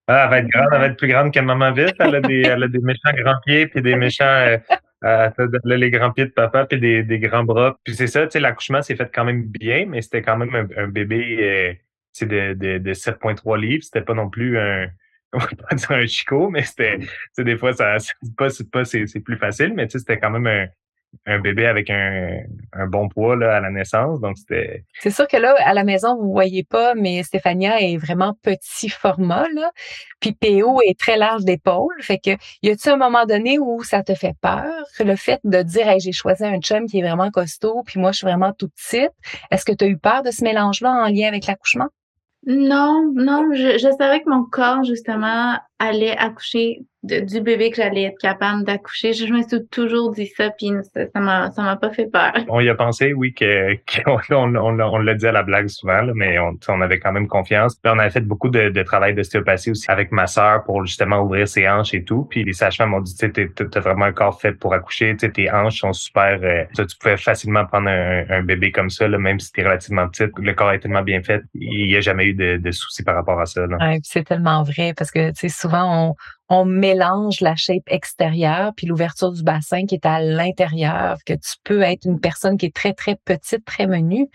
Ah, 0.06 0.24
elle 0.24 0.30
va 0.30 0.38
être 0.40 0.48
grande, 0.48 0.68
elle 0.72 0.80
va 0.80 0.86
être 0.88 0.98
plus 0.98 1.08
grande 1.08 1.32
que 1.32 1.40
maman 1.40 1.72
vite. 1.72 1.94
Elle 1.98 2.16
a 2.16 2.20
des, 2.20 2.42
elle 2.42 2.62
a 2.62 2.68
des 2.68 2.80
méchants 2.80 3.14
grands 3.16 3.40
pieds 3.46 3.68
puis 3.68 3.80
des 3.80 3.96
méchants, 3.96 4.24
euh, 4.24 4.58
euh, 5.04 5.30
les 5.64 5.90
grands 5.90 6.12
pieds 6.12 6.26
de 6.26 6.30
papa 6.30 6.66
puis 6.66 6.80
des, 6.80 7.02
des 7.02 7.18
grands 7.18 7.44
bras. 7.44 7.78
Puis 7.84 7.94
c'est 7.94 8.06
ça, 8.06 8.24
tu 8.24 8.32
sais, 8.32 8.40
l'accouchement 8.40 8.82
s'est 8.82 8.96
fait 8.96 9.10
quand 9.14 9.24
même 9.24 9.44
bien, 9.44 9.86
mais 9.86 10.02
c'était 10.02 10.22
quand 10.22 10.36
même 10.36 10.68
un, 10.76 10.88
bébé, 10.88 11.78
c'est 12.12 12.26
de, 12.26 12.54
de, 12.54 12.78
de 12.78 12.94
7,3 12.94 13.60
livres. 13.60 13.84
C'était 13.84 14.02
pas 14.02 14.14
non 14.14 14.30
plus 14.30 14.58
un, 14.58 14.88
on 15.34 15.38
va 15.38 15.48
pas 15.68 15.74
dire 15.74 15.90
un 15.90 16.06
chicot, 16.06 16.48
mais 16.48 16.62
c'était, 16.62 16.98
des 17.38 17.56
fois, 17.56 17.72
ça, 17.72 17.98
c'est 17.98 18.14
pas, 18.36 18.48
pas, 18.72 18.84
c'est, 18.84 19.20
plus 19.20 19.36
facile, 19.36 19.74
mais 19.74 19.88
c'était 19.88 20.18
quand 20.18 20.30
même 20.30 20.46
un, 20.46 20.66
un 21.26 21.38
bébé 21.38 21.66
avec 21.66 21.90
un, 21.90 22.38
un, 22.72 22.86
bon 22.86 23.08
poids 23.08 23.36
là, 23.36 23.56
à 23.56 23.60
la 23.60 23.70
naissance. 23.70 24.20
Donc, 24.20 24.36
c'était. 24.38 24.84
C'est 25.00 25.10
sûr 25.10 25.26
que 25.26 25.36
là, 25.36 25.54
à 25.64 25.74
la 25.74 25.84
maison, 25.84 26.16
vous 26.16 26.26
ne 26.26 26.32
voyez 26.32 26.64
pas, 26.64 26.94
mais 26.94 27.22
Stéphania 27.22 27.80
est 27.80 27.96
vraiment 27.96 28.36
petit 28.42 28.88
format. 28.88 29.46
Là. 29.54 29.70
Puis 30.20 30.32
PO 30.32 30.80
est 30.86 30.98
très 30.98 31.16
large 31.16 31.44
d'épaule. 31.44 31.94
Fait 32.00 32.18
que 32.18 32.30
y 32.62 32.70
a-t-il 32.70 32.90
un 32.90 32.96
moment 32.96 33.24
donné 33.26 33.58
où 33.58 33.82
ça 33.82 34.02
te 34.02 34.14
fait 34.14 34.34
peur? 34.40 34.84
Le 35.00 35.16
fait 35.16 35.40
de 35.44 35.62
dire 35.62 35.88
hey, 35.88 36.00
j'ai 36.00 36.12
choisi 36.12 36.44
un 36.44 36.58
chum 36.60 36.86
qui 36.86 36.98
est 36.98 37.02
vraiment 37.02 37.30
costaud, 37.30 37.82
puis 37.84 38.00
moi, 38.00 38.12
je 38.12 38.18
suis 38.18 38.26
vraiment 38.26 38.52
tout 38.52 38.68
petite? 38.68 39.12
Est-ce 39.50 39.64
que 39.64 39.72
tu 39.72 39.84
as 39.84 39.88
eu 39.88 39.98
peur 39.98 40.22
de 40.22 40.30
ce 40.30 40.44
mélange-là 40.44 40.90
en 40.90 41.06
lien 41.06 41.28
avec 41.28 41.46
l'accouchement? 41.46 41.88
Non, 42.46 43.10
non, 43.14 43.48
je, 43.54 43.78
je 43.78 43.96
savais 43.98 44.20
que 44.20 44.28
mon 44.28 44.44
corps, 44.44 44.84
justement, 44.84 45.58
allait 45.78 46.16
accoucher 46.16 46.82
du 47.04 47.40
bébé 47.40 47.70
que 47.70 47.76
j'allais 47.76 48.04
être 48.04 48.18
capable 48.18 48.64
d'accoucher. 48.64 49.12
Je, 49.12 49.26
me 49.32 49.42
suis 49.42 49.66
toujours 49.66 50.12
dit 50.12 50.26
ça, 50.26 50.50
puis 50.50 50.70
ça 50.94 51.20
m'a 51.20 51.50
ça 51.50 51.62
m'a 51.62 51.76
pas 51.76 51.90
fait 51.90 52.06
peur. 52.06 52.32
On 52.48 52.60
y 52.60 52.68
a 52.68 52.74
pensé, 52.74 53.12
oui, 53.12 53.34
que 53.34 53.74
qu'on 54.04 54.18
on, 54.30 54.80
on, 54.80 54.98
l'a 54.98 55.14
dit 55.14 55.26
à 55.26 55.32
la 55.32 55.42
blague 55.42 55.68
souvent, 55.68 56.02
mais 56.14 56.38
on, 56.38 56.58
on 56.68 56.80
avait 56.80 56.98
quand 56.98 57.12
même 57.12 57.28
confiance. 57.28 57.74
Puis 57.74 57.92
on 57.94 57.98
avait 57.98 58.10
fait 58.10 58.20
beaucoup 58.20 58.48
de, 58.48 58.70
de 58.70 58.82
travail 58.82 59.14
d'ostéopathie 59.14 59.70
aussi 59.70 59.90
avec 59.90 60.12
ma 60.12 60.26
sœur 60.26 60.64
pour 60.64 60.84
justement 60.86 61.20
ouvrir 61.20 61.46
ses 61.46 61.68
hanches 61.68 61.94
et 61.94 62.04
tout. 62.04 62.26
Puis 62.30 62.44
les 62.44 62.52
sages-femmes 62.52 62.90
m'ont 62.90 63.00
dit, 63.00 63.14
tu 63.16 63.50
as 63.74 63.80
vraiment 63.80 64.06
un 64.06 64.12
corps 64.12 64.40
fait 64.40 64.52
pour 64.52 64.72
accoucher, 64.72 65.16
tes 65.16 65.50
hanches 65.50 65.80
sont 65.80 65.92
super. 65.92 66.38
Euh, 66.42 66.64
tu 66.74 66.96
pouvais 66.98 67.16
facilement 67.16 67.66
prendre 67.66 67.88
un, 67.88 68.42
bébé 68.42 68.72
comme 68.72 68.90
ça, 68.90 69.08
là, 69.08 69.18
même 69.18 69.40
si 69.40 69.52
tu 69.52 69.60
es 69.60 69.64
relativement 69.64 70.08
petite. 70.08 70.30
Le 70.38 70.52
corps 70.54 70.72
est 70.72 70.80
tellement 70.80 71.02
bien 71.02 71.22
fait, 71.22 71.42
il 71.54 71.86
n'y 71.86 71.96
a 71.96 72.00
jamais 72.00 72.26
eu 72.26 72.34
de, 72.34 72.56
de 72.56 72.70
soucis 72.70 73.02
par 73.02 73.14
rapport 73.14 73.40
à 73.40 73.46
ça. 73.46 73.64
Ouais, 73.66 73.98
c'est 74.02 74.24
tellement 74.24 74.62
vrai 74.62 74.94
parce 74.96 75.10
que 75.10 75.30
tu 75.30 75.34
sais 75.36 75.48
souvent 75.48 76.08
on, 76.08 76.14
on 76.48 76.64
mélange 76.64 77.40
la 77.40 77.56
shape 77.56 77.84
extérieure 77.86 78.72
puis 78.76 78.86
l'ouverture 78.86 79.32
du 79.32 79.42
bassin 79.42 79.86
qui 79.86 79.94
est 79.94 80.06
à 80.06 80.20
l'intérieur, 80.20 81.18
que 81.24 81.32
tu 81.32 81.54
peux 81.64 81.82
être 81.82 82.04
une 82.06 82.20
personne 82.20 82.56
qui 82.56 82.66
est 82.66 82.74
très, 82.74 82.92
très 82.92 83.16
petite, 83.16 83.64
très 83.64 83.86
menue, 83.86 84.28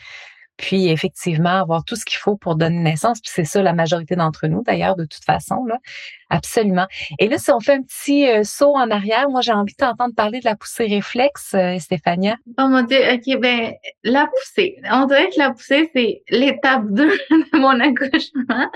puis 0.59 0.89
effectivement 0.89 1.61
avoir 1.61 1.85
tout 1.85 1.95
ce 1.95 2.03
qu'il 2.03 2.17
faut 2.17 2.35
pour 2.35 2.55
donner 2.55 2.79
naissance. 2.79 3.21
Puis 3.21 3.31
c'est 3.33 3.45
ça 3.45 3.63
la 3.63 3.73
majorité 3.73 4.15
d'entre 4.15 4.47
nous 4.47 4.61
d'ailleurs 4.61 4.97
de 4.97 5.05
toute 5.05 5.23
façon 5.23 5.63
là, 5.65 5.77
absolument. 6.29 6.85
Et 7.17 7.29
là 7.29 7.37
si 7.37 7.49
on 7.51 7.61
fait 7.61 7.75
un 7.75 7.81
petit 7.81 8.27
euh, 8.27 8.43
saut 8.43 8.75
en 8.75 8.91
arrière, 8.91 9.29
moi 9.29 9.39
j'ai 9.41 9.53
envie 9.53 9.73
de 9.73 9.77
t'entendre 9.77 10.13
parler 10.13 10.41
de 10.41 10.45
la 10.45 10.55
poussée 10.55 10.87
réflexe, 10.87 11.53
euh, 11.55 11.79
Stéphania. 11.79 12.35
Oh 12.59 12.67
mon 12.67 12.81
dieu, 12.83 12.99
ok 13.13 13.39
ben 13.39 13.73
la 14.03 14.27
poussée. 14.27 14.75
On 14.91 15.05
dirait 15.05 15.29
que 15.29 15.39
la 15.39 15.51
poussée 15.51 15.89
c'est 15.95 16.23
l'étape 16.29 16.83
2 16.89 17.05
de 17.31 17.57
mon 17.57 17.79
accouchement. 17.79 18.69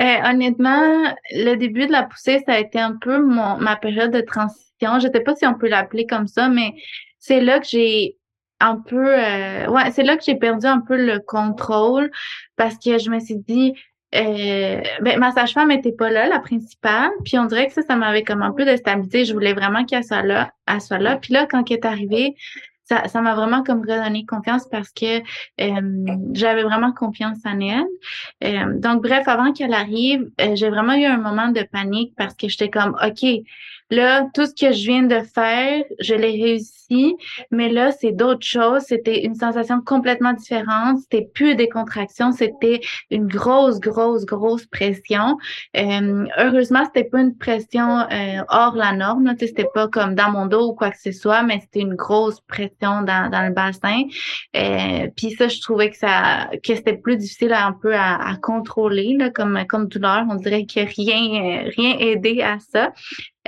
Euh, 0.00 0.30
honnêtement, 0.30 1.14
le 1.32 1.56
début 1.56 1.86
de 1.86 1.92
la 1.92 2.04
poussée 2.04 2.42
ça 2.46 2.54
a 2.54 2.58
été 2.58 2.80
un 2.80 2.96
peu 2.98 3.22
mon 3.22 3.58
ma 3.58 3.76
période 3.76 4.12
de 4.12 4.22
transition. 4.22 4.98
Je 4.98 5.08
sais 5.12 5.20
pas 5.20 5.36
si 5.36 5.46
on 5.46 5.54
peut 5.54 5.68
l'appeler 5.68 6.06
comme 6.06 6.26
ça, 6.26 6.48
mais 6.48 6.72
c'est 7.18 7.42
là 7.42 7.60
que 7.60 7.66
j'ai 7.66 8.16
un 8.60 8.76
peu 8.76 9.14
euh, 9.18 9.66
ouais 9.68 9.90
c'est 9.92 10.02
là 10.02 10.16
que 10.16 10.24
j'ai 10.24 10.34
perdu 10.34 10.66
un 10.66 10.80
peu 10.80 10.96
le 10.96 11.20
contrôle 11.20 12.10
parce 12.56 12.76
que 12.76 12.98
je 12.98 13.10
me 13.10 13.20
suis 13.20 13.36
dit 13.36 13.74
euh, 14.14 14.80
ben, 15.02 15.18
ma 15.18 15.32
sage-femme 15.32 15.70
était 15.70 15.92
pas 15.92 16.08
là, 16.10 16.28
la 16.28 16.38
principale, 16.38 17.10
puis 17.24 17.38
on 17.38 17.44
dirait 17.44 17.66
que 17.66 17.74
ça, 17.74 17.82
ça 17.82 17.94
m'avait 17.94 18.22
comme 18.22 18.42
un 18.42 18.52
peu 18.52 18.64
déstabilisé. 18.64 19.26
Je 19.26 19.34
voulais 19.34 19.52
vraiment 19.52 19.84
qu'elle 19.84 20.04
soit 20.04 20.22
là, 20.22 20.50
elle 20.66 20.80
soit 20.80 20.98
là. 20.98 21.16
Puis 21.16 21.34
là, 21.34 21.46
quand 21.46 21.70
elle 21.70 21.76
est 21.76 21.84
arrivée, 21.84 22.34
ça, 22.84 23.06
ça 23.06 23.20
m'a 23.20 23.34
vraiment 23.34 23.62
comme 23.62 23.82
redonné 23.82 24.24
confiance 24.24 24.66
parce 24.70 24.90
que 24.92 25.18
euh, 25.60 26.16
j'avais 26.32 26.62
vraiment 26.62 26.92
confiance 26.92 27.36
en 27.44 27.60
elle. 27.60 27.84
Euh, 28.44 28.78
donc, 28.78 29.02
bref, 29.02 29.28
avant 29.28 29.52
qu'elle 29.52 29.74
arrive, 29.74 30.30
j'ai 30.54 30.70
vraiment 30.70 30.94
eu 30.94 31.04
un 31.04 31.18
moment 31.18 31.48
de 31.48 31.62
panique 31.70 32.14
parce 32.16 32.34
que 32.34 32.48
j'étais 32.48 32.70
comme, 32.70 32.96
OK, 33.04 33.26
Là, 33.90 34.28
tout 34.34 34.44
ce 34.44 34.54
que 34.54 34.72
je 34.72 34.86
viens 34.86 35.02
de 35.02 35.20
faire, 35.20 35.82
je 35.98 36.14
l'ai 36.14 36.42
réussi, 36.42 37.16
mais 37.50 37.70
là, 37.70 37.90
c'est 37.92 38.12
d'autres 38.12 38.46
choses. 38.46 38.82
C'était 38.82 39.24
une 39.24 39.34
sensation 39.34 39.80
complètement 39.80 40.32
différente. 40.32 40.98
C'était 40.98 41.28
plus 41.32 41.54
des 41.54 41.68
contractions, 41.68 42.32
c'était 42.32 42.80
une 43.10 43.26
grosse, 43.26 43.80
grosse, 43.80 44.24
grosse 44.26 44.66
pression. 44.66 45.38
Euh, 45.76 46.26
heureusement, 46.38 46.84
c'était 46.84 47.08
pas 47.08 47.20
une 47.20 47.36
pression 47.36 48.00
euh, 48.00 48.42
hors 48.48 48.76
la 48.76 48.92
norme. 48.92 49.34
C'était 49.38 49.68
pas 49.72 49.88
comme 49.88 50.14
dans 50.14 50.30
mon 50.30 50.46
dos 50.46 50.70
ou 50.70 50.74
quoi 50.74 50.90
que 50.90 51.00
ce 51.00 51.12
soit, 51.12 51.42
mais 51.42 51.60
c'était 51.60 51.80
une 51.80 51.94
grosse 51.94 52.40
pression 52.40 53.02
dans, 53.02 53.30
dans 53.30 53.46
le 53.46 53.52
bassin. 53.54 54.02
Euh, 54.56 55.08
Puis 55.16 55.32
ça, 55.32 55.48
je 55.48 55.60
trouvais 55.60 55.90
que 55.90 55.96
ça, 55.96 56.48
que 56.62 56.74
c'était 56.74 56.96
plus 56.96 57.16
difficile 57.16 57.52
un 57.52 57.72
peu 57.72 57.94
à, 57.94 58.36
contrôler, 58.42 59.16
comme 59.34 59.64
comme 59.68 59.88
douleur. 59.88 60.24
On 60.28 60.34
dirait 60.34 60.66
que 60.66 60.80
rien, 60.80 61.68
rien 61.76 61.98
aidé 61.98 62.42
à 62.42 62.58
ça. 62.58 62.92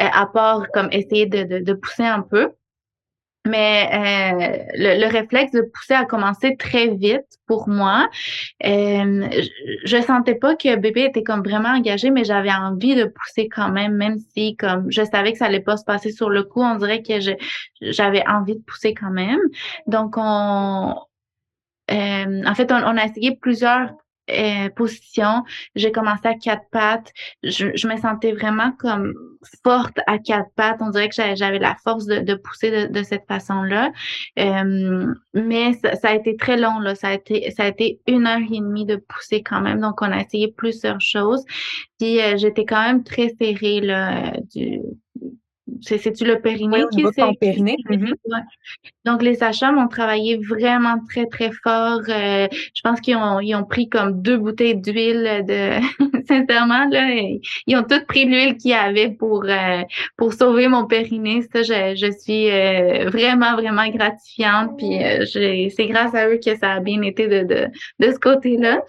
Euh, 0.01 0.05
à 0.13 0.27
part 0.27 0.71
comme 0.73 0.89
essayer 0.93 1.27
de, 1.27 1.59
de, 1.61 1.73
pousser 1.75 2.05
un 2.05 2.23
peu. 2.23 2.53
Mais 3.47 3.89
euh, 3.93 4.65
le, 4.75 5.07
réflexe 5.11 5.53
de 5.53 5.63
pousser 5.63 5.95
a 5.95 6.05
commencé 6.05 6.57
très 6.57 6.89
vite 6.89 7.27
pour 7.47 7.69
moi. 7.69 8.09
Euh, 8.65 9.29
je, 9.85 9.97
ne 9.97 10.03
sentais 10.03 10.35
pas 10.35 10.57
que 10.57 10.77
bébé 10.77 11.05
était 11.05 11.23
comme 11.23 11.43
vraiment 11.43 11.71
engagé, 11.71 12.11
mais 12.11 12.25
j'avais 12.25 12.53
envie 12.53 12.95
de 12.95 13.05
pousser 13.05 13.49
quand 13.49 13.71
même, 13.71 13.95
même 13.95 14.19
si 14.35 14.57
comme 14.57 14.91
je 14.91 15.03
savais 15.05 15.33
que 15.33 15.39
ça 15.39 15.47
allait 15.47 15.61
pas 15.61 15.77
se 15.77 15.85
passer 15.85 16.13
sur 16.13 16.31
le 16.31 16.45
coup, 16.45 16.63
on 16.63 16.77
dirait 16.77 17.03
que 17.03 17.15
j'avais 17.81 18.27
envie 18.27 18.57
de 18.57 18.63
pousser 18.63 18.95
quand 18.95 19.11
même. 19.11 19.41
Donc 19.87 20.15
on, 20.17 20.95
en 21.89 22.55
fait, 22.55 22.73
on, 22.73 22.97
a 22.97 23.05
essayé 23.05 23.37
plusieurs 23.37 23.91
euh, 24.33 24.69
position. 24.71 25.43
J'ai 25.75 25.93
commencé 25.93 26.27
à 26.27 26.35
quatre 26.35 26.65
pattes. 26.71 27.13
Je, 27.43 27.87
me 27.87 27.97
sentais 27.97 28.33
vraiment 28.33 28.73
comme 28.79 29.15
forte 29.65 29.99
à 30.07 30.19
quatre 30.19 30.51
pattes. 30.57 30.79
On 30.81 30.91
dirait 30.91 31.09
que 31.09 31.15
j'avais 31.15 31.59
la 31.59 31.77
force 31.83 32.07
de, 32.07 32.35
pousser 32.35 32.89
de, 32.89 33.03
cette 33.03 33.27
façon-là. 33.27 33.91
Euh, 34.39 35.15
mais 35.35 35.73
ça, 35.75 36.09
a 36.09 36.15
été 36.15 36.37
très 36.37 36.57
long. 36.57 36.79
Là. 36.79 36.95
Ça, 36.95 37.09
a 37.09 37.15
été, 37.15 37.51
ça 37.51 37.65
a 37.65 37.69
été 37.69 38.01
une 38.07 38.27
heure 38.27 38.41
et 38.41 38.61
demie 38.61 38.87
de 38.87 38.97
pousser 38.97 39.43
quand 39.43 39.61
même. 39.61 39.81
Donc, 39.81 40.03
on 40.03 40.11
a 40.11 40.21
essayé 40.21 40.53
plusieurs 40.57 41.01
choses. 41.01 41.45
Puis, 41.99 42.21
euh, 42.21 42.37
j'étais 42.37 42.65
quand 42.65 42.83
même 42.83 43.05
très 43.05 43.29
serrée 43.39 43.81
là, 43.81 44.33
du, 44.55 44.81
c'est-tu 45.83 46.25
le 46.25 46.41
périnée 46.41 46.85
qui 46.93 47.03
est 47.03 47.39
périnée. 47.41 47.77
Donc, 49.05 49.23
les 49.23 49.35
sages 49.35 49.63
ont 49.63 49.89
travaillé 49.89 50.39
vraiment 50.39 50.97
très, 51.09 51.27
très 51.27 51.51
fort. 51.65 52.01
Euh, 52.09 52.49
je 52.53 52.81
pense 52.83 53.01
qu'ils 53.01 53.17
ont, 53.17 53.41
ils 53.41 53.55
ont 53.55 53.65
pris 53.65 53.89
comme 53.89 54.21
deux 54.23 54.37
bouteilles 54.37 54.77
d'huile 54.77 55.45
de 55.47 55.81
sincèrement, 56.29 56.87
là. 56.89 57.09
Ils 57.67 57.77
ont 57.77 57.83
toutes 57.83 58.07
pris 58.07 58.25
l'huile 58.25 58.57
qu'il 58.57 58.73
y 58.73 58.75
avait 58.75 59.11
pour, 59.11 59.45
euh, 59.45 59.83
pour 60.17 60.33
sauver 60.33 60.69
mon 60.69 60.87
périnée. 60.87 61.43
Ça, 61.53 61.63
je, 61.63 61.95
je 61.97 62.13
suis 62.19 62.51
euh, 62.51 63.09
vraiment, 63.11 63.55
vraiment 63.55 63.89
gratifiante. 63.89 64.77
Puis 64.79 64.99
c'est 65.71 65.87
grâce 65.87 66.15
à 66.15 66.29
eux 66.29 66.39
que 66.45 66.57
ça 66.57 66.73
a 66.73 66.81
bien 66.81 67.03
été 67.03 67.29
de, 67.29 67.43
de, 67.43 67.67
de 67.99 68.13
ce 68.13 68.19
côté-là. 68.19 68.83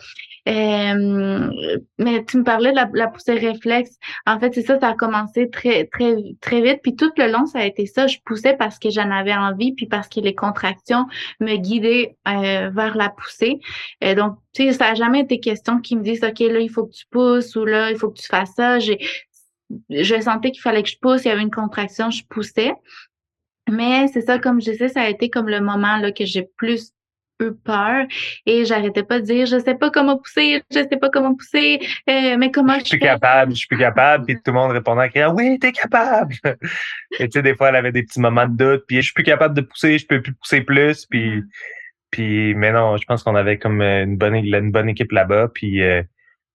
Euh, 0.50 1.52
mais 2.00 2.26
tu 2.26 2.38
me 2.38 2.44
parlais 2.44 2.72
de 2.72 2.98
la, 2.98 3.08
poussée 3.08 3.36
réflexe. 3.36 3.98
En 4.26 4.40
fait, 4.40 4.54
c'est 4.54 4.64
ça, 4.64 4.80
ça 4.80 4.90
a 4.90 4.94
commencé 4.96 5.50
très, 5.50 5.86
très, 5.86 6.16
très 6.42 6.62
vite. 6.62 6.71
Puis 6.82 6.96
tout 6.96 7.12
le 7.18 7.32
long, 7.32 7.46
ça 7.46 7.60
a 7.60 7.66
été 7.66 7.86
ça. 7.86 8.08
Je 8.08 8.18
poussais 8.26 8.56
parce 8.56 8.80
que 8.80 8.90
j'en 8.90 9.10
avais 9.12 9.34
envie, 9.34 9.74
puis 9.74 9.86
parce 9.86 10.08
que 10.08 10.20
les 10.20 10.36
contractions 10.36 11.06
me 11.40 11.56
guidaient 11.58 12.16
euh, 12.28 12.70
vers 12.70 12.96
la 12.96 13.10
poussée. 13.10 13.60
Euh, 14.04 14.16
donc, 14.16 14.38
tu 14.54 14.64
sais, 14.64 14.74
ça 14.74 14.90
n'a 14.90 14.96
jamais 14.96 15.22
été 15.22 15.40
question 15.40 15.80
qu'ils 15.80 16.00
me 16.00 16.04
disent, 16.04 16.24
OK, 16.24 16.40
là, 16.40 16.60
il 16.60 16.70
faut 16.70 16.86
que 16.86 16.94
tu 16.94 17.06
pousses 17.10 17.56
ou 17.56 17.66
là, 17.66 17.92
il 17.92 17.98
faut 17.98 18.10
que 18.10 18.20
tu 18.20 18.28
fasses 18.28 18.54
ça. 18.56 18.80
Je 18.80 20.22
sentais 20.22 20.52
qu'il 20.52 20.62
fallait 20.62 20.84
que 20.84 20.90
je 20.90 20.98
pousse. 21.00 21.26
Il 21.26 21.30
y 21.30 21.32
avait 21.32 21.42
une 21.42 21.52
contraction, 21.52 22.10
je 22.12 22.24
poussais. 22.26 22.74
Mais 23.70 24.08
c'est 24.08 24.22
ça, 24.22 24.40
comme 24.40 24.62
je 24.62 24.72
disais, 24.72 24.90
ça 24.90 25.02
a 25.02 25.10
été 25.10 25.30
comme 25.30 25.48
le 25.48 25.62
moment 25.62 25.98
là, 25.98 26.12
que 26.12 26.26
j'ai 26.26 26.44
plus 26.58 26.92
peu 27.42 27.56
peur 27.56 28.06
et 28.46 28.66
j'arrêtais 28.66 29.02
pas 29.02 29.20
de 29.20 29.26
dire 29.26 29.48
je 29.48 29.58
sais 29.58 29.74
pas 29.74 29.90
comment 29.90 30.18
pousser, 30.18 30.62
je 30.72 30.80
sais 30.80 30.98
pas 30.98 31.10
comment 31.10 31.34
pousser, 31.34 31.80
euh, 32.08 32.38
mais 32.38 32.52
comment 32.52 32.78
je 32.78 32.86
suis 32.86 33.00
capable, 33.00 33.54
je 33.54 33.66
suis 33.66 33.78
capable, 33.78 34.26
puis 34.26 34.36
tout 34.36 34.52
le 34.52 34.54
monde 34.54 34.72
répondait 34.72 35.20
à 35.20 35.34
oui, 35.34 35.58
t'es 35.60 35.72
capable. 35.72 36.36
et 37.20 37.28
tu 37.28 37.32
sais, 37.32 37.42
des 37.42 37.56
fois, 37.56 37.70
elle 37.70 37.78
avait 37.78 37.92
des 37.92 38.04
petits 38.04 38.20
moments 38.20 38.48
de 38.48 38.56
doute, 38.56 38.84
puis 38.88 38.98
je 38.98 39.02
suis 39.02 39.14
plus 39.14 39.24
capable 39.24 39.56
de 39.56 39.62
pousser, 39.62 39.98
je 39.98 40.06
peux 40.06 40.22
plus 40.22 40.34
pousser 40.34 40.62
plus, 40.62 41.08
puis 41.08 41.44
puis 42.12 42.54
mais 42.54 42.72
non, 42.72 42.98
je 42.98 43.06
pense 43.06 43.24
qu'on 43.24 43.36
avait 43.36 43.58
comme 43.58 43.82
une 43.82 44.18
bonne 44.18 44.36
une 44.36 44.72
bonne 44.72 44.90
équipe 44.90 45.12
là-bas, 45.12 45.50
puis 45.52 45.82
euh, 45.82 46.04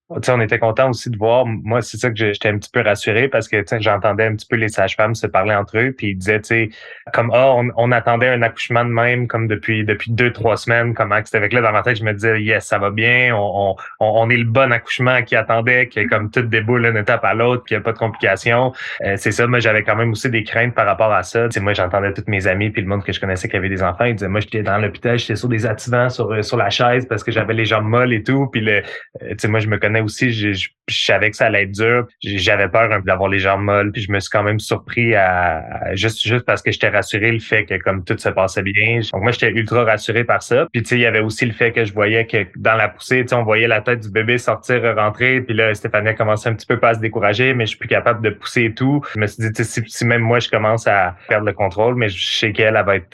on 0.09 0.41
était 0.41 0.59
content 0.59 0.91
aussi 0.91 1.11
de 1.11 1.19
voir. 1.19 1.47
Moi, 1.47 1.83
c'est 1.83 1.97
ça 1.97 2.11
que 2.11 2.17
j'étais 2.17 2.49
un 2.49 2.59
petit 2.59 2.71
peu 2.71 2.81
rassuré 2.81 3.29
parce 3.29 3.49
que 3.49 3.65
j'entendais 3.81 4.25
un 4.25 4.37
petit 4.37 4.47
peu 4.47 4.57
les 4.57 4.69
sages-femmes 4.69 5.17
se 5.17 5.27
parler 5.27 5.55
entre 5.55 5.79
eux, 5.79 5.93
puis 5.97 6.11
ils 6.11 6.15
disaient, 6.15 6.41
tu 6.41 6.47
sais, 6.47 6.69
comme 7.13 7.31
ah, 7.35 7.55
on, 7.77 7.93
attendait 7.93 8.29
un 8.29 8.43
accouchement 8.43 8.85
de 8.85 8.91
même 8.91 9.27
comme 9.27 9.49
depuis 9.49 9.85
depuis 9.85 10.13
deux 10.13 10.33
trois 10.33 10.57
semaines. 10.57 10.95
Comment 10.95 11.17
c'était 11.25 11.39
avec 11.39 11.53
là 11.53 11.61
dans 11.61 11.73
ma 11.73 11.83
tête, 11.83 11.97
je 11.97 12.05
me 12.05 12.13
disais 12.13 12.41
yes, 12.41 12.67
ça 12.67 12.79
va 12.79 12.91
bien. 12.91 13.35
On, 13.35 13.75
on, 13.99 14.31
est 14.31 14.37
le 14.37 14.45
bon 14.45 14.73
accouchement 14.73 15.23
qui 15.23 15.35
attendait, 15.35 15.89
qui 15.89 15.99
est 15.99 16.07
comme 16.07 16.31
tout 16.31 16.43
déboule 16.43 16.83
d'une 16.83 16.97
étape 16.97 17.25
à 17.25 17.35
l'autre, 17.35 17.65
qu'il 17.65 17.77
n'y 17.77 17.81
a 17.81 17.85
pas 17.85 17.93
de 17.93 17.99
complications. 17.99 18.73
Euh, 19.05 19.15
c'est 19.17 19.33
ça. 19.33 19.47
Moi, 19.47 19.59
j'avais 19.59 19.83
quand 19.83 19.97
même 19.97 20.13
aussi 20.13 20.31
des 20.31 20.45
craintes 20.45 20.75
par 20.75 20.87
rapport 20.87 21.13
à 21.13 21.23
ça. 21.23 21.49
moi, 21.61 21.73
j'entendais 21.73 22.13
tous 22.13 22.25
mes 22.29 22.47
amis 22.47 22.71
puis 22.71 22.83
le 22.83 22.89
monde 22.89 23.03
que 23.03 23.13
je 23.13 23.19
connaissais 23.19 23.49
qui 23.49 23.57
avait 23.57 23.69
des 23.69 23.83
enfants. 23.83 24.05
Ils 24.05 24.15
disaient 24.15 24.29
moi, 24.29 24.41
j'étais 24.41 24.63
dans 24.63 24.79
l'hôpital, 24.79 25.19
j'étais 25.19 25.37
sur 25.37 25.49
des 25.49 25.67
attivants 25.67 26.11
sur 26.11 26.31
euh, 26.33 26.43
sur 26.43 26.57
la 26.57 26.71
chaise 26.71 27.07
parce 27.07 27.25
que 27.25 27.33
j'avais 27.33 27.55
les 27.55 27.65
jambes 27.65 27.87
molles 27.87 28.13
et 28.13 28.23
tout. 28.23 28.47
Puis 28.53 28.61
le, 28.61 28.83
euh, 29.23 29.49
moi, 29.49 29.59
je 29.61 29.69
me 29.69 29.79
connais 29.79 29.96
aussi. 30.03 30.33
je 30.33 30.69
savais 30.89 31.31
que 31.31 31.37
ça 31.37 31.47
allait 31.47 31.65
être 31.65 31.73
dur. 31.73 32.07
J'avais 32.23 32.69
peur 32.69 32.89
d'avoir 33.03 33.29
les 33.29 33.39
jambes 33.39 33.63
molles. 33.63 33.93
Puis 33.93 34.03
je 34.03 34.13
me 34.13 34.21
suis 34.21 34.31
quand 34.31 34.43
même 34.43 34.61
surpris 34.61 35.15
à, 35.15 35.95
juste 35.95 36.27
juste 36.27 36.45
parce 36.45 36.63
que 36.63 36.71
j'étais 36.71 36.89
rassuré 36.89 37.33
le 37.33 37.39
fait 37.39 37.65
que 37.65 37.75
comme 37.79 38.05
tout 38.05 38.17
se 38.19 38.29
passait 38.29 38.63
bien. 38.63 39.01
Donc 39.13 39.23
moi 39.23 39.33
j'étais 39.33 39.51
ultra 39.51 39.85
rassuré 39.85 40.25
par 40.25 40.43
ça. 40.43 40.67
Puis 40.73 40.83
tu 40.83 40.91
sais 40.91 40.95
il 40.97 41.03
y 41.03 41.07
avait 41.07 41.21
aussi 41.21 41.47
le 41.47 41.53
fait 41.53 41.73
que 41.73 41.85
je 41.85 41.93
voyais 41.93 42.27
que 42.27 42.47
dans 42.57 42.75
la 42.75 42.89
poussée, 42.89 43.23
tu 43.23 43.29
sais 43.29 43.35
on 43.35 43.43
voyait 43.43 43.69
la 43.69 43.81
tête 43.81 44.01
du 44.01 44.11
bébé 44.11 44.39
sortir 44.39 44.83
rentrer. 44.97 45.41
Puis 45.41 45.55
là 45.55 45.75
Stéphanie 45.75 46.09
a 46.09 46.15
commencé 46.15 46.49
un 46.49 46.55
petit 46.55 46.67
peu 46.67 46.79
pas 46.79 46.91
à 46.91 46.95
se 46.95 47.01
décourager, 47.01 47.55
mais 47.55 47.65
je 47.65 47.71
suis 47.71 47.79
plus 47.79 47.89
capable 47.89 48.23
de 48.23 48.31
pousser 48.31 48.65
et 48.65 48.75
tout. 48.75 49.03
Je 49.15 49.21
me 49.21 49.27
suis 49.27 49.51
dit 49.51 49.65
si, 49.65 49.83
si, 49.87 50.05
même 50.05 50.23
moi 50.23 50.39
je 50.39 50.49
commence 50.49 50.87
à 50.87 51.17
perdre 51.29 51.47
le 51.47 51.53
contrôle, 51.53 51.97
mais 51.97 52.09
je 52.09 52.27
sais 52.27 52.53
qu'elle 52.53 52.77
elle 52.77 52.85
va 52.85 52.97
être, 52.97 53.11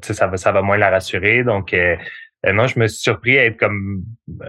tu 0.00 0.08
sais 0.08 0.14
ça 0.14 0.26
va 0.26 0.36
ça 0.36 0.52
va 0.52 0.62
moins 0.62 0.78
la 0.78 0.90
rassurer. 0.90 1.44
Donc 1.44 1.74
euh, 1.74 1.96
euh, 2.46 2.52
non, 2.52 2.66
je 2.66 2.78
me 2.78 2.88
suis 2.88 3.02
surpris 3.02 3.38
à 3.38 3.44
être 3.44 3.58
comme 3.58 4.04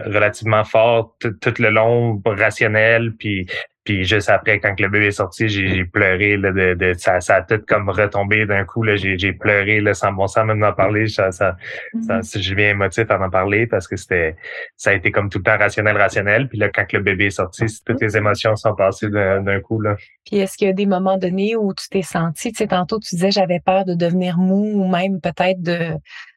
relativement 0.06 0.64
fort 0.64 1.16
tout, 1.20 1.54
le 1.58 1.70
long, 1.70 2.20
rationnel, 2.24 3.14
puis 3.16 3.46
puis 3.84 4.04
juste 4.04 4.30
après, 4.30 4.60
quand 4.60 4.80
le 4.80 4.88
bébé 4.88 5.08
est 5.08 5.12
sorti, 5.12 5.46
j'ai 5.46 5.84
pleuré 5.84 6.38
là, 6.38 6.52
de, 6.52 6.72
de, 6.72 6.94
ça, 6.96 7.20
ça 7.20 7.36
a 7.36 7.42
tout 7.42 7.60
comme 7.68 7.90
retombé 7.90 8.46
d'un 8.46 8.64
coup. 8.64 8.82
J'ai 8.96 9.32
pleuré 9.34 9.82
là, 9.82 9.92
sans 9.92 10.10
bon 10.10 10.26
sens 10.26 10.46
même 10.46 10.60
d'en 10.60 10.72
parler. 10.72 11.06
Ça, 11.06 11.30
ça, 11.32 11.56
mm-hmm. 11.94 12.42
je 12.42 12.54
viens 12.54 12.70
émotif 12.70 13.10
à 13.10 13.20
en 13.20 13.28
parler 13.28 13.66
parce 13.66 13.86
que 13.86 13.96
c'était 13.96 14.36
ça 14.78 14.90
a 14.90 14.94
été 14.94 15.12
comme 15.12 15.28
tout 15.28 15.36
le 15.36 15.44
temps 15.44 15.58
rationnel, 15.58 15.98
rationnel. 15.98 16.48
Puis 16.48 16.56
là, 16.56 16.70
quand 16.70 16.90
le 16.94 17.00
bébé 17.00 17.26
est 17.26 17.30
sorti, 17.30 17.66
toutes 17.84 18.00
les 18.00 18.16
émotions 18.16 18.56
sont 18.56 18.74
passées 18.74 19.10
d'un 19.10 19.60
coup. 19.60 19.82
Là. 19.82 19.96
Puis 20.24 20.38
est-ce 20.38 20.56
qu'il 20.56 20.66
y 20.66 20.70
a 20.70 20.74
des 20.74 20.86
moments 20.86 21.18
donnés 21.18 21.54
où 21.54 21.74
tu 21.74 21.86
t'es 21.90 22.02
senti, 22.02 22.52
tu 22.52 22.58
sais, 22.58 22.68
tantôt 22.68 22.98
tu 22.98 23.14
disais 23.16 23.32
j'avais 23.32 23.60
peur 23.60 23.84
de 23.84 23.94
devenir 23.94 24.38
mou 24.38 24.82
ou 24.82 24.88
même 24.88 25.20
peut-être 25.20 25.60
de, 25.60 25.90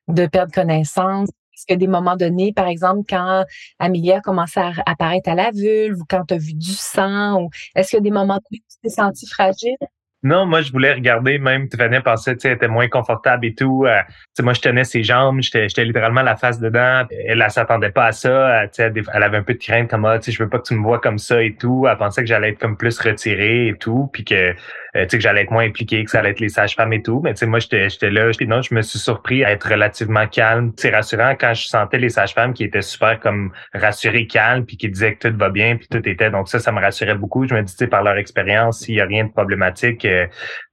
de 0.09 0.25
perdre 0.25 0.51
connaissance? 0.51 1.29
Est-ce 1.57 1.73
a 1.73 1.77
des 1.77 1.87
moments 1.87 2.15
donnés, 2.15 2.53
par 2.53 2.67
exemple, 2.67 3.01
quand 3.09 3.43
Amélia 3.79 4.17
a 4.17 4.21
commencé 4.21 4.59
à 4.59 4.71
apparaître 4.85 5.29
à 5.29 5.35
la 5.35 5.49
vulve 5.51 5.99
ou 5.99 6.05
quand 6.07 6.23
tu 6.25 6.35
as 6.35 6.37
vu 6.37 6.53
du 6.53 6.71
sang, 6.71 7.41
ou 7.41 7.49
est-ce 7.75 7.89
qu'il 7.89 7.97
y 7.97 8.01
a 8.01 8.03
des 8.03 8.11
moments 8.11 8.39
où 8.51 8.55
tu 8.55 8.61
t'es 8.83 8.89
senti 8.89 9.27
fragile? 9.27 9.77
Non, 10.23 10.47
moi, 10.47 10.61
je 10.61 10.71
voulais 10.71 10.93
regarder, 10.93 11.37
même, 11.37 11.69
tu 11.69 11.77
venais 11.77 12.01
penser, 12.01 12.33
tu 12.33 12.41
sais, 12.41 12.47
elle 12.49 12.55
était 12.55 12.67
moins 12.67 12.87
confortable 12.89 13.45
et 13.45 13.53
tout. 13.53 13.85
Euh, 13.85 14.01
moi, 14.41 14.53
je 14.53 14.61
tenais 14.61 14.83
ses 14.83 15.03
jambes, 15.03 15.41
j'étais 15.41 15.85
littéralement 15.85 16.23
la 16.23 16.35
face 16.35 16.59
dedans. 16.59 17.05
Elle, 17.11 17.41
elle, 17.41 17.51
s'attendait 17.51 17.91
pas 17.91 18.07
à 18.07 18.11
ça. 18.11 18.63
Euh, 18.63 18.65
tu 18.65 18.83
sais, 18.83 18.91
elle, 19.13 19.23
avait 19.23 19.37
un 19.37 19.43
peu 19.43 19.53
de 19.53 19.59
crainte, 19.59 19.89
comme, 19.89 20.05
ah, 20.05 20.17
tu 20.17 20.25
sais, 20.25 20.31
je 20.31 20.43
veux 20.43 20.49
pas 20.49 20.57
que 20.57 20.67
tu 20.67 20.73
me 20.73 20.81
vois 20.81 20.99
comme 20.99 21.19
ça 21.19 21.43
et 21.43 21.55
tout. 21.55 21.85
Elle 21.89 21.97
pensait 21.97 22.21
que 22.21 22.27
j'allais 22.27 22.49
être 22.49 22.59
comme 22.59 22.77
plus 22.77 22.99
retiré 22.99 23.67
et 23.67 23.77
tout, 23.77 24.09
puis 24.11 24.25
que 24.25 24.55
euh, 24.97 25.05
que 25.05 25.19
j'allais 25.19 25.43
être 25.43 25.51
moins 25.51 25.63
impliqué, 25.63 26.03
que 26.03 26.09
ça 26.09 26.19
allait 26.19 26.31
être 26.31 26.39
les 26.39 26.49
sages-femmes 26.49 26.93
et 26.93 27.01
tout. 27.01 27.21
Mais 27.23 27.33
tu 27.33 27.39
sais, 27.39 27.45
moi, 27.45 27.59
j'étais, 27.59 28.09
là. 28.09 28.31
Puis 28.35 28.47
non, 28.47 28.61
je 28.61 28.73
me 28.73 28.81
suis 28.81 28.99
surpris 28.99 29.43
à 29.43 29.51
être 29.51 29.69
relativement 29.69 30.27
calme. 30.27 30.73
C'est 30.77 30.89
rassurant 30.89 31.35
quand 31.39 31.53
je 31.53 31.67
sentais 31.67 31.97
les 31.97 32.09
sages-femmes 32.09 32.53
qui 32.53 32.63
étaient 32.63 32.81
super 32.81 33.19
comme 33.19 33.51
rassurées, 33.73 34.27
calmes, 34.27 34.65
puis 34.65 34.77
qui 34.77 34.89
disaient 34.89 35.15
que 35.15 35.29
tout 35.29 35.37
va 35.37 35.49
bien, 35.49 35.77
puis 35.77 35.87
tout 35.87 36.07
était. 36.07 36.31
Donc 36.31 36.49
ça, 36.49 36.59
ça 36.59 36.71
me 36.71 36.79
rassurait 36.79 37.15
beaucoup. 37.15 37.47
Je 37.47 37.53
me 37.53 37.61
dis, 37.61 37.73
tu 37.73 37.77
sais, 37.77 37.87
par 37.87 38.03
leur 38.03 38.17
expérience, 38.17 38.79
s'il 38.79 38.95
y 38.95 39.01
a 39.01 39.05
rien 39.05 39.25
de 39.25 39.31
problématique, 39.31 40.05
euh, 40.05 40.25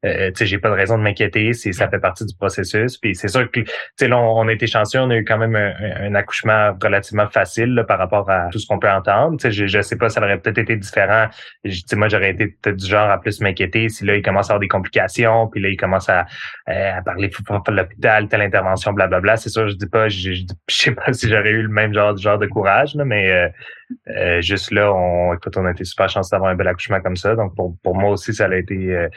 euh, 0.04 0.30
tu 0.30 0.38
sais, 0.38 0.46
j'ai 0.46 0.58
pas 0.58 0.70
de 0.70 0.74
raison 0.74 0.98
de 0.98 1.02
m'inquiéter. 1.02 1.52
Ça 1.52 1.88
fait 1.88 1.98
partie 1.98 2.24
du 2.24 2.34
processus. 2.34 2.98
Puis 2.98 3.14
c'est 3.14 3.28
sûr 3.28 3.50
que, 3.50 3.60
tu 3.60 3.66
sais, 3.98 4.08
là, 4.08 4.18
on, 4.18 4.48
a 4.48 4.52
été 4.52 4.66
chanceux. 4.66 5.00
On 5.00 5.10
a 5.10 5.16
eu 5.16 5.24
quand 5.24 5.38
même 5.38 5.56
un, 5.56 6.14
accouchement 6.14 6.76
relativement 6.82 7.28
facile 7.28 7.84
par 7.88 7.98
rapport 7.98 8.28
à 8.30 8.48
tout 8.50 8.58
ce 8.58 8.66
qu'on 8.66 8.78
peut 8.78 8.90
entendre. 8.90 9.38
Je, 9.42 9.66
je 9.66 9.80
sais 9.80 9.96
pas, 9.96 10.08
ça 10.08 10.20
aurait 10.20 10.38
peut-être 10.38 10.58
été 10.58 10.76
différent. 10.76 11.26
Moi, 11.94 12.08
j'aurais 12.08 12.30
été 12.30 12.48
peut-être 12.48 12.76
du 12.76 12.86
genre 12.86 13.10
à 13.10 13.20
plus 13.20 13.40
m'inquiéter 13.40 13.88
si 13.88 14.04
là, 14.04 14.13
il 14.16 14.22
commence 14.22 14.50
à 14.50 14.54
avoir 14.54 14.60
des 14.60 14.68
complications, 14.68 15.48
puis 15.48 15.60
là, 15.60 15.68
il 15.68 15.76
commence 15.76 16.08
à, 16.08 16.26
euh, 16.68 17.00
parler 17.04 17.28
de 17.28 17.72
l'hôpital, 17.72 18.28
telle 18.28 18.42
intervention, 18.42 18.92
blablabla. 18.92 19.36
C'est 19.36 19.50
sûr, 19.50 19.68
je 19.68 19.74
dis 19.74 19.86
pas, 19.86 20.08
je, 20.08 20.32
je, 20.32 20.44
sais 20.68 20.92
pas 20.92 21.12
si 21.12 21.28
j'aurais 21.28 21.50
eu 21.50 21.62
le 21.62 21.68
même 21.68 21.92
genre, 21.92 22.14
de 22.14 22.46
courage, 22.46 22.94
mais 22.96 23.52
euh, 24.08 24.40
juste 24.40 24.70
là, 24.70 24.92
on, 24.92 25.34
écoute, 25.34 25.56
on 25.56 25.64
a 25.66 25.70
été 25.70 25.84
super 25.84 26.08
chanceux 26.08 26.30
d'avoir 26.32 26.50
un 26.50 26.54
bel 26.54 26.68
accouchement 26.68 27.00
comme 27.00 27.16
ça. 27.16 27.34
Donc, 27.34 27.54
pour, 27.54 27.76
pour 27.82 27.94
moi 27.94 28.10
aussi, 28.10 28.34
ça 28.34 28.46
a 28.46 28.56
été, 28.56 28.74
euh, 28.74 29.08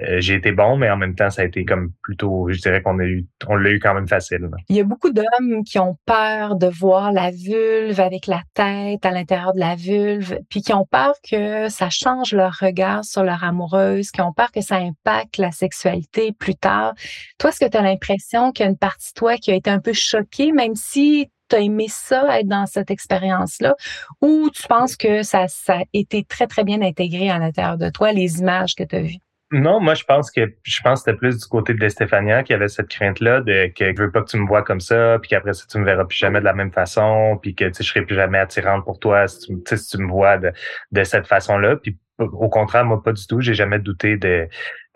euh, 0.00 0.20
j'ai 0.20 0.34
été 0.34 0.52
bon, 0.52 0.76
mais 0.76 0.90
en 0.90 0.96
même 0.96 1.14
temps, 1.14 1.30
ça 1.30 1.42
a 1.42 1.44
été 1.44 1.64
comme 1.64 1.92
plutôt, 2.02 2.48
je 2.50 2.60
dirais 2.60 2.82
qu'on 2.82 2.98
a 2.98 3.04
eu, 3.04 3.26
on 3.48 3.56
l'a 3.56 3.70
eu 3.70 3.78
quand 3.78 3.94
même 3.94 4.08
facile. 4.08 4.48
Il 4.68 4.76
y 4.76 4.80
a 4.80 4.84
beaucoup 4.84 5.10
d'hommes 5.10 5.64
qui 5.64 5.78
ont 5.78 5.96
peur 6.06 6.56
de 6.56 6.66
voir 6.66 7.12
la 7.12 7.30
vulve 7.30 8.00
avec 8.00 8.26
la 8.26 8.42
tête 8.54 9.04
à 9.04 9.10
l'intérieur 9.10 9.54
de 9.54 9.60
la 9.60 9.76
vulve, 9.76 10.38
puis 10.48 10.62
qui 10.62 10.72
ont 10.72 10.86
peur 10.86 11.14
que 11.28 11.68
ça 11.68 11.90
change 11.90 12.34
leur 12.34 12.54
regard 12.60 13.04
sur 13.04 13.22
leur 13.22 13.44
amoureuse, 13.44 14.10
qui 14.10 14.20
ont 14.20 14.32
peur 14.32 14.52
que 14.52 14.60
ça 14.60 14.76
impacte 14.76 15.38
la 15.38 15.50
sexualité 15.50 16.32
plus 16.32 16.54
tard. 16.54 16.94
Toi, 17.38 17.50
est-ce 17.50 17.64
que 17.64 17.70
tu 17.70 17.76
as 17.76 17.82
l'impression 17.82 18.52
qu'il 18.52 18.64
y 18.64 18.66
a 18.66 18.70
une 18.70 18.78
partie 18.78 19.12
de 19.12 19.18
toi 19.18 19.36
qui 19.36 19.50
a 19.50 19.54
été 19.54 19.70
un 19.70 19.80
peu 19.80 19.92
choquée, 19.92 20.52
même 20.52 20.74
si 20.74 21.30
tu 21.52 21.56
as 21.56 21.60
aimé 21.60 21.86
ça, 21.88 22.38
être 22.38 22.48
dans 22.48 22.66
cette 22.66 22.90
expérience-là, 22.90 23.74
ou 24.20 24.48
tu 24.50 24.66
penses 24.66 24.96
que 24.96 25.22
ça, 25.22 25.46
a 25.68 25.82
été 25.92 26.24
très, 26.24 26.46
très 26.46 26.64
bien 26.64 26.80
intégré 26.82 27.30
à 27.30 27.38
l'intérieur 27.38 27.76
de 27.76 27.90
toi, 27.90 28.12
les 28.12 28.40
images 28.40 28.74
que 28.74 28.84
tu 28.84 28.96
as 28.96 29.02
vues? 29.02 29.18
Non, 29.54 29.80
moi 29.80 29.92
je 29.92 30.04
pense 30.04 30.30
que 30.30 30.54
je 30.62 30.80
pense 30.82 31.00
c'était 31.00 31.14
plus 31.14 31.38
du 31.38 31.44
côté 31.44 31.74
de 31.74 31.88
Stéphania 31.88 32.42
qui 32.42 32.54
avait 32.54 32.68
cette 32.68 32.88
crainte-là 32.88 33.42
de 33.42 33.70
que 33.76 33.94
je 33.94 34.02
veux 34.02 34.10
pas 34.10 34.22
que 34.22 34.30
tu 34.30 34.38
me 34.38 34.46
vois 34.46 34.62
comme 34.62 34.80
ça, 34.80 35.18
puis 35.20 35.28
qu'après 35.28 35.52
ça 35.52 35.66
tu 35.70 35.76
me 35.76 35.84
verras 35.84 36.06
plus 36.06 36.16
jamais 36.16 36.40
de 36.40 36.46
la 36.46 36.54
même 36.54 36.72
façon, 36.72 37.38
puis 37.42 37.54
que 37.54 37.66
tu 37.66 37.74
sais, 37.74 37.82
serai 37.82 38.00
plus 38.00 38.14
jamais 38.14 38.38
attirante 38.38 38.82
pour 38.82 38.98
toi 38.98 39.28
si 39.28 39.40
tu, 39.46 39.98
me 39.98 40.10
vois 40.10 40.38
de, 40.38 40.52
de 40.92 41.04
cette 41.04 41.26
façon-là. 41.26 41.76
Puis 41.76 41.98
au 42.18 42.48
contraire, 42.48 42.86
moi 42.86 43.02
pas 43.02 43.12
du 43.12 43.26
tout, 43.26 43.42
j'ai 43.42 43.52
jamais 43.52 43.78
douté 43.78 44.16
de 44.16 44.48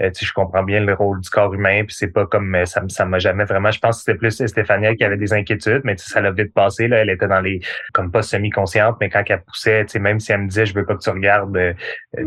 euh, 0.02 0.10
je 0.20 0.32
comprends 0.32 0.62
bien 0.62 0.80
le 0.80 0.92
rôle 0.92 1.20
du 1.20 1.30
corps 1.30 1.54
humain, 1.54 1.82
puis 1.84 1.96
c'est 1.96 2.12
pas 2.12 2.26
comme 2.26 2.54
euh, 2.54 2.66
ça, 2.66 2.82
ça 2.88 3.06
m'a 3.06 3.18
jamais 3.18 3.44
vraiment. 3.44 3.70
Je 3.70 3.78
pense 3.78 3.96
que 3.96 4.02
c'était 4.04 4.18
plus 4.18 4.44
Stéphania 4.46 4.94
qui 4.94 5.04
avait 5.04 5.16
des 5.16 5.32
inquiétudes, 5.32 5.80
mais 5.84 5.96
ça 5.96 6.20
l'a 6.20 6.32
vite 6.32 6.52
passé. 6.52 6.86
Là, 6.86 6.98
elle 6.98 7.10
était 7.10 7.28
dans 7.28 7.40
les 7.40 7.60
comme 7.94 8.10
pas 8.10 8.22
semi-consciente, 8.22 8.96
mais 9.00 9.08
quand 9.08 9.22
elle 9.26 9.42
poussait, 9.42 9.86
même 9.98 10.20
si 10.20 10.32
elle 10.32 10.42
me 10.42 10.48
disait 10.48 10.66
je 10.66 10.74
veux 10.74 10.84
pas 10.84 10.94
que 10.94 11.02
tu 11.02 11.10
regardes, 11.10 11.56
euh, 11.56 11.72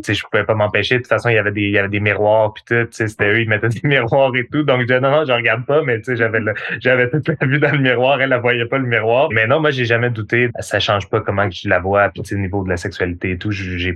sais 0.02 0.16
je 0.16 0.24
pouvais 0.24 0.46
pas 0.46 0.56
m'empêcher. 0.56 0.96
De 0.96 1.02
toute 1.02 1.10
façon, 1.10 1.30
il 1.30 1.36
y 1.36 1.38
avait 1.38 1.52
des, 1.52 1.62
il 1.62 1.72
y 1.72 1.78
avait 1.78 1.90
des 1.90 2.00
miroirs 2.00 2.54
puis 2.54 2.64
tout. 2.66 2.88
C'était 2.90 3.30
eux, 3.30 3.42
ils 3.42 3.50
mettaient 3.50 3.70
des 3.82 3.88
miroirs 3.88 4.36
et 4.36 4.48
tout. 4.52 4.64
Donc 4.64 4.82
je 4.82 4.86
disais 4.88 5.00
non, 5.00 5.12
non, 5.12 5.26
je 5.26 5.32
regarde 5.32 5.66
pas, 5.66 5.84
mais 5.84 6.02
j'avais 6.08 6.40
j'avais 6.80 7.10
toute 7.10 7.28
la 7.28 7.48
vue 7.48 7.60
dans 7.60 7.72
le 7.72 7.80
miroir, 7.80 8.20
elle 8.20 8.30
la 8.30 8.40
voyait 8.40 8.66
pas 8.66 8.80
le 8.80 8.88
miroir. 8.88 9.30
Mais 9.32 9.46
non, 9.46 9.60
moi 9.60 9.70
j'ai 9.70 9.86
jamais 9.86 10.10
douté. 10.10 10.50
Ça 10.60 10.80
change 10.80 11.08
pas 11.08 11.22
comment 11.22 11.50
je 11.52 11.70
la 11.70 11.80
vois, 11.80 12.10
puis 12.10 12.24
au 12.34 12.38
niveau 12.38 12.64
de 12.64 12.70
la 12.70 12.78
sexualité 12.78 13.32
et 13.32 13.38
tout. 13.38 13.52
J'ai 13.52 13.96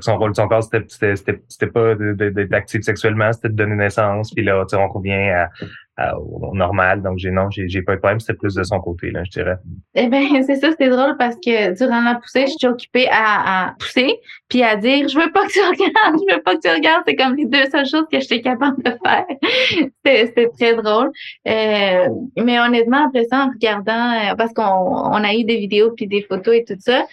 son 0.00 0.18
rôle 0.18 0.30
de 0.30 0.36
son 0.36 0.48
corps, 0.48 0.62
c'était 0.62 1.66
pas 1.66 1.94
actif 2.52 2.85
sexuellement, 2.86 3.32
c'était 3.32 3.48
de 3.48 3.54
donner 3.54 3.76
naissance. 3.76 4.32
Puis 4.32 4.44
là, 4.44 4.64
on 4.72 4.88
revient 4.88 5.12
à, 5.12 6.18
au 6.18 6.54
normal. 6.54 7.02
Donc, 7.02 7.18
j'ai 7.18 7.30
non, 7.30 7.48
j'ai 7.50 7.82
pas 7.82 7.92
eu 7.92 7.96
de 7.96 8.00
problème. 8.00 8.20
C'était 8.20 8.34
plus 8.34 8.54
de 8.54 8.62
son 8.62 8.80
côté, 8.80 9.10
là, 9.10 9.22
je 9.24 9.30
dirais. 9.30 9.56
Eh 9.94 10.08
bien, 10.08 10.42
c'est 10.46 10.56
ça, 10.56 10.70
c'était 10.70 10.88
drôle 10.88 11.16
parce 11.18 11.36
que 11.36 11.76
durant 11.76 12.02
la 12.02 12.16
poussée, 12.16 12.46
je 12.46 12.54
suis 12.58 12.66
occupée 12.66 13.08
à, 13.10 13.74
pousser 13.78 14.20
puis 14.48 14.62
à 14.62 14.76
dire 14.76 15.08
Je 15.08 15.18
veux 15.18 15.32
pas 15.32 15.46
que 15.46 15.52
tu 15.52 15.60
regardes, 15.62 16.20
je 16.28 16.34
veux 16.34 16.42
pas 16.42 16.56
que 16.56 16.60
tu 16.60 16.68
regardes. 16.68 17.02
C'est 17.06 17.16
comme 17.16 17.34
les 17.36 17.46
deux 17.46 17.64
seules 17.70 17.86
choses 17.86 18.06
que 18.10 18.20
j'étais 18.20 18.42
capable 18.42 18.82
de 18.82 18.92
faire. 19.04 19.26
c'était 20.04 20.48
très 20.58 20.74
drôle. 20.74 21.10
Euh, 21.48 22.08
mais 22.36 22.60
honnêtement, 22.60 23.06
après 23.06 23.24
ça, 23.24 23.46
en 23.46 23.50
regardant, 23.50 24.12
euh, 24.12 24.34
parce 24.36 24.52
qu'on 24.52 24.62
on 24.62 25.24
a 25.24 25.34
eu 25.34 25.44
des 25.44 25.58
vidéos 25.58 25.92
puis 25.92 26.06
des 26.06 26.22
photos 26.22 26.54
et 26.54 26.64
tout 26.64 26.76
ça, 26.78 27.04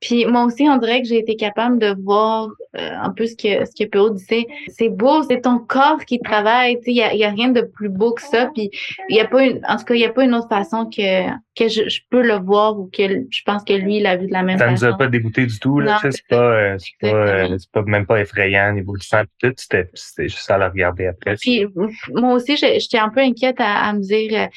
puis 0.00 0.26
moi 0.26 0.44
aussi, 0.44 0.68
on 0.68 0.76
dirait 0.76 1.02
que 1.02 1.08
j'ai 1.08 1.18
été 1.18 1.34
capable 1.34 1.78
de 1.78 1.94
voir 2.02 2.48
euh, 2.76 2.90
un 3.02 3.10
peu 3.10 3.26
ce 3.26 3.34
que 3.34 3.64
ce 3.64 3.72
que 3.72 3.88
Péo 3.88 4.10
disait. 4.10 4.46
C'est 4.68 4.90
beau, 4.90 5.22
c'est 5.24 5.40
ton 5.40 5.58
corps 5.58 6.04
qui 6.04 6.20
travaille. 6.20 6.78
Il 6.86 6.94
y 6.94 7.02
a, 7.02 7.14
y 7.14 7.24
a 7.24 7.30
rien 7.30 7.48
de 7.48 7.62
plus 7.62 7.88
beau 7.88 8.12
que 8.12 8.22
ça. 8.22 8.50
Puis 8.54 8.70
il 9.08 9.16
y 9.16 9.20
a 9.20 9.26
pas 9.26 9.42
une, 9.42 9.60
en 9.66 9.76
tout 9.76 9.84
cas, 9.84 9.94
il 9.94 10.00
y 10.00 10.04
a 10.04 10.12
pas 10.12 10.24
une 10.24 10.34
autre 10.34 10.48
façon 10.48 10.88
que 10.88 11.28
que 11.56 11.68
je, 11.68 11.88
je, 11.88 12.00
peux 12.10 12.22
le 12.22 12.36
voir 12.36 12.78
ou 12.78 12.88
que 12.92 13.26
je 13.28 13.42
pense 13.44 13.64
que 13.64 13.72
lui 13.72 13.96
il 13.96 14.04
l'a 14.04 14.16
vu 14.16 14.28
de 14.28 14.32
la 14.32 14.44
même 14.44 14.58
façon. 14.58 14.76
Ça 14.76 14.86
nous 14.86 14.94
a 14.94 14.96
pas 14.96 15.08
dégoûté 15.08 15.46
du 15.46 15.58
tout 15.58 15.80
là. 15.80 15.98
C'est 16.02 16.28
pas, 16.28 16.36
euh, 16.36 16.76
c'est 16.78 17.10
pas, 17.10 17.16
euh, 17.16 17.56
c'est 17.58 17.70
pas 17.72 17.82
même 17.82 18.06
pas 18.06 18.20
effrayant 18.20 18.70
au 18.70 18.74
niveau 18.74 18.96
du 18.96 19.04
sang 19.04 19.22
tout. 19.40 19.52
C'était 19.56 19.90
c'était 19.94 20.28
juste 20.28 20.48
à 20.48 20.58
la 20.58 20.68
regarder 20.68 21.06
après. 21.06 21.34
Puis 21.34 21.66
moi 22.14 22.34
aussi, 22.34 22.56
j'étais 22.56 22.98
un 22.98 23.08
peu 23.08 23.20
inquiète 23.20 23.56
à, 23.58 23.88
à 23.88 23.92
me 23.92 24.00
dire 24.00 24.48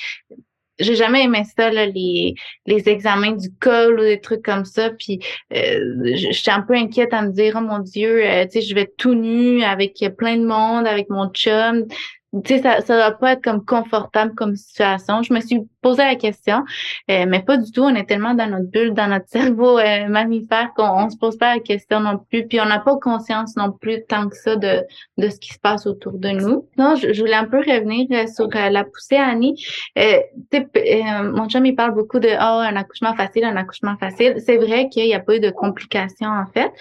j'ai 0.81 0.95
jamais 0.95 1.23
aimé 1.23 1.43
ça, 1.57 1.71
là, 1.71 1.85
les, 1.85 2.35
les 2.65 2.89
examens 2.89 3.31
du 3.31 3.49
col 3.59 3.99
ou 3.99 4.03
des 4.03 4.19
trucs 4.19 4.43
comme 4.43 4.65
ça. 4.65 4.89
Puis 4.91 5.19
euh, 5.53 5.79
j'étais 6.13 6.51
un 6.51 6.61
peu 6.61 6.75
inquiète 6.75 7.13
à 7.13 7.21
me 7.21 7.31
dire, 7.31 7.55
oh 7.57 7.61
mon 7.61 7.79
Dieu, 7.79 8.23
euh, 8.25 8.45
tu 8.45 8.53
sais, 8.53 8.61
je 8.61 8.75
vais 8.75 8.91
tout 8.97 9.13
nu 9.13 9.63
avec 9.63 10.03
plein 10.17 10.37
de 10.37 10.45
monde, 10.45 10.87
avec 10.87 11.09
mon 11.09 11.29
chum 11.29 11.85
tu 12.31 12.55
sais, 12.55 12.61
ça, 12.61 12.81
ça 12.81 12.95
va 12.95 13.11
pas 13.11 13.33
être 13.33 13.43
comme 13.43 13.65
confortable 13.65 14.33
comme 14.35 14.55
situation. 14.55 15.21
Je 15.21 15.33
me 15.33 15.41
suis 15.41 15.67
posé 15.81 16.03
la 16.03 16.15
question, 16.15 16.63
euh, 17.09 17.25
mais 17.27 17.41
pas 17.41 17.57
du 17.57 17.71
tout. 17.71 17.81
On 17.81 17.93
est 17.93 18.05
tellement 18.05 18.33
dans 18.33 18.49
notre 18.49 18.69
bulle, 18.69 18.93
dans 18.93 19.07
notre 19.07 19.27
cerveau 19.29 19.77
euh, 19.77 20.07
mammifère 20.07 20.71
qu'on 20.75 20.87
on 20.87 21.09
se 21.09 21.17
pose 21.17 21.37
pas 21.37 21.55
la 21.55 21.59
question 21.59 21.99
non 21.99 22.17
plus. 22.17 22.47
Puis 22.47 22.61
on 22.61 22.65
n'a 22.65 22.79
pas 22.79 22.95
conscience 22.97 23.57
non 23.57 23.71
plus 23.71 24.03
tant 24.07 24.29
que 24.29 24.37
ça 24.37 24.55
de, 24.55 24.83
de 25.17 25.29
ce 25.29 25.39
qui 25.39 25.53
se 25.53 25.59
passe 25.59 25.85
autour 25.85 26.13
de 26.13 26.29
nous. 26.29 26.67
Non, 26.77 26.95
je, 26.95 27.19
voulais 27.19 27.33
un 27.33 27.45
peu 27.45 27.57
revenir 27.57 28.07
euh, 28.11 28.27
sur 28.27 28.47
la 28.47 28.83
poussée 28.85 29.17
Annie. 29.17 29.61
mon 29.97 31.49
chum, 31.49 31.65
il 31.65 31.75
parle 31.75 31.93
beaucoup 31.93 32.19
de 32.19 32.29
oh, 32.29 32.61
un 32.61 32.75
accouchement 32.77 33.15
facile, 33.15 33.43
un 33.43 33.57
accouchement 33.57 33.97
facile. 33.97 34.35
C'est 34.45 34.57
vrai 34.57 34.87
qu'il 34.89 35.03
n'y 35.03 35.13
a 35.13 35.19
pas 35.19 35.35
eu 35.35 35.39
de 35.41 35.49
complications 35.49 36.29
en 36.29 36.45
fait. 36.53 36.71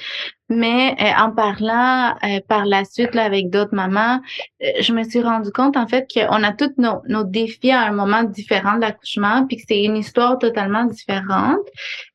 Mais 0.51 0.96
en 1.18 1.30
parlant 1.30 2.14
par 2.48 2.66
la 2.66 2.84
suite 2.84 3.14
là, 3.14 3.22
avec 3.24 3.51
d'autres 3.51 3.74
mamans, 3.74 4.20
je 4.61 4.92
me 4.92 5.05
suis 5.05 5.22
rendu 5.22 5.51
compte 5.53 5.76
en 5.76 5.86
fait 5.86 6.07
qu'on 6.12 6.42
a 6.42 6.53
tous 6.53 6.72
nos, 6.76 7.01
nos 7.09 7.24
défis 7.24 7.70
à 7.70 7.82
un 7.82 7.92
moment 7.92 8.24
différent 8.24 8.74
de 8.74 8.80
l'accouchement, 8.80 9.46
puis 9.46 9.57
que 9.57 9.62
c'est 9.66 9.82
une 9.82 9.96
histoire 9.96 10.38
totalement 10.38 10.84
différente. 10.84 11.61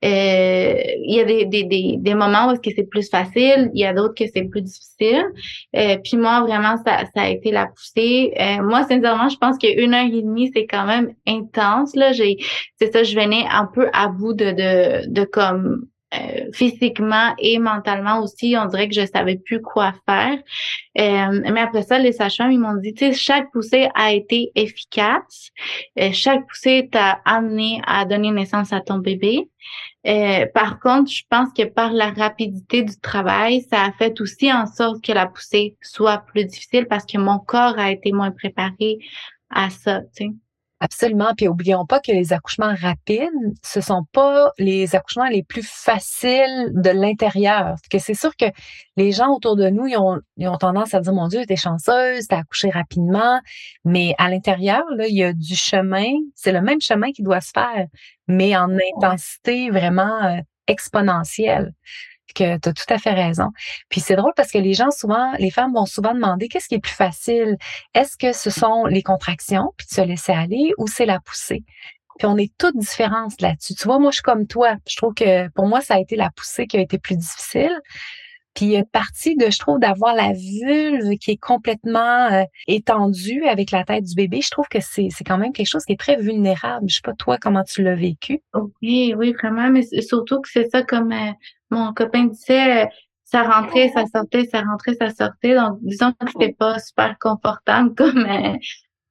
Euh, 0.03 0.73
il 1.03 1.15
y 1.15 1.19
a 1.19 1.23
des, 1.23 1.45
des, 1.45 1.63
des, 1.63 1.95
des 1.97 2.13
moments 2.13 2.51
où 2.51 2.55
c'est 2.63 2.89
plus 2.89 3.09
facile, 3.09 3.71
il 3.73 3.79
y 3.79 3.86
a 3.86 3.93
d'autres 3.93 4.15
que 4.15 4.25
c'est 4.33 4.43
plus 4.43 4.61
difficile. 4.61 5.23
Euh, 5.75 5.97
puis 6.03 6.17
moi, 6.17 6.41
vraiment, 6.41 6.75
ça, 6.86 7.05
ça 7.15 7.23
a 7.23 7.29
été 7.29 7.51
la 7.51 7.67
poussée. 7.67 8.33
Euh, 8.39 8.61
moi, 8.63 8.83
sincèrement, 8.83 9.29
je 9.29 9.38
pense 9.38 9.57
qu'une 9.57 9.93
heure 9.93 10.05
et 10.05 10.21
demie, 10.21 10.51
c'est 10.53 10.65
quand 10.65 10.86
même 10.86 11.13
intense. 11.27 11.95
Là, 11.95 12.11
j'ai, 12.11 12.38
c'est 12.79 12.91
ça, 12.91 13.03
je 13.03 13.15
venais 13.15 13.45
un 13.49 13.65
peu 13.65 13.89
à 13.93 14.07
bout 14.07 14.33
de, 14.33 14.51
de, 14.51 15.09
de 15.09 15.23
comme 15.23 15.86
euh, 16.14 16.51
physiquement 16.53 17.34
et 17.39 17.58
mentalement 17.58 18.20
aussi, 18.22 18.56
on 18.58 18.66
dirait 18.66 18.88
que 18.88 18.93
je 18.93 19.06
savais 19.06 19.38
plus 19.38 19.62
quoi 19.62 19.93
faire. 20.08 20.38
Euh, 20.99 21.41
mais 21.51 21.62
après 21.62 21.82
ça, 21.82 21.97
les 21.97 22.12
sages-femmes, 22.12 22.51
ils 22.51 22.60
m'ont 22.60 22.76
dit, 22.76 22.93
tu 22.93 23.06
sais, 23.06 23.14
chaque 23.14 23.51
poussée 23.51 23.89
a 23.95 24.14
été 24.14 24.51
efficace. 24.56 25.49
Euh, 25.99 26.12
chaque 26.14 26.47
poussée 26.47 26.89
t'a 26.91 27.22
amené 27.26 27.82
à 27.88 28.06
donner 28.06 28.32
naissance 28.32 28.72
à 28.72 28.82
ton 28.82 28.99
bébé. 28.99 29.49
par 30.53 30.80
contre, 30.80 31.12
je 31.12 31.24
pense 31.30 31.49
que 31.58 31.64
par 31.64 31.91
la 31.91 32.12
rapidité 32.12 32.84
du 32.84 32.97
travail, 32.99 33.66
ça 33.70 33.86
a 33.86 33.91
fait 33.93 34.22
aussi 34.22 34.53
en 34.53 34.68
sorte 34.68 35.03
que 35.03 35.12
la 35.12 35.26
poussée 35.26 35.76
soit 35.82 36.20
plus 36.20 36.45
difficile 36.45 36.86
parce 36.88 37.06
que 37.06 37.18
mon 37.18 37.39
corps 37.39 37.80
a 37.80 37.91
été 37.91 38.12
moins 38.12 38.32
préparé 38.32 38.99
à 39.49 39.70
ça, 39.70 40.01
tu 40.16 40.26
sais. 40.26 40.45
Absolument. 40.86 41.33
Puis 41.36 41.47
oublions 41.47 41.88
pas 41.88 41.99
que 41.99 42.11
les 42.11 42.31
accouchements 42.31 42.75
rapides, 42.79 43.31
ce 43.63 43.81
sont 43.81 44.03
pas 44.13 44.51
les 44.59 44.95
accouchements 44.95 45.27
les 45.27 45.41
plus 45.41 45.67
faciles 45.67 46.69
de 46.73 46.91
l'intérieur. 46.91 47.73
Que 47.89 47.97
c'est 47.97 48.13
sûr 48.13 48.36
que 48.38 48.45
les 48.95 49.11
gens 49.11 49.33
autour 49.33 49.55
de 49.55 49.67
nous, 49.69 49.88
ils 49.88 49.97
ont, 49.97 50.19
ils 50.38 50.47
ont 50.47 50.57
tendance 50.57 50.93
à 50.93 50.99
dire, 50.99 51.11
mon 51.11 51.27
Dieu, 51.27 51.43
t'es 51.47 51.55
chanceuse, 51.55 52.27
t'as 52.27 52.38
accouché 52.38 52.69
rapidement. 52.69 53.41
Mais 53.83 54.13
à 54.19 54.29
l'intérieur, 54.29 54.83
là, 54.95 55.07
il 55.07 55.15
y 55.15 55.23
a 55.23 55.33
du 55.33 55.55
chemin. 55.55 56.11
C'est 56.36 56.51
le 56.51 56.61
même 56.61 56.81
chemin 56.81 57.11
qui 57.11 57.23
doit 57.23 57.41
se 57.41 57.49
faire, 57.51 57.88
mais 58.27 58.55
en 58.55 58.69
intensité 58.69 59.71
vraiment 59.71 60.23
euh, 60.23 60.38
exponentielle 60.67 61.73
que 62.34 62.57
tu 62.57 62.69
as 62.69 62.73
tout 62.73 62.93
à 62.93 62.97
fait 62.97 63.13
raison. 63.13 63.49
Puis 63.89 64.01
c'est 64.01 64.15
drôle 64.15 64.34
parce 64.36 64.51
que 64.51 64.57
les 64.57 64.73
gens 64.73 64.91
souvent, 64.91 65.34
les 65.39 65.51
femmes 65.51 65.73
vont 65.73 65.86
souvent 65.86 66.13
demander 66.13 66.47
qu'est-ce 66.47 66.67
qui 66.67 66.76
est 66.76 66.80
plus 66.80 66.91
facile? 66.91 67.57
Est-ce 67.93 68.17
que 68.17 68.34
ce 68.34 68.49
sont 68.49 68.86
les 68.86 69.03
contractions 69.03 69.73
puis 69.78 69.88
de 69.89 69.95
se 69.95 70.01
laisser 70.01 70.32
aller 70.32 70.71
ou 70.78 70.88
c'est 70.88 71.05
la 71.05 71.19
poussée? 71.19 71.63
Puis 72.17 72.28
on 72.28 72.38
est 72.38 72.51
toutes 72.57 72.78
différentes 72.78 73.41
là-dessus. 73.41 73.76
Tu 73.76 73.84
vois, 73.86 73.99
moi, 73.99 74.11
je 74.11 74.15
suis 74.15 74.23
comme 74.23 74.47
toi. 74.47 74.76
Je 74.88 74.95
trouve 74.95 75.13
que 75.13 75.49
pour 75.49 75.67
moi, 75.67 75.82
ça 75.82 75.95
a 75.95 75.99
été 75.99 76.15
la 76.15 76.30
poussée 76.32 76.65
qui 76.65 76.78
a 76.78 76.82
été 76.82 76.97
plus 76.97 77.17
difficile. 77.17 77.78
Puis 78.56 78.66
il 78.66 78.72
y 78.72 78.76
a 78.76 78.80
une 78.80 78.86
partie 78.86 79.36
de, 79.36 79.49
je 79.49 79.60
trouve, 79.60 79.80
d'avoir 79.80 80.16
la 80.16 80.32
vulve 80.34 81.18
qui 81.18 81.32
est 81.32 81.38
complètement 81.38 82.32
euh, 82.32 82.43
étendue 82.68 83.43
avec 83.45 83.72
la 83.72 83.84
tête 83.84 84.06
du 84.06 84.16
bébé. 84.16 84.41
Je 84.41 84.49
trouve 84.49 84.68
que 84.70 84.80
c'est, 84.80 85.10
c'est 85.12 85.24
quand 85.24 85.38
même 85.38 85.51
quelque 85.51 85.68
chose 85.68 85.84
qui 85.84 85.93
est 85.93 85.99
très 85.99 86.16
vulnérable. 86.16 86.86
Je 86.88 86.95
sais 86.95 87.01
pas 87.03 87.14
toi 87.14 87.38
comment 87.38 87.64
tu 87.64 87.84
l'as 87.84 87.95
vécu? 87.95 88.41
Oui, 88.82 89.14
oui, 89.18 89.34
vraiment. 89.34 89.70
Mais 89.70 89.84
surtout 90.01 90.41
que 90.41 90.49
c'est 90.49 90.70
ça 90.70 90.84
comme 90.84 91.12
euh, 91.12 91.32
mon 91.70 91.93
copain 91.93 92.26
disait, 92.26 92.88
ça 93.26 93.43
rentrait, 93.43 93.89
ça 93.89 94.06
sortait, 94.06 94.45
ça 94.45 94.62
rentrait, 94.62 94.93
ça 94.93 95.10
sortait. 95.10 95.56
Donc, 95.56 95.80
disons 95.82 96.14
que 96.14 96.32
c'était 96.32 96.53
pas 96.53 96.80
super 96.80 97.18
confortable 97.20 97.93
comme 97.97 98.26
euh, 98.26 98.56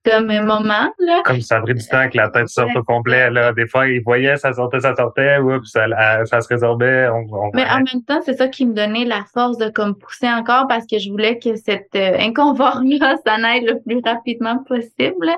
comme 0.05 0.26
moment. 0.26 0.92
Là. 0.98 1.22
Comme 1.24 1.40
ça 1.40 1.61
pris 1.61 1.74
du 1.74 1.86
temps 1.86 2.09
que 2.09 2.16
la 2.16 2.28
tête 2.28 2.48
sorte 2.48 2.76
au 2.76 2.82
complet. 2.82 3.30
Là. 3.30 3.52
Des 3.52 3.66
fois, 3.66 3.88
il 3.88 4.02
voyait, 4.02 4.36
ça 4.36 4.52
sortait, 4.52 4.80
ça 4.80 4.94
sortait, 4.94 5.38
oups, 5.38 5.70
ça, 5.70 5.86
ça 6.26 6.40
se 6.40 6.48
résorbait. 6.48 7.09
Mais 7.55 7.64
en 7.64 7.78
même 7.78 8.05
temps, 8.07 8.20
c'est 8.24 8.34
ça 8.34 8.48
qui 8.48 8.66
me 8.66 8.74
donnait 8.74 9.05
la 9.05 9.24
force 9.32 9.59
de 9.59 9.68
comme 9.68 9.96
pousser 9.96 10.28
encore 10.28 10.66
parce 10.68 10.86
que 10.86 10.98
je 10.98 11.11
voulais 11.11 11.38
que 11.38 11.57
cette 11.57 11.94
euh, 11.94 12.18
inconfort-là 12.18 13.16
s'en 13.26 13.42
aille 13.42 13.64
le 13.64 13.80
plus 13.80 14.00
rapidement 14.05 14.59
possible. 14.64 15.30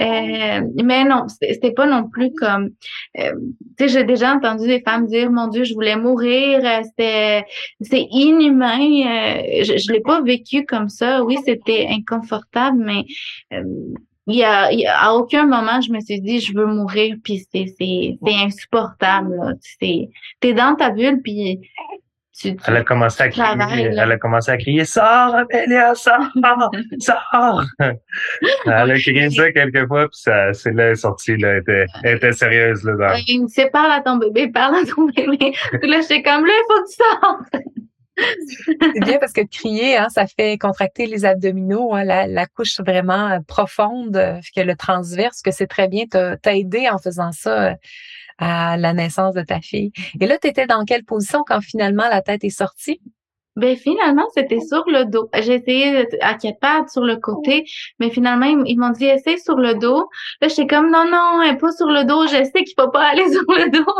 Euh, 0.00 0.60
mais 0.82 1.04
non, 1.04 1.26
c'était 1.28 1.72
pas 1.72 1.86
non 1.86 2.08
plus 2.08 2.32
comme... 2.34 2.70
Euh, 3.18 3.32
tu 3.78 3.86
sais, 3.86 3.88
j'ai 3.88 4.04
déjà 4.04 4.34
entendu 4.34 4.66
des 4.66 4.80
femmes 4.80 5.06
dire, 5.06 5.30
mon 5.30 5.48
Dieu, 5.48 5.64
je 5.64 5.74
voulais 5.74 5.96
mourir, 5.96 6.60
c'était 6.84 7.44
c'est 7.80 8.06
inhumain. 8.10 8.78
je 9.62 9.76
je 9.76 9.92
l'ai 9.92 10.00
pas 10.00 10.20
vécu 10.22 10.64
comme 10.64 10.88
ça. 10.88 11.22
Oui, 11.22 11.36
c'était 11.44 11.86
inconfortable, 11.90 12.78
mais 12.78 13.04
il 14.26 14.36
y 14.36 14.44
a, 14.44 14.70
à 14.98 15.12
aucun 15.12 15.46
moment 15.46 15.80
je 15.80 15.92
me 15.92 16.00
suis 16.00 16.20
dit 16.20 16.40
je 16.40 16.52
veux 16.52 16.66
mourir 16.66 17.16
puis 17.22 17.46
c'est 17.52 17.66
c'est 17.78 18.18
c'est 18.24 18.34
insupportable 18.34 19.36
là. 19.36 19.52
c'est 19.60 20.08
t'es 20.40 20.52
dans 20.52 20.74
ta 20.74 20.90
bulle 20.90 21.20
puis 21.22 21.60
tu, 22.38 22.54
elle 22.66 22.76
a 22.76 22.82
commencé 22.82 23.22
à 23.22 23.28
crier 23.28 23.90
elle 23.92 24.12
a 24.12 24.18
commencé 24.18 24.50
à 24.50 24.58
crier 24.58 24.84
sors 24.84 25.34
Amélia 25.34 25.94
sors 25.94 26.28
sors! 26.98 27.64
Elle 27.78 28.90
a 28.90 28.98
crié 28.98 29.30
ça 29.30 29.50
quelques 29.52 29.86
fois 29.86 30.08
puis 30.08 30.20
ça 30.20 30.52
c'est 30.52 30.72
là 30.72 30.86
elle 30.86 30.92
est 30.92 30.96
sortie 30.96 31.36
là. 31.36 31.52
Elle 31.52 31.58
était, 31.60 31.86
elle 32.02 32.16
était 32.16 32.32
sérieuse 32.32 32.82
là 32.84 32.96
dans... 32.96 33.22
il 33.26 33.42
me 33.42 33.46
dit 33.46 33.70
parle 33.72 33.92
à 33.92 34.00
ton 34.00 34.16
bébé 34.16 34.48
parle 34.48 34.74
à 34.74 34.84
ton 34.84 35.06
bébé. 35.06 35.54
Là 35.82 36.00
j'étais 36.00 36.22
comme 36.22 36.44
là 36.44 36.52
il 36.52 36.64
faut 36.68 36.82
que 36.82 36.88
tu 36.88 36.96
sortes 36.96 37.64
c'est 38.16 39.04
bien 39.04 39.18
parce 39.18 39.32
que 39.32 39.42
crier, 39.42 39.96
hein, 39.96 40.08
ça 40.08 40.26
fait 40.26 40.58
contracter 40.58 41.06
les 41.06 41.24
abdominaux, 41.24 41.94
hein, 41.94 42.04
la, 42.04 42.46
couche 42.46 42.80
vraiment 42.80 43.30
euh, 43.30 43.38
profonde, 43.46 44.16
euh, 44.16 44.40
que 44.54 44.60
le 44.60 44.74
transverse, 44.76 45.42
que 45.42 45.50
c'est 45.50 45.66
très 45.66 45.88
bien. 45.88 46.04
T'as 46.06 46.54
aidé 46.54 46.88
en 46.88 46.98
faisant 46.98 47.32
ça 47.32 47.70
euh, 47.70 47.74
à 48.38 48.76
la 48.76 48.92
naissance 48.92 49.34
de 49.34 49.42
ta 49.42 49.60
fille. 49.60 49.92
Et 50.20 50.26
là, 50.26 50.38
tu 50.38 50.50
dans 50.66 50.84
quelle 50.84 51.04
position 51.04 51.42
quand 51.46 51.60
finalement 51.60 52.08
la 52.08 52.22
tête 52.22 52.44
est 52.44 52.50
sortie? 52.50 53.00
Ben 53.56 53.74
finalement, 53.76 54.26
c'était 54.34 54.60
sur 54.60 54.84
le 54.86 55.04
dos. 55.04 55.30
J'ai 55.42 55.54
essayé 55.54 56.06
à 56.20 56.34
quatre 56.34 56.60
pattes 56.60 56.90
sur 56.90 57.02
le 57.02 57.16
côté, 57.16 57.64
mais 57.98 58.10
finalement, 58.10 58.46
ils, 58.66 58.78
m'ont 58.78 58.90
dit 58.90 59.06
essaye 59.06 59.38
sur 59.38 59.56
le 59.56 59.74
dos. 59.74 60.08
Là, 60.42 60.48
j'étais 60.48 60.66
comme 60.66 60.90
non, 60.90 61.04
non, 61.10 61.56
pas 61.56 61.72
sur 61.72 61.86
le 61.86 62.04
dos, 62.04 62.26
je 62.26 62.44
sais 62.44 62.64
qu'il 62.64 62.74
faut 62.78 62.90
pas 62.90 63.04
aller 63.04 63.26
sur 63.32 63.42
le 63.48 63.70
dos. 63.70 63.92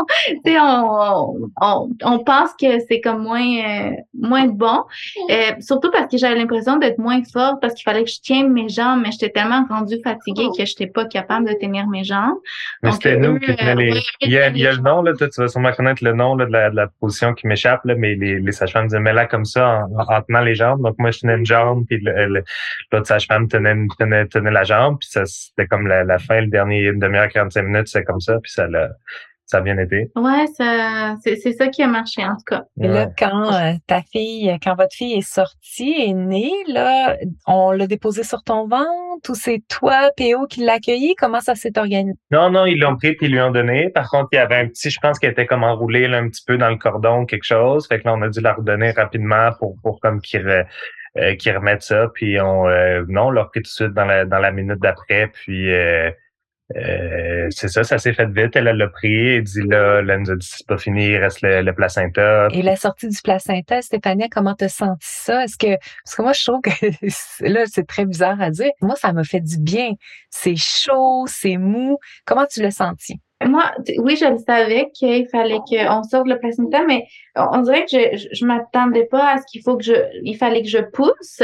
tu 0.45 0.51
sais, 0.51 0.59
on, 0.59 1.49
on, 1.61 1.89
on, 2.03 2.19
pense 2.19 2.51
que 2.59 2.79
c'est 2.87 3.01
comme 3.01 3.23
moins 3.23 3.41
euh, 3.41 3.91
moins 4.13 4.47
bon. 4.47 4.83
Euh, 5.31 5.51
surtout 5.59 5.89
parce 5.91 6.11
que 6.11 6.17
j'avais 6.17 6.35
l'impression 6.35 6.77
d'être 6.77 6.99
moins 6.99 7.21
forte 7.23 7.59
parce 7.59 7.73
qu'il 7.73 7.83
fallait 7.83 8.03
que 8.03 8.11
je 8.11 8.21
tienne 8.21 8.51
mes 8.51 8.69
jambes, 8.69 9.01
mais 9.03 9.11
j'étais 9.11 9.29
tellement 9.29 9.65
rendue 9.69 9.99
fatiguée 10.03 10.49
que 10.55 10.65
j'étais 10.65 10.87
pas 10.87 11.05
capable 11.05 11.47
de 11.47 11.53
tenir 11.53 11.87
mes 11.87 12.03
jambes. 12.03 12.37
Mais 12.83 12.91
c'était 12.91 13.17
nous 13.17 13.39
qui 13.39 13.51
euh, 13.51 13.75
les... 13.75 13.99
il, 14.21 14.31
y 14.31 14.37
a, 14.37 14.49
il 14.49 14.57
y 14.57 14.67
a 14.67 14.73
le 14.73 14.81
nom, 14.81 15.01
là, 15.01 15.13
tu 15.17 15.25
vas 15.37 15.47
sûrement 15.47 15.71
connaître 15.71 16.03
le 16.03 16.13
nom 16.13 16.35
là, 16.35 16.45
de, 16.45 16.51
la, 16.51 16.69
de 16.69 16.75
la 16.75 16.87
position 16.99 17.33
qui 17.33 17.47
m'échappe, 17.47 17.83
là, 17.85 17.95
mais 17.95 18.15
les, 18.15 18.39
les 18.39 18.51
sages-femmes 18.51 18.87
disaient 18.87 18.99
mais 18.99 19.13
là 19.13 19.25
comme 19.25 19.45
ça 19.47 19.85
en, 19.97 20.21
tenant 20.21 20.41
les 20.41 20.55
jambes. 20.55 20.81
Donc, 20.83 20.95
moi, 20.97 21.11
je 21.11 21.19
tenais 21.19 21.35
une 21.35 21.45
jambe, 21.45 21.85
puis 21.87 21.99
l'autre 21.99 23.07
sage-femme 23.07 23.47
tenait, 23.47 23.75
tenait, 23.97 24.27
tenait, 24.27 24.51
la 24.51 24.63
jambe, 24.63 24.97
puis 24.99 25.09
ça, 25.09 25.25
c'était 25.25 25.67
comme 25.67 25.87
la, 25.87 26.19
fin, 26.19 26.41
le 26.41 26.47
dernier, 26.47 26.81
une 26.81 26.99
demi-heure, 26.99 27.29
45 27.29 27.61
minutes, 27.63 27.87
c'est 27.87 28.03
comme 28.03 28.19
ça, 28.19 28.39
puis 28.41 28.51
ça 28.51 28.67
l'a, 28.67 28.89
ça 29.47 29.59
a 29.59 29.61
bien 29.61 29.77
été. 29.77 30.11
Ouais, 30.17 30.45
ça, 30.57 31.15
c'est, 31.23 31.53
ça 31.53 31.67
qui 31.69 31.81
a 31.81 31.87
marché 31.87 32.21
en 32.23 32.35
tout 32.35 32.43
cas. 32.45 32.65
Et 32.81 32.87
là, 32.87 33.07
quand 33.17 33.53
euh, 33.53 33.73
ta 33.87 34.01
fille, 34.01 34.53
quand 34.61 34.75
votre 34.75 34.93
fille 34.93 35.13
est 35.13 35.21
sortie, 35.21 35.95
est 35.97 36.13
née, 36.13 36.51
là, 36.67 37.15
on 37.47 37.71
l'a 37.71 37.87
déposée 37.87 38.23
sur 38.23 38.43
ton 38.43 38.67
ventre 38.67 39.29
ou 39.29 39.35
c'est 39.35 39.63
toi, 39.69 40.11
PO, 40.17 40.47
qui 40.47 40.65
l'a 40.65 40.73
accueilli? 40.73 41.15
Comment 41.15 41.39
ça 41.39 41.55
s'est 41.55 41.79
organisé? 41.79 42.17
Non, 42.29 42.49
non, 42.49 42.65
ils 42.65 42.77
l'ont 42.77 42.97
pris 42.97 43.15
puis 43.15 43.27
ils 43.27 43.31
lui 43.31 43.39
ont 43.39 43.51
donné. 43.51 43.89
Par 43.89 44.09
contre, 44.09 44.27
il 44.33 44.35
y 44.35 44.39
avait 44.39 44.57
un 44.57 44.67
petit, 44.67 44.89
je 44.89 44.99
pense 44.99 45.17
qu'il 45.17 45.29
était 45.29 45.45
comme 45.45 45.63
enroulé 45.63 46.09
là, 46.09 46.17
un 46.17 46.27
petit 46.27 46.43
peu 46.45 46.57
dans 46.57 46.69
le 46.69 46.75
cordon, 46.75 47.25
quelque 47.25 47.45
chose. 47.45 47.87
Fait 47.87 47.99
que 48.01 48.05
là, 48.05 48.15
on 48.15 48.21
a 48.23 48.27
dû 48.27 48.41
la 48.41 48.53
redonner 48.53 48.91
rapidement 48.91 49.51
pour, 49.59 49.77
pour 49.81 50.01
comme 50.01 50.19
qu'il 50.19 50.45
euh, 50.45 50.63
remette 51.15 51.83
ça. 51.83 52.09
Puis 52.13 52.37
on, 52.41 52.67
euh, 52.67 53.05
non, 53.07 53.27
on 53.27 53.31
l'a 53.31 53.45
pris 53.45 53.61
tout 53.61 53.63
de 53.63 53.67
suite 53.67 53.93
dans 53.93 54.05
la, 54.05 54.25
dans 54.25 54.39
la 54.39 54.51
minute 54.51 54.79
d'après. 54.81 55.27
Puis 55.27 55.71
euh, 56.75 57.47
c'est 57.49 57.69
ça, 57.69 57.83
ça 57.83 57.97
s'est 57.97 58.13
fait 58.13 58.29
vite. 58.29 58.55
Elle 58.55 58.65
l'a 58.65 58.87
pris 58.87 59.29
et 59.29 59.41
dit 59.41 59.61
là, 59.61 59.99
elle 59.99 60.19
nous 60.19 60.31
a 60.31 60.35
dit 60.35 60.47
c'est 60.49 60.67
pas 60.67 60.77
fini, 60.77 61.07
il 61.07 61.17
reste 61.17 61.39
le, 61.41 61.71
placenta. 61.71 62.49
Et 62.51 62.61
la 62.61 62.75
sortie 62.75 63.07
du 63.07 63.21
placenta, 63.21 63.81
Stéphanie, 63.81 64.29
comment 64.29 64.53
t'as 64.53 64.67
senti 64.67 65.07
ça? 65.07 65.43
Est-ce 65.45 65.57
que 65.57 65.77
parce 66.03 66.15
que 66.15 66.21
moi 66.21 66.33
je 66.33 66.43
trouve 66.43 66.61
que 66.61 66.69
là, 67.47 67.63
c'est 67.67 67.87
très 67.87 68.05
bizarre 68.05 68.41
à 68.41 68.51
dire. 68.51 68.71
Moi, 68.81 68.95
ça 68.95 69.13
m'a 69.13 69.23
fait 69.23 69.39
du 69.39 69.57
bien. 69.59 69.91
C'est 70.29 70.57
chaud, 70.57 71.25
c'est 71.27 71.57
mou. 71.57 71.97
Comment 72.25 72.45
tu 72.45 72.61
l'as 72.61 72.71
senti? 72.71 73.19
Moi, 73.45 73.71
oui, 73.99 74.17
je 74.19 74.25
le 74.25 74.39
savais 74.39 74.89
qu'il 74.95 75.27
fallait 75.29 75.59
qu'on 75.69 76.03
sorte 76.03 76.27
le 76.27 76.39
placenta, 76.39 76.83
mais 76.87 77.05
on 77.35 77.61
dirait 77.61 77.85
que 77.85 77.91
je, 77.91 78.27
je, 78.31 78.45
m'attendais 78.45 79.05
pas 79.05 79.33
à 79.33 79.37
ce 79.37 79.43
qu'il 79.51 79.61
faut 79.61 79.77
que 79.77 79.83
je, 79.83 79.93
il 80.23 80.35
fallait 80.35 80.63
que 80.63 80.69
je 80.69 80.79
pousse. 80.79 81.43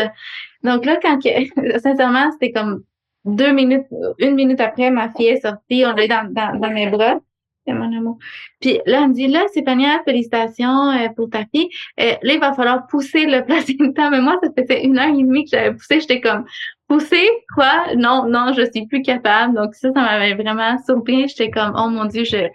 Donc 0.63 0.86
là, 0.86 0.97
quand, 1.01 1.19
sincèrement, 1.84 2.32
c'était 2.32 2.51
comme 2.51 2.84
deux 3.26 3.51
minutes, 3.51 3.86
une 4.19 4.36
minute 4.36 4.59
après, 4.59 4.91
ma 4.91 5.09
fille 5.11 5.28
est 5.28 5.41
sortie, 5.41 5.84
on 5.86 5.93
l'a 5.93 6.07
dans, 6.07 6.34
dans, 6.34 6.59
dans 6.59 6.71
mes 6.71 6.89
bras. 6.89 7.19
C'est 7.65 7.74
mon 7.74 7.95
amour. 7.95 8.17
Puis 8.59 8.82
là, 8.86 9.03
elle 9.03 9.09
me 9.09 9.13
dit, 9.13 9.28
là, 9.28 9.45
pas 9.65 10.03
félicitations 10.03 10.91
euh, 10.91 11.07
pour 11.15 11.30
ta 11.30 11.45
fille. 11.45 11.69
Euh, 11.99 12.11
là, 12.21 12.34
il 12.34 12.39
va 12.39 12.51
falloir 12.53 12.88
pousser 12.88 13.26
le 13.26 13.41
placenta. 13.45 14.09
Mais 14.09 14.19
moi, 14.19 14.38
ça 14.43 14.49
faisait 14.57 14.84
une 14.84 14.99
heure 14.99 15.07
et 15.07 15.24
demie 15.24 15.45
que 15.45 15.51
j'avais 15.51 15.71
poussé. 15.71 16.01
J'étais 16.01 16.19
comme, 16.19 16.43
pousser? 16.88 17.30
Quoi? 17.55 17.95
Non, 17.95 18.28
non, 18.28 18.51
je 18.53 18.69
suis 18.69 18.86
plus 18.86 19.01
capable. 19.01 19.55
Donc 19.55 19.76
ça, 19.76 19.93
ça 19.93 20.01
m'avait 20.01 20.34
vraiment 20.34 20.78
surpris. 20.84 21.30
J'étais 21.30 21.49
comme, 21.49 21.74
oh 21.78 21.88
mon 21.88 22.05
Dieu, 22.05 22.26
je, 22.26 22.49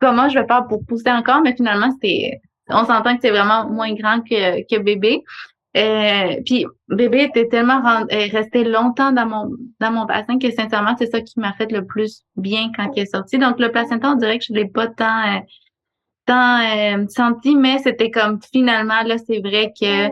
comment 0.00 0.28
je 0.28 0.38
vais 0.38 0.46
faire 0.46 0.66
pour 0.68 0.84
pousser 0.84 1.10
encore? 1.10 1.42
Mais 1.42 1.54
finalement, 1.54 1.90
c'était, 1.92 2.40
on 2.68 2.84
s'entend 2.84 3.14
que 3.14 3.20
c'est 3.22 3.30
vraiment 3.30 3.68
moins 3.68 3.92
grand 3.94 4.20
que, 4.20 4.62
que 4.62 4.80
bébé. 4.80 5.22
Euh, 5.76 6.40
puis 6.44 6.66
bébé 6.88 7.24
était 7.24 7.46
tellement 7.46 7.80
euh, 7.86 8.04
resté 8.32 8.64
longtemps 8.64 9.12
dans 9.12 9.26
mon 9.26 9.50
dans 9.78 9.92
mon 9.92 10.04
bassin 10.04 10.36
que 10.36 10.50
sincèrement 10.50 10.96
c'est 10.98 11.06
ça 11.06 11.20
qui 11.20 11.38
m'a 11.38 11.52
fait 11.52 11.70
le 11.70 11.86
plus 11.86 12.24
bien 12.36 12.72
quand 12.74 12.90
il 12.96 13.02
est 13.02 13.06
sorti. 13.06 13.38
Donc 13.38 13.60
le 13.60 13.70
placenta 13.70 14.10
on 14.10 14.16
dirait 14.16 14.40
que 14.40 14.46
je 14.48 14.52
l'ai 14.52 14.66
pas 14.66 14.88
tant 14.88 15.36
euh, 15.36 15.38
tant 16.26 17.06
senti, 17.08 17.54
mais 17.54 17.78
c'était 17.78 18.10
comme 18.10 18.40
finalement 18.52 19.02
là 19.04 19.16
c'est 19.18 19.38
vrai 19.38 19.72
que 19.80 20.08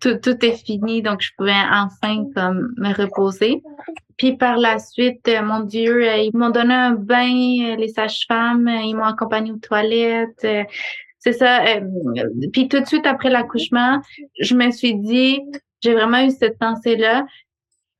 tout 0.00 0.18
tout 0.22 0.42
est 0.42 0.64
fini 0.64 1.02
donc 1.02 1.20
je 1.20 1.32
pouvais 1.36 1.52
enfin 1.70 2.24
comme 2.34 2.72
me 2.78 2.94
reposer. 2.94 3.62
Puis 4.16 4.38
par 4.38 4.56
la 4.56 4.78
suite, 4.78 5.28
mon 5.42 5.60
Dieu, 5.60 6.06
ils 6.16 6.30
m'ont 6.32 6.50
donné 6.50 6.72
un 6.72 6.92
bain, 6.92 7.76
les 7.76 7.88
sages-femmes, 7.88 8.68
ils 8.68 8.94
m'ont 8.94 9.04
accompagné 9.04 9.52
aux 9.52 9.56
toilettes. 9.56 10.46
C'est 11.24 11.32
ça. 11.32 11.64
Euh, 11.64 11.80
puis 12.52 12.68
tout 12.68 12.80
de 12.80 12.84
suite 12.84 13.06
après 13.06 13.30
l'accouchement, 13.30 14.00
je 14.40 14.56
me 14.56 14.70
suis 14.72 14.96
dit, 14.96 15.40
j'ai 15.80 15.94
vraiment 15.94 16.24
eu 16.24 16.30
cette 16.30 16.58
pensée-là. 16.58 17.24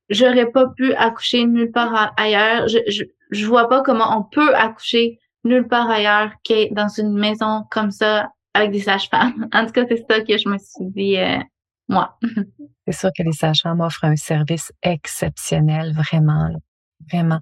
J'aurais 0.09 0.51
pas 0.51 0.67
pu 0.75 0.93
accoucher 0.95 1.45
nulle 1.45 1.71
part 1.71 2.13
ailleurs. 2.17 2.67
Je, 2.67 2.79
je, 2.87 3.03
je 3.31 3.45
vois 3.45 3.69
pas 3.69 3.81
comment 3.81 4.17
on 4.17 4.23
peut 4.23 4.53
accoucher 4.55 5.19
nulle 5.45 5.67
part 5.67 5.89
ailleurs 5.89 6.31
dans 6.71 6.89
une 6.89 7.13
maison 7.17 7.63
comme 7.71 7.91
ça 7.91 8.29
avec 8.53 8.71
des 8.71 8.81
sages-femmes. 8.81 9.47
En 9.53 9.65
tout 9.65 9.71
cas, 9.71 9.85
c'est 9.87 10.05
ça 10.09 10.19
que 10.21 10.37
je 10.37 10.49
me 10.49 10.57
suis 10.57 10.85
dit, 10.91 11.17
euh, 11.17 11.39
moi. 11.87 12.17
c'est 12.87 12.93
sûr 12.93 13.09
que 13.17 13.23
les 13.23 13.31
sages-femmes 13.31 13.79
offrent 13.79 14.03
un 14.03 14.17
service 14.17 14.73
exceptionnel, 14.81 15.93
vraiment, 15.93 16.49
vraiment 17.09 17.39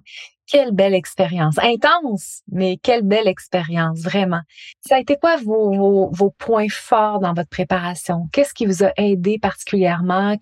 quelle 0.52 0.72
belle 0.72 0.92
expérience. 0.92 1.56
Intense, 1.62 2.42
mais 2.52 2.76
quelle 2.76 3.00
belle 3.00 3.26
expérience, 3.26 4.02
vraiment. 4.02 4.42
Ça 4.82 4.96
a 4.96 4.98
été 4.98 5.16
quoi 5.16 5.36
vos, 5.42 6.10
points 6.38 6.68
forts 6.68 7.20
dans 7.20 7.32
votre 7.32 7.48
préparation? 7.48 8.28
Qu'est-ce 8.34 8.52
qui 8.52 8.66
vous 8.66 8.84
a 8.84 8.92
aidé 8.98 9.38
particulièrement? 9.40 10.36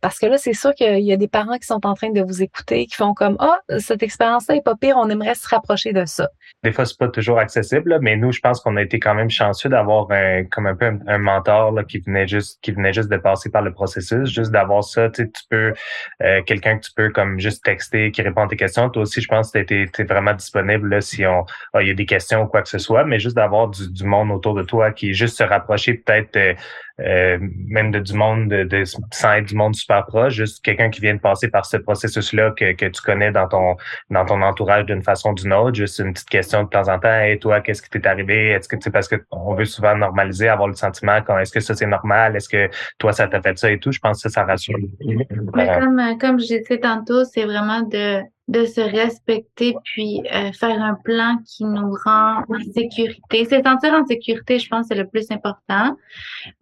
Parce 0.00 0.20
que 0.20 0.26
là, 0.26 0.38
c'est 0.38 0.52
sûr 0.52 0.72
qu'il 0.74 1.00
y 1.00 1.12
a 1.12 1.16
des 1.16 1.26
parents 1.26 1.58
qui 1.58 1.66
sont 1.66 1.84
en 1.86 1.94
train 1.94 2.10
de 2.10 2.22
vous 2.22 2.40
écouter, 2.40 2.86
qui 2.86 2.94
font 2.94 3.14
comme, 3.14 3.34
ah, 3.40 3.58
oh, 3.68 3.74
cette 3.80 4.04
expérience-là 4.04 4.54
est 4.54 4.64
pas 4.64 4.76
pire, 4.76 4.96
on 4.96 5.10
aimerait 5.10 5.34
se 5.34 5.48
rapprocher 5.48 5.92
de 5.92 6.04
ça. 6.04 6.28
Des 6.62 6.70
fois, 6.70 6.84
c'est 6.84 6.98
pas 6.98 7.08
toujours 7.08 7.40
accessible, 7.40 7.98
mais 8.00 8.16
nous, 8.16 8.30
je 8.30 8.38
pense 8.38 8.60
qu'on 8.60 8.76
a 8.76 8.82
été 8.82 9.00
quand 9.00 9.14
même 9.16 9.30
chanceux 9.30 9.68
d'avoir 9.68 10.08
un, 10.12 10.44
comme 10.44 10.68
un 10.68 10.76
peu 10.76 10.86
un, 11.04 11.18
mentor 11.18 11.74
qui 11.88 11.98
venait 11.98 12.28
juste, 12.28 12.60
qui 12.62 12.70
venait 12.70 12.92
juste 12.92 13.08
de 13.08 13.16
passer 13.16 13.50
par 13.50 13.62
le 13.62 13.72
processus, 13.72 14.30
juste 14.30 14.52
d'avoir 14.52 14.84
ça, 14.84 15.10
tu 15.10 15.28
peux, 15.50 15.74
euh, 16.22 16.42
quelqu'un 16.42 16.78
que 16.78 16.84
tu 16.84 16.92
peux 16.94 17.10
comme 17.10 17.40
juste 17.40 17.64
texter, 17.64 18.12
qui 18.12 18.22
répond 18.22 18.44
à 18.44 18.48
tes 18.48 18.56
questions. 18.56 18.88
Toi 18.88 19.02
aussi, 19.02 19.20
je 19.20 19.26
pense 19.26 19.47
tu 19.52 19.58
es, 19.98 20.04
vraiment 20.04 20.34
disponible 20.34 20.88
là, 20.88 21.00
si 21.00 21.24
on 21.26 21.44
ah, 21.72 21.82
il 21.82 21.88
y 21.88 21.90
a 21.90 21.94
des 21.94 22.06
questions 22.06 22.42
ou 22.42 22.46
quoi 22.46 22.62
que 22.62 22.68
ce 22.68 22.78
soit, 22.78 23.04
mais 23.04 23.18
juste 23.18 23.36
d'avoir 23.36 23.68
du, 23.68 24.04
monde 24.04 24.30
autour 24.30 24.54
de 24.54 24.62
toi 24.62 24.92
qui 24.92 25.14
juste 25.14 25.38
se 25.38 25.44
rapprocher 25.44 25.94
peut-être 25.94 26.56
euh, 27.00 27.18
euh, 27.18 27.38
même 27.66 27.90
de 27.90 27.98
du 27.98 28.14
monde 28.14 28.48
de, 28.48 28.64
de, 28.64 28.84
sans 28.84 29.32
être 29.34 29.46
du 29.46 29.54
monde 29.54 29.74
super 29.74 30.06
proche, 30.06 30.34
juste 30.34 30.64
quelqu'un 30.64 30.90
qui 30.90 31.00
vient 31.00 31.14
de 31.14 31.20
passer 31.20 31.48
par 31.48 31.66
ce 31.66 31.76
processus-là 31.76 32.52
que, 32.52 32.72
que 32.72 32.86
tu 32.86 33.02
connais 33.02 33.32
dans 33.32 33.48
ton 33.48 33.76
dans 34.10 34.24
ton 34.24 34.40
entourage 34.42 34.86
d'une 34.86 35.02
façon 35.02 35.30
ou 35.30 35.34
d'une 35.34 35.52
autre, 35.52 35.74
juste 35.74 35.98
une 35.98 36.12
petite 36.12 36.28
question 36.28 36.64
de 36.64 36.68
temps 36.68 36.88
en 36.88 36.98
temps, 36.98 37.22
et 37.22 37.38
toi, 37.38 37.60
qu'est-ce 37.60 37.82
qui 37.82 37.90
t'est 37.90 38.06
arrivé? 38.06 38.50
Est-ce 38.50 38.68
que 38.68 38.76
tu 38.76 38.90
parce 38.90 39.08
que 39.08 39.16
on 39.30 39.54
veut 39.54 39.64
souvent 39.64 39.96
normaliser, 39.96 40.48
avoir 40.48 40.68
le 40.68 40.74
sentiment 40.74 41.20
quand 41.26 41.38
est-ce 41.38 41.52
que 41.52 41.60
ça 41.60 41.74
c'est 41.74 41.86
normal? 41.86 42.36
Est-ce 42.36 42.48
que 42.48 42.70
toi 42.98 43.12
ça 43.12 43.26
t'a 43.28 43.40
fait 43.40 43.58
ça 43.58 43.70
et 43.70 43.78
tout? 43.78 43.92
Je 43.92 43.98
pense 43.98 44.22
que 44.22 44.30
ça, 44.30 44.40
ça 44.40 44.46
rassure. 44.46 44.78
Mais 45.54 45.78
comme, 45.78 46.18
comme 46.20 46.40
je 46.40 46.46
disais 46.46 46.78
tantôt, 46.78 47.24
c'est 47.24 47.44
vraiment 47.44 47.82
de 47.82 48.22
de 48.48 48.64
se 48.64 48.80
respecter 48.80 49.76
puis 49.84 50.22
euh, 50.34 50.50
faire 50.52 50.82
un 50.82 50.94
plan 51.04 51.36
qui 51.46 51.64
nous 51.64 51.92
rend 52.04 52.38
en 52.48 52.72
sécurité. 52.74 53.44
Se 53.44 53.62
sentir 53.62 53.92
en 53.92 54.06
sécurité, 54.06 54.58
je 54.58 54.68
pense, 54.68 54.86
c'est 54.88 54.94
le 54.94 55.06
plus 55.06 55.30
important. 55.30 55.96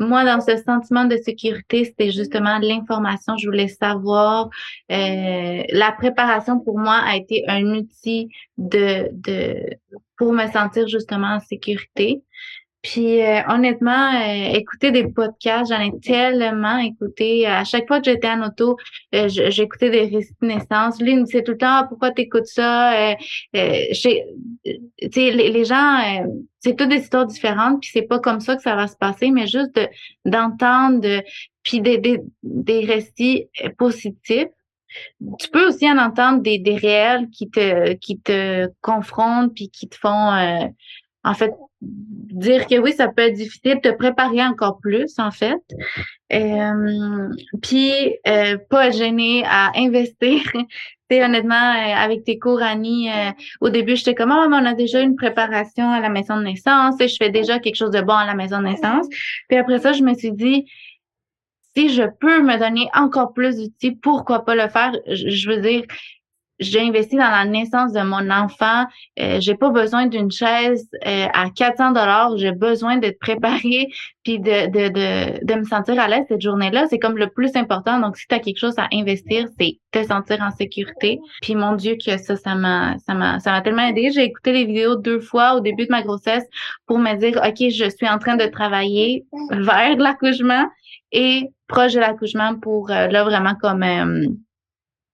Moi, 0.01 0.25
dans 0.27 0.41
ce 0.41 0.57
sentiment 0.59 1.05
de 1.07 1.17
sécurité, 1.17 1.85
c'était 1.87 2.11
justement 2.11 2.59
l'information. 2.59 3.37
Je 3.39 3.47
voulais 3.47 3.69
savoir. 3.69 4.51
Euh, 4.93 5.63
la 5.71 5.93
préparation 5.93 6.61
pour 6.61 6.79
moi 6.79 7.01
a 7.05 7.17
été 7.17 7.45
un 7.49 7.65
outil 7.77 8.29
de, 8.59 9.09
de 9.13 9.57
pour 10.19 10.33
me 10.33 10.47
sentir 10.51 10.89
justement 10.89 11.37
en 11.37 11.41
sécurité. 11.41 12.23
Puis 12.87 13.21
euh, 13.21 13.41
honnêtement, 13.49 14.13
euh, 14.15 14.53
écouter 14.55 14.93
des 14.93 15.09
podcasts, 15.09 15.73
j'en 15.73 15.81
ai 15.81 15.99
tellement 15.99 16.79
écouté. 16.79 17.45
À 17.45 17.65
chaque 17.65 17.89
fois 17.89 17.99
que 17.99 18.05
j'étais 18.05 18.29
en 18.29 18.47
auto, 18.47 18.77
euh, 19.13 19.27
j'écoutais 19.29 19.91
des 19.91 20.05
récits 20.05 20.37
de 20.41 20.47
naissance. 20.47 21.01
Lui, 21.01 21.11
il 21.11 21.19
me 21.19 21.25
disait 21.25 21.43
tout 21.43 21.53
le 21.53 21.59
temps 21.59 21.81
ah, 21.81 21.87
pourquoi 21.89 22.13
t'écoutes 22.13 22.47
ça? 22.47 23.17
les, 23.53 23.91
les 25.03 25.65
gens, 25.65 26.25
c'est 26.61 26.77
toutes 26.77 26.91
des 26.91 26.99
histoires 26.99 27.27
différentes. 27.27 27.81
Puis 27.81 27.91
c'est 27.93 28.03
pas 28.03 28.21
comme 28.21 28.39
ça 28.39 28.55
que 28.55 28.63
ça 28.63 28.77
va 28.77 28.87
se 28.87 28.97
passer, 28.97 29.33
mais 29.33 29.49
juste 29.49 29.81
d'entendre, 30.25 31.23
puis 31.65 31.81
des, 31.81 31.99
des, 31.99 32.21
des 32.45 32.85
récits 32.85 33.49
positifs. 33.79 34.47
Tu 35.41 35.49
peux 35.51 35.67
aussi 35.67 35.91
en 35.91 35.99
entendre 35.99 36.41
des, 36.41 36.59
des 36.59 36.77
réels 36.77 37.29
qui 37.31 37.51
te 37.51 37.95
qui 37.95 38.21
te 38.21 38.69
confrontent 38.81 39.53
puis 39.53 39.71
qui 39.71 39.89
te 39.89 39.97
font 39.97 40.31
en 41.27 41.35
fait 41.35 41.53
dire 41.81 42.67
que 42.67 42.79
oui, 42.79 42.93
ça 42.93 43.09
peut 43.09 43.23
être 43.23 43.35
difficile, 43.35 43.81
te 43.83 43.91
préparer 43.91 44.43
encore 44.43 44.79
plus, 44.79 45.19
en 45.19 45.31
fait. 45.31 45.61
Euh, 46.33 47.29
puis, 47.63 47.93
euh, 48.27 48.57
pas 48.71 48.91
gêner 48.91 49.43
à 49.45 49.73
investir. 49.77 50.41
tu 51.11 51.23
honnêtement, 51.23 51.55
euh, 51.55 51.95
avec 51.95 52.25
tes 52.25 52.39
cours, 52.39 52.63
Annie, 52.63 53.11
euh, 53.11 53.31
au 53.61 53.71
début, 53.71 53.97
j'étais 53.97 54.15
comme, 54.15 54.33
oh, 54.33 54.49
on 54.49 54.65
a 54.65 54.75
déjà 54.75 55.01
une 55.01 55.17
préparation 55.17 55.91
à 55.91 56.01
la 56.01 56.09
maison 56.09 56.37
de 56.37 56.45
naissance 56.45 57.01
et 57.01 57.09
je 57.09 57.17
fais 57.17 57.31
déjà 57.31 57.59
quelque 57.59 57.77
chose 57.77 57.91
de 57.91 58.01
bon 58.01 58.15
à 58.15 58.27
la 58.27 58.35
maison 58.35 58.59
de 58.59 58.65
naissance. 58.65 59.07
Puis 59.49 59.59
après 59.59 59.79
ça, 59.79 59.93
je 59.93 60.03
me 60.03 60.15
suis 60.15 60.33
dit, 60.33 60.67
si 61.77 61.91
je 61.91 62.05
peux 62.21 62.43
me 62.43 62.59
donner 62.59 62.89
encore 62.95 63.33
plus 63.33 63.57
d'outils, 63.57 63.93
pourquoi 63.93 64.45
pas 64.45 64.55
le 64.55 64.69
faire? 64.69 64.93
je 65.07 65.49
veux 65.49 65.61
dire, 65.61 65.83
j'ai 66.59 66.81
investi 66.81 67.17
dans 67.17 67.31
la 67.31 67.45
naissance 67.45 67.93
de 67.93 68.01
mon 68.01 68.31
enfant. 68.31 68.85
Euh, 69.21 69.39
j'ai 69.41 69.55
pas 69.55 69.71
besoin 69.71 70.07
d'une 70.07 70.31
chaise 70.31 70.89
euh, 71.07 71.27
à 71.33 71.51
400 71.51 71.91
dollars. 71.91 72.37
J'ai 72.37 72.53
besoin 72.53 72.97
d'être 72.97 73.19
préparée 73.19 73.89
puis 74.25 74.39
de, 74.39 74.67
de, 74.67 74.89
de, 74.89 75.45
de 75.45 75.55
me 75.55 75.65
sentir 75.65 76.01
à 76.01 76.09
l'aise 76.09 76.25
cette 76.29 76.41
journée-là. 76.41 76.87
C'est 76.89 76.99
comme 76.99 77.17
le 77.17 77.29
plus 77.29 77.55
important. 77.57 78.01
Donc, 78.01 78.17
si 78.17 78.27
tu 78.27 78.35
as 78.35 78.39
quelque 78.39 78.59
chose 78.59 78.79
à 78.79 78.89
investir, 78.93 79.47
c'est 79.59 79.79
te 79.93 80.03
sentir 80.03 80.43
en 80.43 80.51
sécurité. 80.51 81.21
Puis 81.43 81.55
mon 81.55 81.75
Dieu 81.75 81.97
que 82.05 82.17
ça, 82.19 82.37
ça 82.37 82.55
m'a, 82.55 82.97
ça 83.07 83.15
m'a, 83.15 83.39
ça 83.41 83.53
m'a 83.53 83.61
tellement 83.61 83.87
aidé. 83.87 84.11
J'ai 84.13 84.25
écouté 84.25 84.53
les 84.53 84.65
vidéos 84.65 84.97
deux 84.97 85.21
fois 85.21 85.55
au 85.55 85.61
début 85.61 85.87
de 85.87 85.91
ma 85.91 86.03
grossesse 86.03 86.45
pour 86.87 86.99
me 86.99 87.15
dire, 87.17 87.41
OK, 87.45 87.71
je 87.71 87.91
suis 87.91 88.09
en 88.09 88.19
train 88.19 88.37
de 88.37 88.47
travailler 88.47 89.27
vers 89.51 89.97
l'accouchement 89.97 90.67
et 91.13 91.51
proche 91.69 91.95
de 91.95 92.01
l'accouchement 92.01 92.57
pour 92.59 92.91
euh, 92.91 93.09
là 93.09 93.25
vraiment 93.25 93.55
comme 93.61 93.83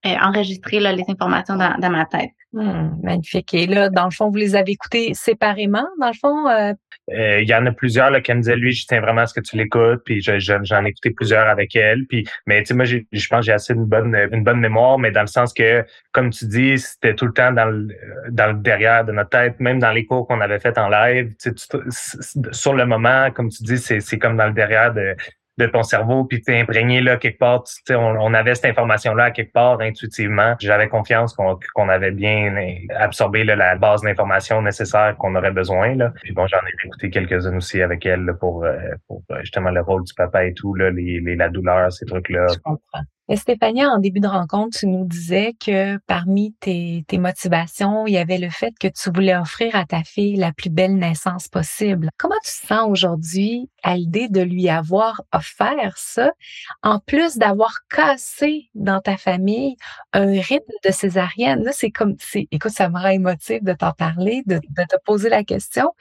euh, 0.05 0.17
enregistrer 0.21 0.81
là, 0.81 0.93
les 0.93 1.05
informations 1.09 1.57
dans, 1.57 1.77
dans 1.79 1.91
ma 1.91 2.05
tête. 2.07 2.31
Hmm, 2.53 2.91
magnifique. 3.03 3.55
Et 3.55 3.67
là, 3.67 3.89
dans 3.89 4.05
le 4.05 4.11
fond, 4.11 4.29
vous 4.29 4.37
les 4.37 4.55
avez 4.55 4.73
écoutés 4.73 5.15
séparément, 5.15 5.87
dans 6.01 6.09
le 6.09 6.19
fond? 6.21 6.49
Euh? 6.49 6.75
Euh, 7.11 7.41
il 7.41 7.49
y 7.49 7.55
en 7.55 7.65
a 7.67 7.73
plusieurs 7.73 8.11
là, 8.11 8.21
qui 8.21 8.33
me 8.33 8.41
disaient, 8.41 8.57
lui, 8.57 8.73
je 8.73 8.87
tiens 8.87 9.01
vraiment 9.01 9.23
à 9.23 9.27
ce 9.27 9.35
que 9.35 9.41
tu 9.41 9.57
l'écoutes, 9.57 10.03
puis 10.05 10.21
j'en 10.21 10.85
ai 10.85 10.89
écouté 10.89 11.11
plusieurs 11.11 11.49
avec 11.49 11.75
elle. 11.75 12.05
Puis, 12.09 12.27
mais 12.47 12.61
tu 12.63 12.69
sais, 12.69 12.75
moi, 12.75 12.85
je 12.85 13.29
pense 13.29 13.41
que 13.41 13.47
j'ai 13.47 13.53
assez 13.53 13.73
une 13.73 13.87
bonne, 13.87 14.15
une 14.33 14.45
bonne 14.45 14.61
mémoire, 14.61 14.99
mais 14.99 15.11
dans 15.11 15.23
le 15.23 15.29
sens 15.29 15.53
que, 15.55 15.85
comme 16.13 16.31
tu 16.31 16.47
dis, 16.47 16.79
c'était 16.79 17.15
tout 17.15 17.27
le 17.27 17.33
temps 17.33 17.53
dans 17.53 17.67
le, 17.67 17.89
dans 18.31 18.53
le 18.53 18.59
derrière 18.59 19.05
de 19.05 19.13
notre 19.13 19.31
tête, 19.31 19.59
même 19.61 19.79
dans 19.79 19.93
les 19.93 20.05
cours 20.05 20.27
qu'on 20.27 20.41
avait 20.41 20.61
fait 20.61 20.77
en 20.79 20.89
live. 20.89 21.35
Tu 21.41 21.53
sais, 21.57 22.19
sur 22.53 22.75
le 22.75 22.87
moment, 22.87 23.31
comme 23.31 23.49
tu 23.49 23.63
dis, 23.63 23.79
c'est 23.79 24.19
comme 24.19 24.37
dans 24.37 24.47
le 24.47 24.53
derrière 24.53 24.93
de, 24.93 25.17
de 25.59 25.67
ton 25.67 25.83
cerveau, 25.83 26.25
puis 26.25 26.41
t'es 26.41 26.59
imprégné 26.61 27.01
là 27.01 27.17
quelque 27.17 27.39
part. 27.39 27.65
On, 27.91 27.95
on, 27.95 28.35
avait 28.35 28.55
cette 28.55 28.67
information-là 28.67 29.31
quelque 29.33 29.53
part 29.53 29.81
intuitivement. 29.81 30.55
J'avais 30.61 30.89
confiance 30.89 31.35
qu'on 31.35 31.89
avait 31.89 32.11
bien 32.11 32.55
absorbé 32.97 33.45
la 33.45 33.77
base 33.77 34.03
d'informations 34.03 34.63
nécessaire 34.63 35.17
qu'on 35.19 35.35
aurait 35.35 35.51
besoin. 35.51 35.95
Là. 35.95 36.13
Puis 36.23 36.33
bon, 36.33 36.47
j'en 36.47 36.59
ai 36.59 36.87
écouté 36.87 37.11
quelques-unes 37.11 37.57
aussi 37.57 37.83
avec 37.83 38.07
elle 38.07 38.35
pour, 38.41 38.65
euh, 38.65 38.79
pour 39.07 39.23
euh, 39.31 39.41
justement 39.41 39.71
le 39.71 39.81
rôle 39.83 40.05
du 40.05 40.15
papa 40.15 40.45
et 40.45 40.55
tout, 40.55 40.75
là, 40.75 40.91
les, 40.91 41.21
les 41.21 41.37
la 41.37 41.49
douleur, 41.49 41.93
ces 41.93 42.07
trucs-là. 42.07 42.47
Je 42.53 42.59
comprends. 42.59 43.03
Stéphanie, 43.35 43.87
en 43.87 43.99
début 43.99 44.21
de 44.21 44.27
rencontre, 44.27 44.77
tu 44.79 44.87
nous 44.87 45.07
disais 45.07 45.55
que 45.65 45.97
parmi 46.07 46.55
tes, 46.61 47.05
motivations, 47.13 48.07
il 48.07 48.15
y 48.15 48.19
avait 48.19 48.39
le 48.39 48.51
fait 48.51 48.73
que 48.79 48.89
tu 48.89 49.11
voulais 49.15 49.37
offrir 49.37 49.77
à 49.77 49.85
ta 49.85 50.03
fille 50.03 50.37
la 50.37 50.53
plus 50.53 50.71
belle 50.71 50.97
naissance 50.97 51.49
possible. 51.49 52.11
Comment 52.19 52.35
tu 52.45 52.51
sens 52.51 52.91
aujourd'hui 52.91 53.71
à 53.85 53.97
l'idée 53.97 54.29
de 54.29 54.41
lui 54.41 54.69
avoir 54.69 55.23
offert 55.33 55.95
ça, 55.97 56.33
en 56.83 56.99
plus 56.99 57.37
d'avoir 57.37 57.87
cassé 57.89 58.69
dans 58.75 59.01
ta 59.01 59.17
famille 59.17 59.77
un 60.13 60.41
rythme 60.41 60.73
de 60.85 60.91
césarienne? 60.91 61.63
Là, 61.63 61.71
c'est 61.73 61.91
comme, 61.91 62.17
écoute, 62.35 62.73
ça 62.73 62.89
me 62.89 62.99
rend 62.99 63.09
émotif 63.09 63.63
de 63.63 63.73
t'en 63.73 63.93
parler, 63.93 64.43
de 64.47 64.59
te 64.59 64.97
poser 65.05 65.29
la 65.29 65.45
question 65.45 65.93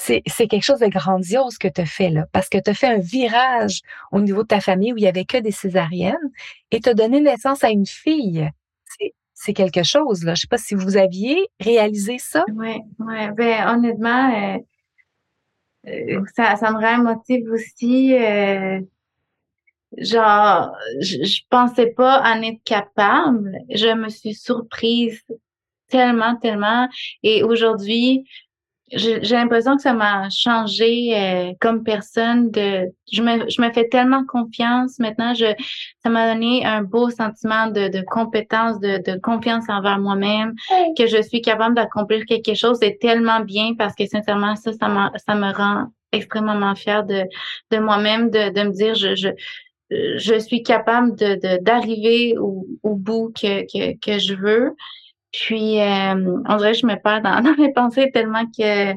c'est 0.00 0.46
quelque 0.48 0.62
chose 0.62 0.80
de 0.80 0.86
grandiose 0.86 1.58
que 1.58 1.68
tu 1.68 1.84
fait 1.84 2.08
là, 2.08 2.26
parce 2.32 2.48
que 2.48 2.58
tu 2.58 2.70
as 2.70 2.74
fait 2.74 2.86
un 2.86 2.98
virage 2.98 3.80
au 4.12 4.20
niveau 4.20 4.42
de 4.42 4.48
ta 4.48 4.60
famille 4.60 4.92
où 4.92 4.96
il 4.96 5.04
y 5.04 5.08
avait 5.08 5.26
que 5.26 5.36
des 5.36 5.50
césariennes 5.50 6.16
et 6.70 6.80
tu 6.80 6.88
as 6.88 6.94
donné 6.94 7.20
naissance 7.20 7.62
à 7.64 7.70
une 7.70 7.86
fille. 7.86 8.48
C'est 9.34 9.52
quelque 9.52 9.82
chose 9.82 10.24
là. 10.24 10.34
Je 10.34 10.42
sais 10.42 10.46
pas 10.46 10.58
si 10.58 10.74
vous 10.74 10.96
aviez 10.96 11.48
réalisé 11.60 12.18
ça. 12.18 12.44
Oui, 12.54 12.76
ouais. 12.98 13.30
Ben 13.32 13.68
honnêtement, 13.68 14.32
euh, 14.34 14.58
euh, 15.88 16.24
ça, 16.34 16.56
ça 16.56 16.70
me 16.70 16.78
rend 16.78 17.00
émotive 17.00 17.50
aussi. 17.50 18.14
Euh, 18.14 18.80
genre, 19.98 20.72
je, 21.00 21.24
je 21.24 21.40
pensais 21.48 21.88
pas 21.88 22.22
en 22.22 22.42
être 22.42 22.62
capable. 22.64 23.58
Je 23.70 23.94
me 23.94 24.08
suis 24.08 24.34
surprise 24.34 25.22
tellement, 25.88 26.36
tellement. 26.36 26.88
Et 27.22 27.42
aujourd'hui, 27.42 28.24
j'ai 28.92 29.20
l'impression 29.20 29.76
que 29.76 29.82
ça 29.82 29.92
m'a 29.92 30.28
changé 30.30 31.16
euh, 31.16 31.52
comme 31.60 31.84
personne 31.84 32.50
de 32.50 32.86
je 33.12 33.22
me 33.22 33.48
je 33.48 33.62
me 33.62 33.72
fais 33.72 33.88
tellement 33.88 34.24
confiance 34.26 34.98
maintenant 34.98 35.32
je 35.34 35.46
ça 36.02 36.10
m'a 36.10 36.32
donné 36.32 36.64
un 36.64 36.82
beau 36.82 37.08
sentiment 37.10 37.68
de, 37.68 37.88
de 37.88 38.02
compétence 38.02 38.80
de, 38.80 38.98
de 38.98 39.18
confiance 39.20 39.64
envers 39.68 39.98
moi-même 39.98 40.54
que 40.98 41.06
je 41.06 41.22
suis 41.22 41.40
capable 41.40 41.74
d'accomplir 41.74 42.24
quelque 42.26 42.54
chose. 42.54 42.78
C'est 42.80 42.98
tellement 43.00 43.40
bien 43.40 43.74
parce 43.78 43.94
que 43.94 44.06
sincèrement 44.06 44.56
ça 44.56 44.72
ça 44.72 45.10
ça 45.24 45.34
me 45.34 45.52
rend 45.52 45.86
extrêmement 46.12 46.74
fière 46.74 47.04
de 47.04 47.24
de 47.70 47.78
moi-même 47.78 48.30
de, 48.30 48.52
de 48.52 48.62
me 48.62 48.72
dire 48.72 48.94
je, 48.94 49.14
je 49.14 49.28
je 49.90 50.38
suis 50.38 50.62
capable 50.62 51.16
de 51.16 51.62
d'arriver 51.62 52.36
au, 52.38 52.66
au 52.82 52.94
bout 52.94 53.32
que, 53.40 53.62
que 53.62 53.98
que 53.98 54.18
je 54.18 54.34
veux 54.34 54.74
puis, 55.32 55.80
euh, 55.80 56.42
on 56.48 56.56
dirait 56.56 56.72
que 56.72 56.78
je 56.78 56.86
me 56.86 56.96
perds 56.96 57.22
dans, 57.22 57.40
dans 57.42 57.56
mes 57.56 57.72
pensées 57.72 58.10
tellement 58.12 58.44
que, 58.46 58.94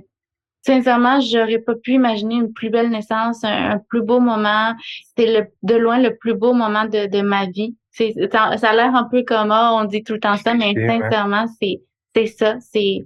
sincèrement, 0.61 1.19
j'aurais 1.21 1.59
pas 1.59 1.75
pu 1.75 1.93
imaginer 1.93 2.35
une 2.35 2.53
plus 2.53 2.69
belle 2.69 2.89
naissance, 2.89 3.43
un, 3.43 3.79
plus 3.89 4.01
beau 4.01 4.19
moment. 4.19 4.73
C'était 5.05 5.41
le, 5.41 5.47
de 5.63 5.75
loin 5.75 5.99
le 5.99 6.15
plus 6.15 6.33
beau 6.33 6.53
moment 6.53 6.85
de, 6.85 7.07
de 7.07 7.21
ma 7.21 7.45
vie. 7.45 7.75
C'est, 7.91 8.13
ça, 8.31 8.45
a 8.45 8.75
l'air 8.75 8.95
un 8.95 9.03
peu 9.03 9.23
comme, 9.23 9.51
oh, 9.51 9.77
on 9.81 9.85
dit 9.85 10.03
tout 10.03 10.13
le 10.13 10.19
temps 10.19 10.37
ça, 10.37 10.55
mais 10.55 10.73
sincèrement, 10.73 11.45
c'est, 11.61 11.81
c'est 12.15 12.25
ça. 12.25 12.55
C'est, 12.59 13.05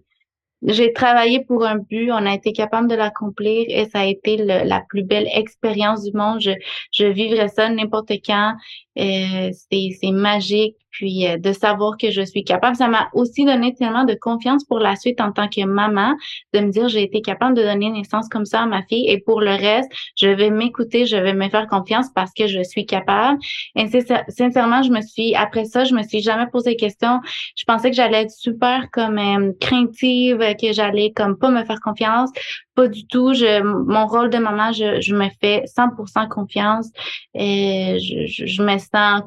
j'ai 0.64 0.94
travaillé 0.94 1.44
pour 1.44 1.66
un 1.66 1.78
but, 1.78 2.12
on 2.12 2.26
a 2.26 2.34
été 2.34 2.52
capable 2.52 2.88
de 2.88 2.96
l'accomplir 2.96 3.66
et 3.68 3.88
ça 3.90 4.00
a 4.00 4.06
été 4.06 4.38
la 4.38 4.82
plus 4.88 5.04
belle 5.04 5.28
expérience 5.34 6.04
du 6.04 6.18
monde. 6.18 6.40
Je, 6.42 6.52
je 6.92 7.06
vivrais 7.06 7.50
ça 7.50 7.70
n'importe 7.70 8.12
quand. 8.26 8.56
Euh, 8.98 9.52
c'est 9.72 10.12
magique. 10.12 10.76
Puis 10.98 11.28
euh, 11.28 11.38
de 11.38 11.52
savoir 11.52 11.96
que 11.98 12.10
je 12.10 12.22
suis 12.24 12.44
capable, 12.44 12.76
ça 12.76 12.88
m'a 12.88 13.10
aussi 13.14 13.46
donné 13.46 13.76
tellement 13.76 14.04
de 14.04 14.16
confiance 14.20 14.64
pour 14.64 14.80
la 14.80 14.96
suite 14.96 15.22
en 15.22 15.32
tant 15.32 15.48
que 15.48 15.64
maman, 15.64 16.16
de 16.54 16.60
me 16.60 16.72
dire 16.72 16.88
j'ai 16.90 17.04
été 17.04 17.22
capable 17.22 17.56
de 17.56 17.62
donner 17.62 17.92
naissance 17.92 18.28
comme 18.30 18.46
ça 18.46 18.62
à 18.62 18.66
ma 18.66 18.82
fille 18.84 19.08
et 19.08 19.20
pour 19.20 19.42
le 19.42 19.52
reste, 19.52 19.92
je 20.16 20.28
vais 20.28 20.50
m'écouter, 20.50 21.06
je 21.06 21.18
vais 21.18 21.34
me 21.34 21.50
faire 21.50 21.68
confiance 21.68 22.08
parce 22.16 22.32
que 22.34 22.48
je 22.48 22.64
suis 22.64 22.88
capable. 22.88 23.38
Et 23.76 23.88
sincèrement, 24.30 24.82
je 24.82 24.90
me 24.90 25.02
suis 25.02 25.36
après 25.36 25.66
ça, 25.66 25.84
je 25.84 25.94
me 25.94 26.02
suis 26.02 26.22
jamais 26.22 26.48
posé 26.48 26.74
de 26.74 26.80
questions. 26.80 27.20
Je 27.56 27.64
pensais 27.66 27.92
que 27.92 27.96
j'allais 27.96 28.24
être 28.24 28.32
super 28.32 28.90
comme 28.92 29.20
euh, 29.20 29.52
craintive, 29.60 30.40
que 30.60 30.74
j'allais 30.74 31.12
comme 31.12 31.38
pas 31.38 31.52
me 31.52 31.64
faire 31.64 31.80
confiance. 31.80 32.32
Pas 32.74 32.88
du 32.88 33.08
tout. 33.08 33.34
Je, 33.34 33.62
mon 33.62 34.06
rôle 34.06 34.30
de 34.30 34.38
maman, 34.38 34.72
je, 34.72 35.02
je 35.02 35.16
me 35.16 35.28
fais 35.42 35.64
100% 35.78 36.28
confiance. 36.28 36.90
Et 37.34 37.98
je, 38.00 38.46
je, 38.46 38.62
me 38.62 38.78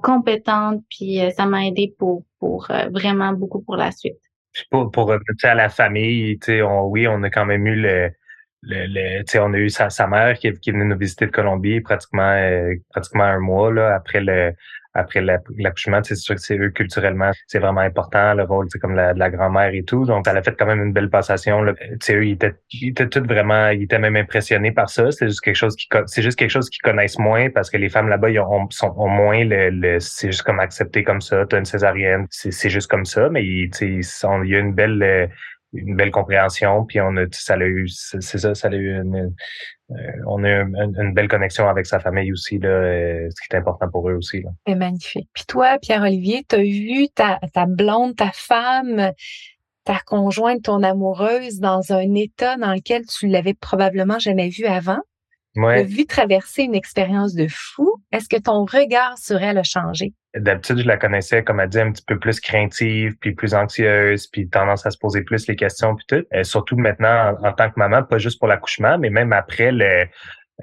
compétente, 0.02 0.82
puis 0.90 1.20
euh, 1.20 1.30
ça 1.30 1.46
m'a 1.46 1.66
aidé 1.66 1.94
pour, 1.98 2.24
pour 2.38 2.70
euh, 2.70 2.88
vraiment 2.90 3.32
beaucoup 3.32 3.62
pour 3.62 3.76
la 3.76 3.92
suite. 3.92 4.18
Pour, 4.70 4.90
pour 4.90 5.12
à 5.42 5.54
la 5.54 5.68
famille, 5.68 6.38
on, 6.48 6.86
oui, 6.86 7.06
on 7.06 7.22
a 7.22 7.30
quand 7.30 7.46
même 7.46 7.66
eu 7.66 7.76
le, 7.76 8.10
le, 8.62 8.86
le 8.86 9.40
on 9.40 9.54
a 9.54 9.58
eu 9.58 9.70
sa, 9.70 9.90
sa 9.90 10.06
mère 10.06 10.38
qui, 10.38 10.52
qui 10.54 10.70
venue 10.70 10.84
nous 10.84 10.98
visiter 10.98 11.26
de 11.26 11.30
Colombie 11.30 11.80
pratiquement 11.80 12.32
euh, 12.32 12.74
pratiquement 12.90 13.24
un 13.24 13.38
mois 13.40 13.72
là, 13.72 13.94
après 13.94 14.20
le 14.20 14.52
après 14.94 15.20
l'accouchement, 15.20 16.02
c'est 16.02 16.16
sûr 16.16 16.34
que 16.34 16.40
c'est 16.40 16.58
eux 16.58 16.70
culturellement, 16.70 17.30
c'est 17.46 17.60
vraiment 17.60 17.80
important 17.80 18.34
le 18.34 18.42
rôle, 18.42 18.66
c'est 18.70 18.80
comme 18.80 18.96
la, 18.96 19.12
la 19.12 19.30
grand-mère 19.30 19.72
et 19.72 19.84
tout. 19.84 20.04
Donc, 20.04 20.26
elle 20.26 20.36
a 20.36 20.42
fait 20.42 20.56
quand 20.58 20.66
même 20.66 20.82
une 20.82 20.92
belle 20.92 21.10
passation. 21.10 21.62
Là. 21.62 21.74
eux, 22.10 22.26
ils 22.26 22.32
étaient, 22.32 22.54
ils 22.72 22.88
étaient 22.88 23.08
tous 23.08 23.20
vraiment, 23.20 23.68
ils 23.68 23.84
étaient 23.84 24.00
même 24.00 24.16
impressionnés 24.16 24.72
par 24.72 24.90
ça. 24.90 25.12
C'est 25.12 25.28
juste 25.28 25.42
quelque 25.42 25.54
chose 25.54 25.76
qui, 25.76 25.88
c'est 26.06 26.22
juste 26.22 26.38
quelque 26.38 26.50
chose 26.50 26.68
qu'ils 26.68 26.82
connaissent 26.82 27.18
moins 27.18 27.50
parce 27.50 27.70
que 27.70 27.76
les 27.76 27.88
femmes 27.88 28.08
là-bas, 28.08 28.30
ils 28.30 28.40
ont, 28.40 28.68
sont, 28.70 28.92
ont 28.96 29.08
moins 29.08 29.44
le, 29.44 29.70
le 29.70 30.00
c'est 30.00 30.28
juste 30.28 30.42
comme 30.42 30.58
accepté 30.58 31.04
comme 31.04 31.20
ça. 31.20 31.46
T'as 31.46 31.58
une 31.58 31.64
césarienne, 31.64 32.26
c'est 32.30 32.70
juste 32.70 32.90
comme 32.90 33.04
ça. 33.04 33.28
Mais 33.28 33.44
il, 33.44 33.70
il 33.80 34.50
y 34.50 34.56
a 34.56 34.58
une 34.58 34.74
belle 34.74 35.30
une 35.72 35.96
belle 35.96 36.10
compréhension, 36.10 36.84
puis 36.84 37.00
on 37.00 37.16
a, 37.16 37.24
ça 37.32 37.54
a 37.54 37.58
eu, 37.58 37.88
c'est 37.88 38.20
ça, 38.20 38.54
ça 38.54 38.68
a 38.68 38.72
eu 38.72 39.00
une, 39.00 39.32
euh, 39.90 39.94
on 40.26 40.42
a 40.44 40.48
une, 40.48 40.94
une, 40.98 41.14
belle 41.14 41.28
connexion 41.28 41.68
avec 41.68 41.86
sa 41.86 42.00
famille 42.00 42.32
aussi, 42.32 42.58
là, 42.58 42.68
euh, 42.68 43.28
ce 43.30 43.40
qui 43.40 43.54
est 43.54 43.58
important 43.58 43.88
pour 43.88 44.08
eux 44.08 44.14
aussi. 44.14 44.42
C'est 44.66 44.74
magnifique. 44.74 45.28
Puis 45.32 45.44
toi, 45.46 45.78
Pierre-Olivier, 45.78 46.44
tu 46.48 46.56
as 46.56 46.62
vu 46.62 47.08
ta, 47.14 47.38
ta 47.52 47.66
blonde, 47.66 48.16
ta 48.16 48.30
femme, 48.32 49.12
ta 49.84 49.98
conjointe, 50.04 50.62
ton 50.64 50.82
amoureuse 50.82 51.58
dans 51.58 51.92
un 51.92 52.14
état 52.14 52.56
dans 52.56 52.72
lequel 52.72 53.06
tu 53.06 53.26
l'avais 53.26 53.54
probablement 53.54 54.18
jamais 54.18 54.48
vu 54.48 54.66
avant? 54.66 55.00
Ouais. 55.56 55.84
Tu 55.84 55.94
vu 55.94 56.06
traverser 56.06 56.62
une 56.62 56.74
expérience 56.74 57.34
de 57.34 57.46
fou. 57.48 58.02
Est-ce 58.12 58.28
que 58.28 58.40
ton 58.40 58.64
regard 58.64 59.18
sur 59.18 59.42
elle 59.42 59.58
a 59.58 59.62
changé? 59.62 60.12
D'habitude, 60.36 60.78
je 60.78 60.86
la 60.86 60.96
connaissais, 60.96 61.42
comme 61.42 61.58
elle 61.58 61.68
dit, 61.68 61.80
un 61.80 61.90
petit 61.90 62.04
peu 62.06 62.16
plus 62.16 62.38
craintive, 62.38 63.16
puis 63.20 63.34
plus 63.34 63.52
anxieuse, 63.52 64.28
puis 64.28 64.48
tendance 64.48 64.86
à 64.86 64.92
se 64.92 64.98
poser 64.98 65.22
plus 65.22 65.48
les 65.48 65.56
questions, 65.56 65.96
puis 65.96 66.04
tout. 66.06 66.24
Et 66.32 66.44
surtout 66.44 66.76
maintenant, 66.76 67.36
en, 67.42 67.52
tant 67.52 67.68
que 67.68 67.74
maman, 67.78 68.04
pas 68.04 68.18
juste 68.18 68.38
pour 68.38 68.46
l'accouchement, 68.46 68.96
mais 68.96 69.10
même 69.10 69.32
après 69.32 69.72
le, 69.72 70.06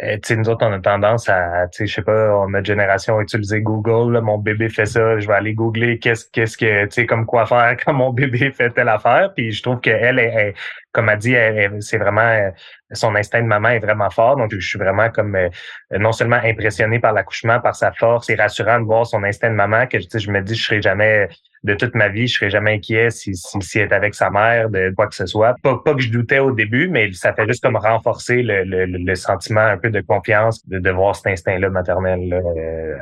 euh, 0.04 0.16
tu 0.16 0.20
sais, 0.24 0.36
nous 0.36 0.48
autres, 0.50 0.66
on 0.66 0.72
a 0.74 0.80
tendance 0.80 1.28
à, 1.30 1.68
je 1.72 1.86
sais 1.86 2.02
pas, 2.02 2.46
notre 2.48 2.66
génération 2.66 3.18
a 3.18 3.22
utilisé 3.22 3.62
Google, 3.62 4.14
là, 4.14 4.22
mon 4.22 4.38
bébé 4.38 4.70
fait 4.70 4.86
ça, 4.86 5.20
je 5.20 5.28
vais 5.28 5.34
aller 5.34 5.54
googler 5.54 5.98
qu'est-ce 5.98 6.26
qu'est-ce 6.32 6.58
que, 6.58 6.86
tu 6.86 6.92
sais, 6.92 7.06
comme 7.06 7.26
quoi 7.26 7.46
faire 7.46 7.76
quand 7.86 7.94
mon 7.94 8.12
bébé 8.12 8.52
fait 8.52 8.70
telle 8.70 8.90
affaire. 8.90 9.34
Puis 9.36 9.52
je 9.52 9.64
trouve 9.64 9.80
qu'elle, 9.80 10.20
elle, 10.20 10.54
comme 10.92 11.10
elle 11.10 11.20
dit, 11.20 11.36
c'est 11.80 11.98
vraiment, 11.98 12.22
euh, 12.22 12.50
son 12.92 13.16
instinct 13.16 13.42
de 13.42 13.48
maman 13.48 13.70
est 13.70 13.80
vraiment 13.80 14.10
fort. 14.10 14.36
Donc, 14.36 14.52
je 14.52 14.68
suis 14.68 14.80
vraiment 14.80 15.10
comme, 15.10 15.36
euh, 15.36 15.50
non 15.92 16.12
seulement 16.12 16.40
impressionné 16.44 17.00
par 17.00 17.14
l'accouchement, 17.14 17.60
par 17.60 17.76
sa 17.76 17.92
force, 17.92 18.28
c'est 18.28 18.36
rassurant 18.36 18.80
de 18.80 18.86
voir 18.86 19.06
son 19.06 19.24
instinct 19.24 19.50
de 19.50 19.56
maman 19.56 19.88
que, 19.88 20.00
je 20.00 20.32
me 20.32 20.42
dis, 20.42 20.56
je 20.56 20.64
serai 20.64 20.82
jamais 20.82 21.28
de 21.68 21.74
toute 21.76 21.96
ma 21.96 22.08
vie, 22.08 22.28
je 22.28 22.36
serais 22.36 22.50
jamais 22.50 22.76
inquiet 22.76 23.10
si, 23.12 23.36
si, 23.36 23.62
si 23.62 23.80
elle 23.80 23.90
est 23.90 23.94
avec 23.94 24.16
sa 24.16 24.30
mère, 24.30 24.70
de 24.70 24.94
quoi 24.96 25.08
que 25.08 25.16
ce 25.16 25.26
soit. 25.26 25.56
Pas, 25.62 25.78
pas 25.84 25.94
que 25.94 26.02
je 26.02 26.10
doutais 26.10 26.40
au 26.40 26.52
début, 26.52 26.88
mais 26.88 27.12
ça 27.12 27.34
fait 27.34 27.48
juste 27.48 27.62
comme 27.62 27.76
renforcer 27.76 28.42
le, 28.42 28.64
le, 28.64 28.86
le 28.86 29.16
sentiment 29.16 29.62
un 29.62 29.78
peu 29.78 29.90
de 29.90 30.02
confiance 30.02 30.66
de, 30.68 30.80
de 30.80 30.90
voir 30.90 31.16
cet 31.16 31.28
instinct-là 31.28 31.70
maternel 31.70 32.30
là, 32.30 32.38
euh, 32.38 32.96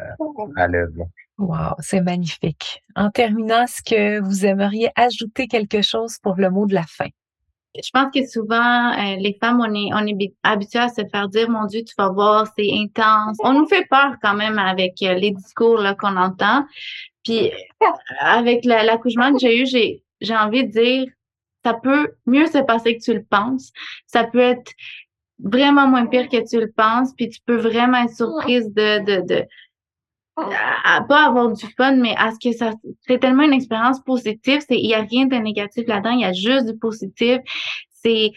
à 0.58 0.68
l'œuvre. 0.68 1.08
Wow, 1.38 1.76
c'est 1.80 2.02
magnifique. 2.02 2.82
En 2.96 3.12
terminant, 3.12 3.64
est-ce 3.64 3.82
que 3.84 4.20
vous 4.22 4.46
aimeriez 4.46 4.90
ajouter 4.96 5.48
quelque 5.48 5.82
chose 5.82 6.18
pour 6.22 6.36
le 6.38 6.50
mot 6.50 6.66
de 6.66 6.74
la 6.74 6.86
fin? 6.88 7.10
je 7.84 7.90
pense 7.94 8.12
que 8.14 8.26
souvent, 8.26 8.92
euh, 8.94 9.16
les 9.18 9.38
femmes, 9.42 9.60
on 9.60 9.74
est, 9.74 9.94
on 9.94 10.06
est 10.08 10.34
habitués 10.44 10.80
à 10.80 10.90
se 10.90 11.02
faire 11.12 11.28
dire, 11.28 11.50
mon 11.50 11.66
Dieu, 11.66 11.82
tu 11.86 11.94
vas 11.98 12.10
voir, 12.10 12.48
c'est 12.58 12.70
intense. 12.72 13.38
On 13.44 13.54
nous 13.54 13.68
fait 13.68 13.86
peur 13.90 14.16
quand 14.22 14.34
même 14.34 14.58
avec 14.60 15.02
euh, 15.02 15.14
les 15.14 15.32
discours 15.32 15.78
là 15.78 15.96
qu'on 15.96 16.16
entend. 16.16 16.66
Puis 17.26 17.52
avec 18.20 18.64
l'accouchement 18.64 19.34
que 19.34 19.40
j'ai 19.40 19.62
eu, 19.62 19.66
j'ai, 19.66 20.04
j'ai 20.22 20.36
envie 20.36 20.66
de 20.66 20.72
dire, 20.72 21.08
ça 21.66 21.74
peut 21.74 22.12
mieux 22.26 22.46
se 22.46 22.60
passer 22.60 22.96
que 22.96 23.04
tu 23.04 23.14
le 23.14 23.24
penses. 23.24 23.74
Ça 24.06 24.24
peut 24.24 24.40
être 24.40 24.72
vraiment 25.40 25.88
moins 25.88 26.06
pire 26.06 26.30
que 26.30 26.48
tu 26.48 26.60
le 26.60 26.72
penses, 26.72 27.14
puis 27.18 27.30
tu 27.30 27.40
peux 27.46 27.58
vraiment 27.58 28.04
être 28.04 28.16
surprise 28.16 28.72
de, 28.74 29.04
de, 29.04 29.28
de 29.28 29.46
à, 30.38 31.02
pas 31.08 31.28
avoir 31.28 31.52
du 31.52 31.66
fun, 31.78 31.96
mais 31.96 32.14
à 32.18 32.32
ce 32.32 32.50
que 32.50 32.56
ça 32.56 32.74
c'est 33.08 33.20
tellement 33.20 33.44
une 33.44 33.54
expérience 33.54 34.02
positive. 34.02 34.62
C'est 34.68 34.78
il 34.78 34.88
y 34.88 34.94
a 34.94 35.02
rien 35.02 35.26
de 35.26 35.36
négatif 35.36 35.88
là-dedans, 35.88 36.12
il 36.12 36.22
y 36.22 36.26
a 36.26 36.34
juste 36.34 36.66
du 36.68 36.78
positif. 36.78 37.40
C'est 37.90 38.32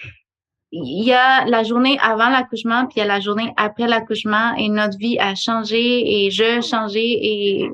il 0.70 1.04
y 1.04 1.12
a 1.12 1.44
la 1.46 1.62
journée 1.62 1.98
avant 2.00 2.28
l'accouchement, 2.28 2.86
puis 2.86 2.96
il 2.96 2.98
y 3.00 3.02
a 3.02 3.06
la 3.06 3.20
journée 3.20 3.52
après 3.56 3.86
l'accouchement, 3.86 4.54
et 4.56 4.68
notre 4.68 4.98
vie 4.98 5.18
a 5.18 5.34
changé, 5.34 6.26
et 6.26 6.30
je 6.30 6.60
changé, 6.60 7.00
et 7.00 7.70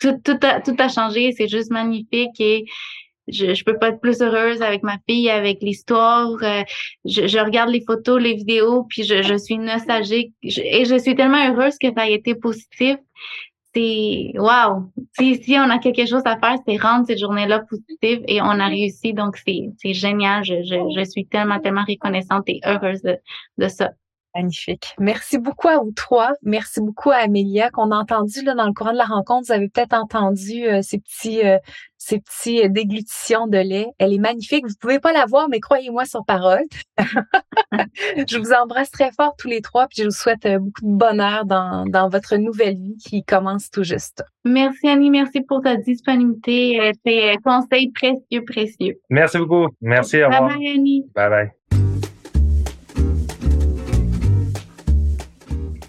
tout, 0.00 0.16
tout, 0.24 0.38
a, 0.42 0.60
tout 0.60 0.76
a 0.78 0.88
changé. 0.88 1.32
C'est 1.32 1.48
juste 1.48 1.70
magnifique, 1.70 2.40
et 2.40 2.64
je, 3.28 3.54
je 3.54 3.64
peux 3.64 3.78
pas 3.78 3.88
être 3.88 4.00
plus 4.00 4.20
heureuse 4.22 4.62
avec 4.62 4.82
ma 4.82 4.98
fille, 5.08 5.30
avec 5.30 5.58
l'histoire. 5.60 6.30
Euh, 6.42 6.62
je, 7.04 7.26
je, 7.26 7.38
regarde 7.38 7.70
les 7.70 7.84
photos, 7.86 8.20
les 8.20 8.34
vidéos, 8.34 8.84
puis 8.84 9.04
je, 9.04 9.22
je 9.22 9.34
suis 9.34 9.58
nostalgique, 9.58 10.32
et 10.42 10.84
je 10.84 10.98
suis 10.98 11.14
tellement 11.14 11.46
heureuse 11.50 11.76
que 11.78 11.88
ça 11.94 12.02
a 12.02 12.08
été 12.08 12.34
positif 12.34 12.96
c'est 13.74 14.32
wow. 14.36 14.90
Si, 15.18 15.42
si 15.42 15.56
on 15.56 15.70
a 15.70 15.78
quelque 15.78 16.06
chose 16.06 16.22
à 16.24 16.38
faire, 16.38 16.56
c'est 16.66 16.76
rendre 16.76 17.06
cette 17.06 17.18
journée-là 17.18 17.60
positive 17.60 18.22
et 18.26 18.40
on 18.40 18.46
a 18.46 18.66
réussi. 18.66 19.12
Donc, 19.12 19.36
c'est 19.36 19.94
génial. 19.94 20.44
Je, 20.44 20.62
je, 20.62 20.98
je, 20.98 21.04
suis 21.04 21.26
tellement, 21.26 21.60
tellement 21.60 21.84
reconnaissante 21.86 22.44
et 22.46 22.60
heureuse 22.64 23.02
de, 23.02 23.16
de 23.58 23.68
ça. 23.68 23.90
Magnifique. 24.34 24.94
Merci 24.98 25.38
beaucoup 25.38 25.68
à 25.68 25.78
vous 25.78 25.92
trois. 25.92 26.32
Merci 26.42 26.80
beaucoup 26.80 27.10
à 27.10 27.16
Amélia 27.16 27.70
qu'on 27.70 27.90
a 27.90 27.96
entendu 27.96 28.42
là, 28.42 28.54
dans 28.54 28.66
le 28.66 28.72
courant 28.72 28.92
de 28.92 28.98
la 28.98 29.04
rencontre. 29.04 29.46
Vous 29.46 29.52
avez 29.52 29.68
peut-être 29.68 29.94
entendu 29.94 30.66
euh, 30.66 30.82
ces 30.82 30.98
petits 30.98 31.44
euh, 31.44 31.58
ces 31.96 32.20
petits 32.20 32.62
euh, 32.62 32.68
déglutitions 32.68 33.46
de 33.46 33.58
lait. 33.58 33.88
Elle 33.98 34.12
est 34.12 34.18
magnifique. 34.18 34.66
Vous 34.66 34.74
pouvez 34.80 35.00
pas 35.00 35.12
la 35.12 35.24
voir, 35.24 35.48
mais 35.48 35.60
croyez-moi 35.60 36.04
sur 36.04 36.24
parole. 36.24 36.62
je 36.98 38.38
vous 38.38 38.52
embrasse 38.52 38.90
très 38.90 39.10
fort 39.12 39.34
tous 39.38 39.48
les 39.48 39.62
trois, 39.62 39.86
puis 39.88 40.02
je 40.02 40.04
vous 40.04 40.10
souhaite 40.10 40.46
beaucoup 40.46 40.82
de 40.82 40.96
bonheur 40.96 41.46
dans, 41.46 41.86
dans 41.86 42.08
votre 42.08 42.36
nouvelle 42.36 42.76
vie 42.76 42.96
qui 42.96 43.24
commence 43.24 43.70
tout 43.70 43.82
juste. 43.82 44.22
Merci 44.44 44.88
Annie, 44.88 45.10
merci 45.10 45.40
pour 45.40 45.62
ta 45.62 45.76
disponibilité, 45.76 46.92
tes 47.04 47.36
conseils 47.44 47.90
précieux, 47.90 48.44
précieux. 48.44 49.00
Merci 49.10 49.38
beaucoup. 49.38 49.68
Merci. 49.80 50.20
à 50.20 50.28
vous. 50.28 50.46
Bye 50.46 50.56
bye 50.56 50.68
Annie. 50.68 51.04
Bye 51.14 51.30
bye. 51.30 51.57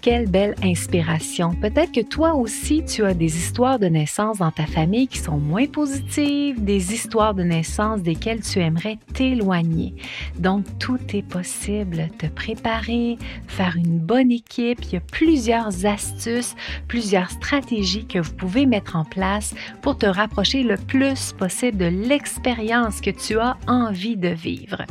Quelle 0.00 0.28
belle 0.28 0.54
inspiration. 0.62 1.54
Peut-être 1.54 1.92
que 1.92 2.00
toi 2.00 2.34
aussi, 2.34 2.84
tu 2.84 3.04
as 3.04 3.14
des 3.14 3.36
histoires 3.36 3.78
de 3.78 3.86
naissance 3.86 4.38
dans 4.38 4.50
ta 4.50 4.66
famille 4.66 5.08
qui 5.08 5.18
sont 5.18 5.38
moins 5.38 5.66
positives, 5.66 6.62
des 6.62 6.94
histoires 6.94 7.34
de 7.34 7.42
naissance 7.42 8.02
desquelles 8.02 8.40
tu 8.40 8.60
aimerais 8.60 8.98
t'éloigner. 9.14 9.94
Donc, 10.38 10.64
tout 10.78 10.98
est 11.12 11.22
possible. 11.22 12.08
Te 12.18 12.26
préparer, 12.26 13.18
faire 13.46 13.76
une 13.76 13.98
bonne 13.98 14.32
équipe. 14.32 14.80
Il 14.84 14.92
y 14.94 14.96
a 14.96 15.00
plusieurs 15.00 15.86
astuces, 15.86 16.54
plusieurs 16.88 17.30
stratégies 17.30 18.06
que 18.06 18.18
vous 18.18 18.32
pouvez 18.32 18.66
mettre 18.66 18.96
en 18.96 19.04
place 19.04 19.54
pour 19.82 19.98
te 19.98 20.06
rapprocher 20.06 20.62
le 20.62 20.76
plus 20.76 21.32
possible 21.32 21.76
de 21.76 21.86
l'expérience 21.86 23.00
que 23.00 23.10
tu 23.10 23.38
as 23.38 23.56
envie 23.66 24.16
de 24.16 24.28
vivre. 24.28 24.82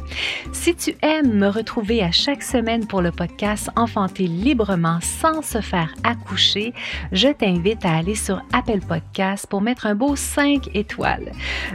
Si 0.52 0.76
tu 0.76 0.96
aimes 1.02 1.34
me 1.34 1.48
retrouver 1.48 2.04
à 2.04 2.12
chaque 2.12 2.44
semaine 2.44 2.86
pour 2.86 3.02
le 3.02 3.12
podcast 3.12 3.70
Enfanter 3.76 4.28
librement, 4.28 4.99
sans 5.02 5.42
se 5.42 5.62
faire 5.62 5.94
accoucher, 6.04 6.74
je 7.12 7.28
t'invite 7.30 7.86
à 7.86 7.98
aller 7.98 8.16
sur 8.16 8.42
Apple 8.54 8.80
Podcast 8.80 9.48
pour 9.50 9.62
mettre 9.62 9.88
un 9.88 9.96
beau 9.96 10.16
5 10.16 10.70
étoiles. 10.76 11.32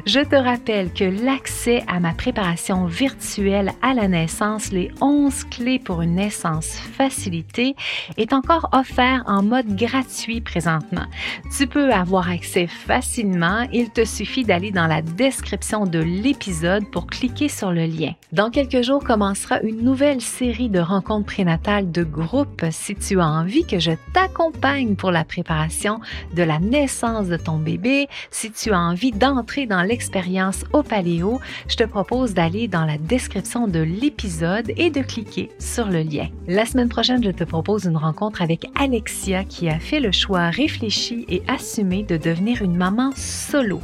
Je 0.06 0.20
te 0.20 0.36
rappelle 0.36 0.92
que 0.92 1.04
l'accès 1.04 1.82
à 1.86 2.00
ma 2.00 2.12
préparation 2.12 2.86
virtuelle 2.86 3.72
à 3.82 3.94
la 3.94 4.08
naissance, 4.08 4.72
les 4.72 4.90
11 5.00 5.44
clés 5.44 5.78
pour 5.78 6.02
une 6.02 6.14
naissance 6.14 6.78
facilitée, 6.96 7.74
est 8.16 8.32
encore 8.32 8.68
offert 8.72 9.22
en 9.26 9.42
mode 9.42 9.76
gratuit 9.76 10.40
présentement. 10.40 11.06
Tu 11.56 11.66
peux 11.66 11.92
avoir 11.92 12.30
accès 12.30 12.66
facilement, 12.66 13.66
il 13.72 13.90
te 13.90 14.04
suffit 14.04 14.44
d'aller 14.44 14.70
dans 14.70 14.86
la 14.86 15.02
description 15.02 15.84
de 15.84 15.98
l'épisode 15.98 16.90
pour 16.90 17.06
cliquer 17.06 17.48
sur 17.48 17.72
le 17.72 17.86
lien. 17.86 18.12
Dans 18.32 18.50
quelques 18.50 18.82
jours 18.82 19.02
commencera 19.02 19.60
une 19.60 19.82
nouvelle 19.82 20.20
série 20.20 20.68
de 20.68 20.80
rencontres 20.80 21.26
prénatales 21.26 21.90
de 21.90 22.02
groupe 22.02 22.64
si 22.70 22.94
tu 23.14 23.20
as 23.20 23.28
envie 23.28 23.64
que 23.64 23.78
je 23.78 23.92
t'accompagne 24.12 24.96
pour 24.96 25.12
la 25.12 25.24
préparation 25.24 26.00
de 26.34 26.42
la 26.42 26.58
naissance 26.58 27.28
de 27.28 27.36
ton 27.36 27.58
bébé, 27.58 28.08
si 28.32 28.50
tu 28.50 28.72
as 28.72 28.80
envie 28.80 29.12
d'entrer 29.12 29.66
dans 29.66 29.82
l'expérience 29.82 30.64
au 30.72 30.82
paléo, 30.82 31.40
je 31.68 31.76
te 31.76 31.84
propose 31.84 32.34
d'aller 32.34 32.66
dans 32.66 32.84
la 32.84 32.98
description 32.98 33.68
de 33.68 33.78
l'épisode 33.78 34.72
et 34.76 34.90
de 34.90 35.00
cliquer 35.00 35.50
sur 35.60 35.86
le 35.86 36.00
lien. 36.00 36.26
La 36.48 36.66
semaine 36.66 36.88
prochaine, 36.88 37.22
je 37.22 37.30
te 37.30 37.44
propose 37.44 37.84
une 37.84 37.96
rencontre 37.96 38.42
avec 38.42 38.66
Alexia 38.74 39.44
qui 39.44 39.68
a 39.68 39.78
fait 39.78 40.00
le 40.00 40.10
choix 40.10 40.50
réfléchi 40.50 41.24
et 41.28 41.44
assumé 41.46 42.02
de 42.02 42.16
devenir 42.16 42.62
une 42.62 42.76
maman 42.76 43.12
solo. 43.14 43.78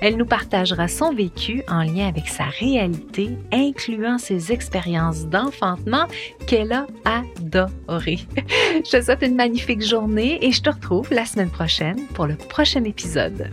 Elle 0.00 0.16
nous 0.16 0.24
partagera 0.24 0.88
son 0.88 1.12
vécu 1.12 1.62
en 1.68 1.82
lien 1.82 2.08
avec 2.08 2.28
sa 2.28 2.44
réalité, 2.44 3.36
incluant 3.52 4.16
ses 4.16 4.52
expériences 4.52 5.26
d'enfantement 5.26 6.06
qu'elle 6.46 6.72
a 6.72 6.86
adorées. 7.04 8.20
Je 8.70 8.90
te 8.90 9.02
souhaite 9.02 9.22
une 9.22 9.34
magnifique 9.34 9.82
journée 9.82 10.44
et 10.44 10.52
je 10.52 10.62
te 10.62 10.70
retrouve 10.70 11.12
la 11.12 11.26
semaine 11.26 11.50
prochaine 11.50 12.06
pour 12.14 12.26
le 12.26 12.36
prochain 12.36 12.84
épisode. 12.84 13.50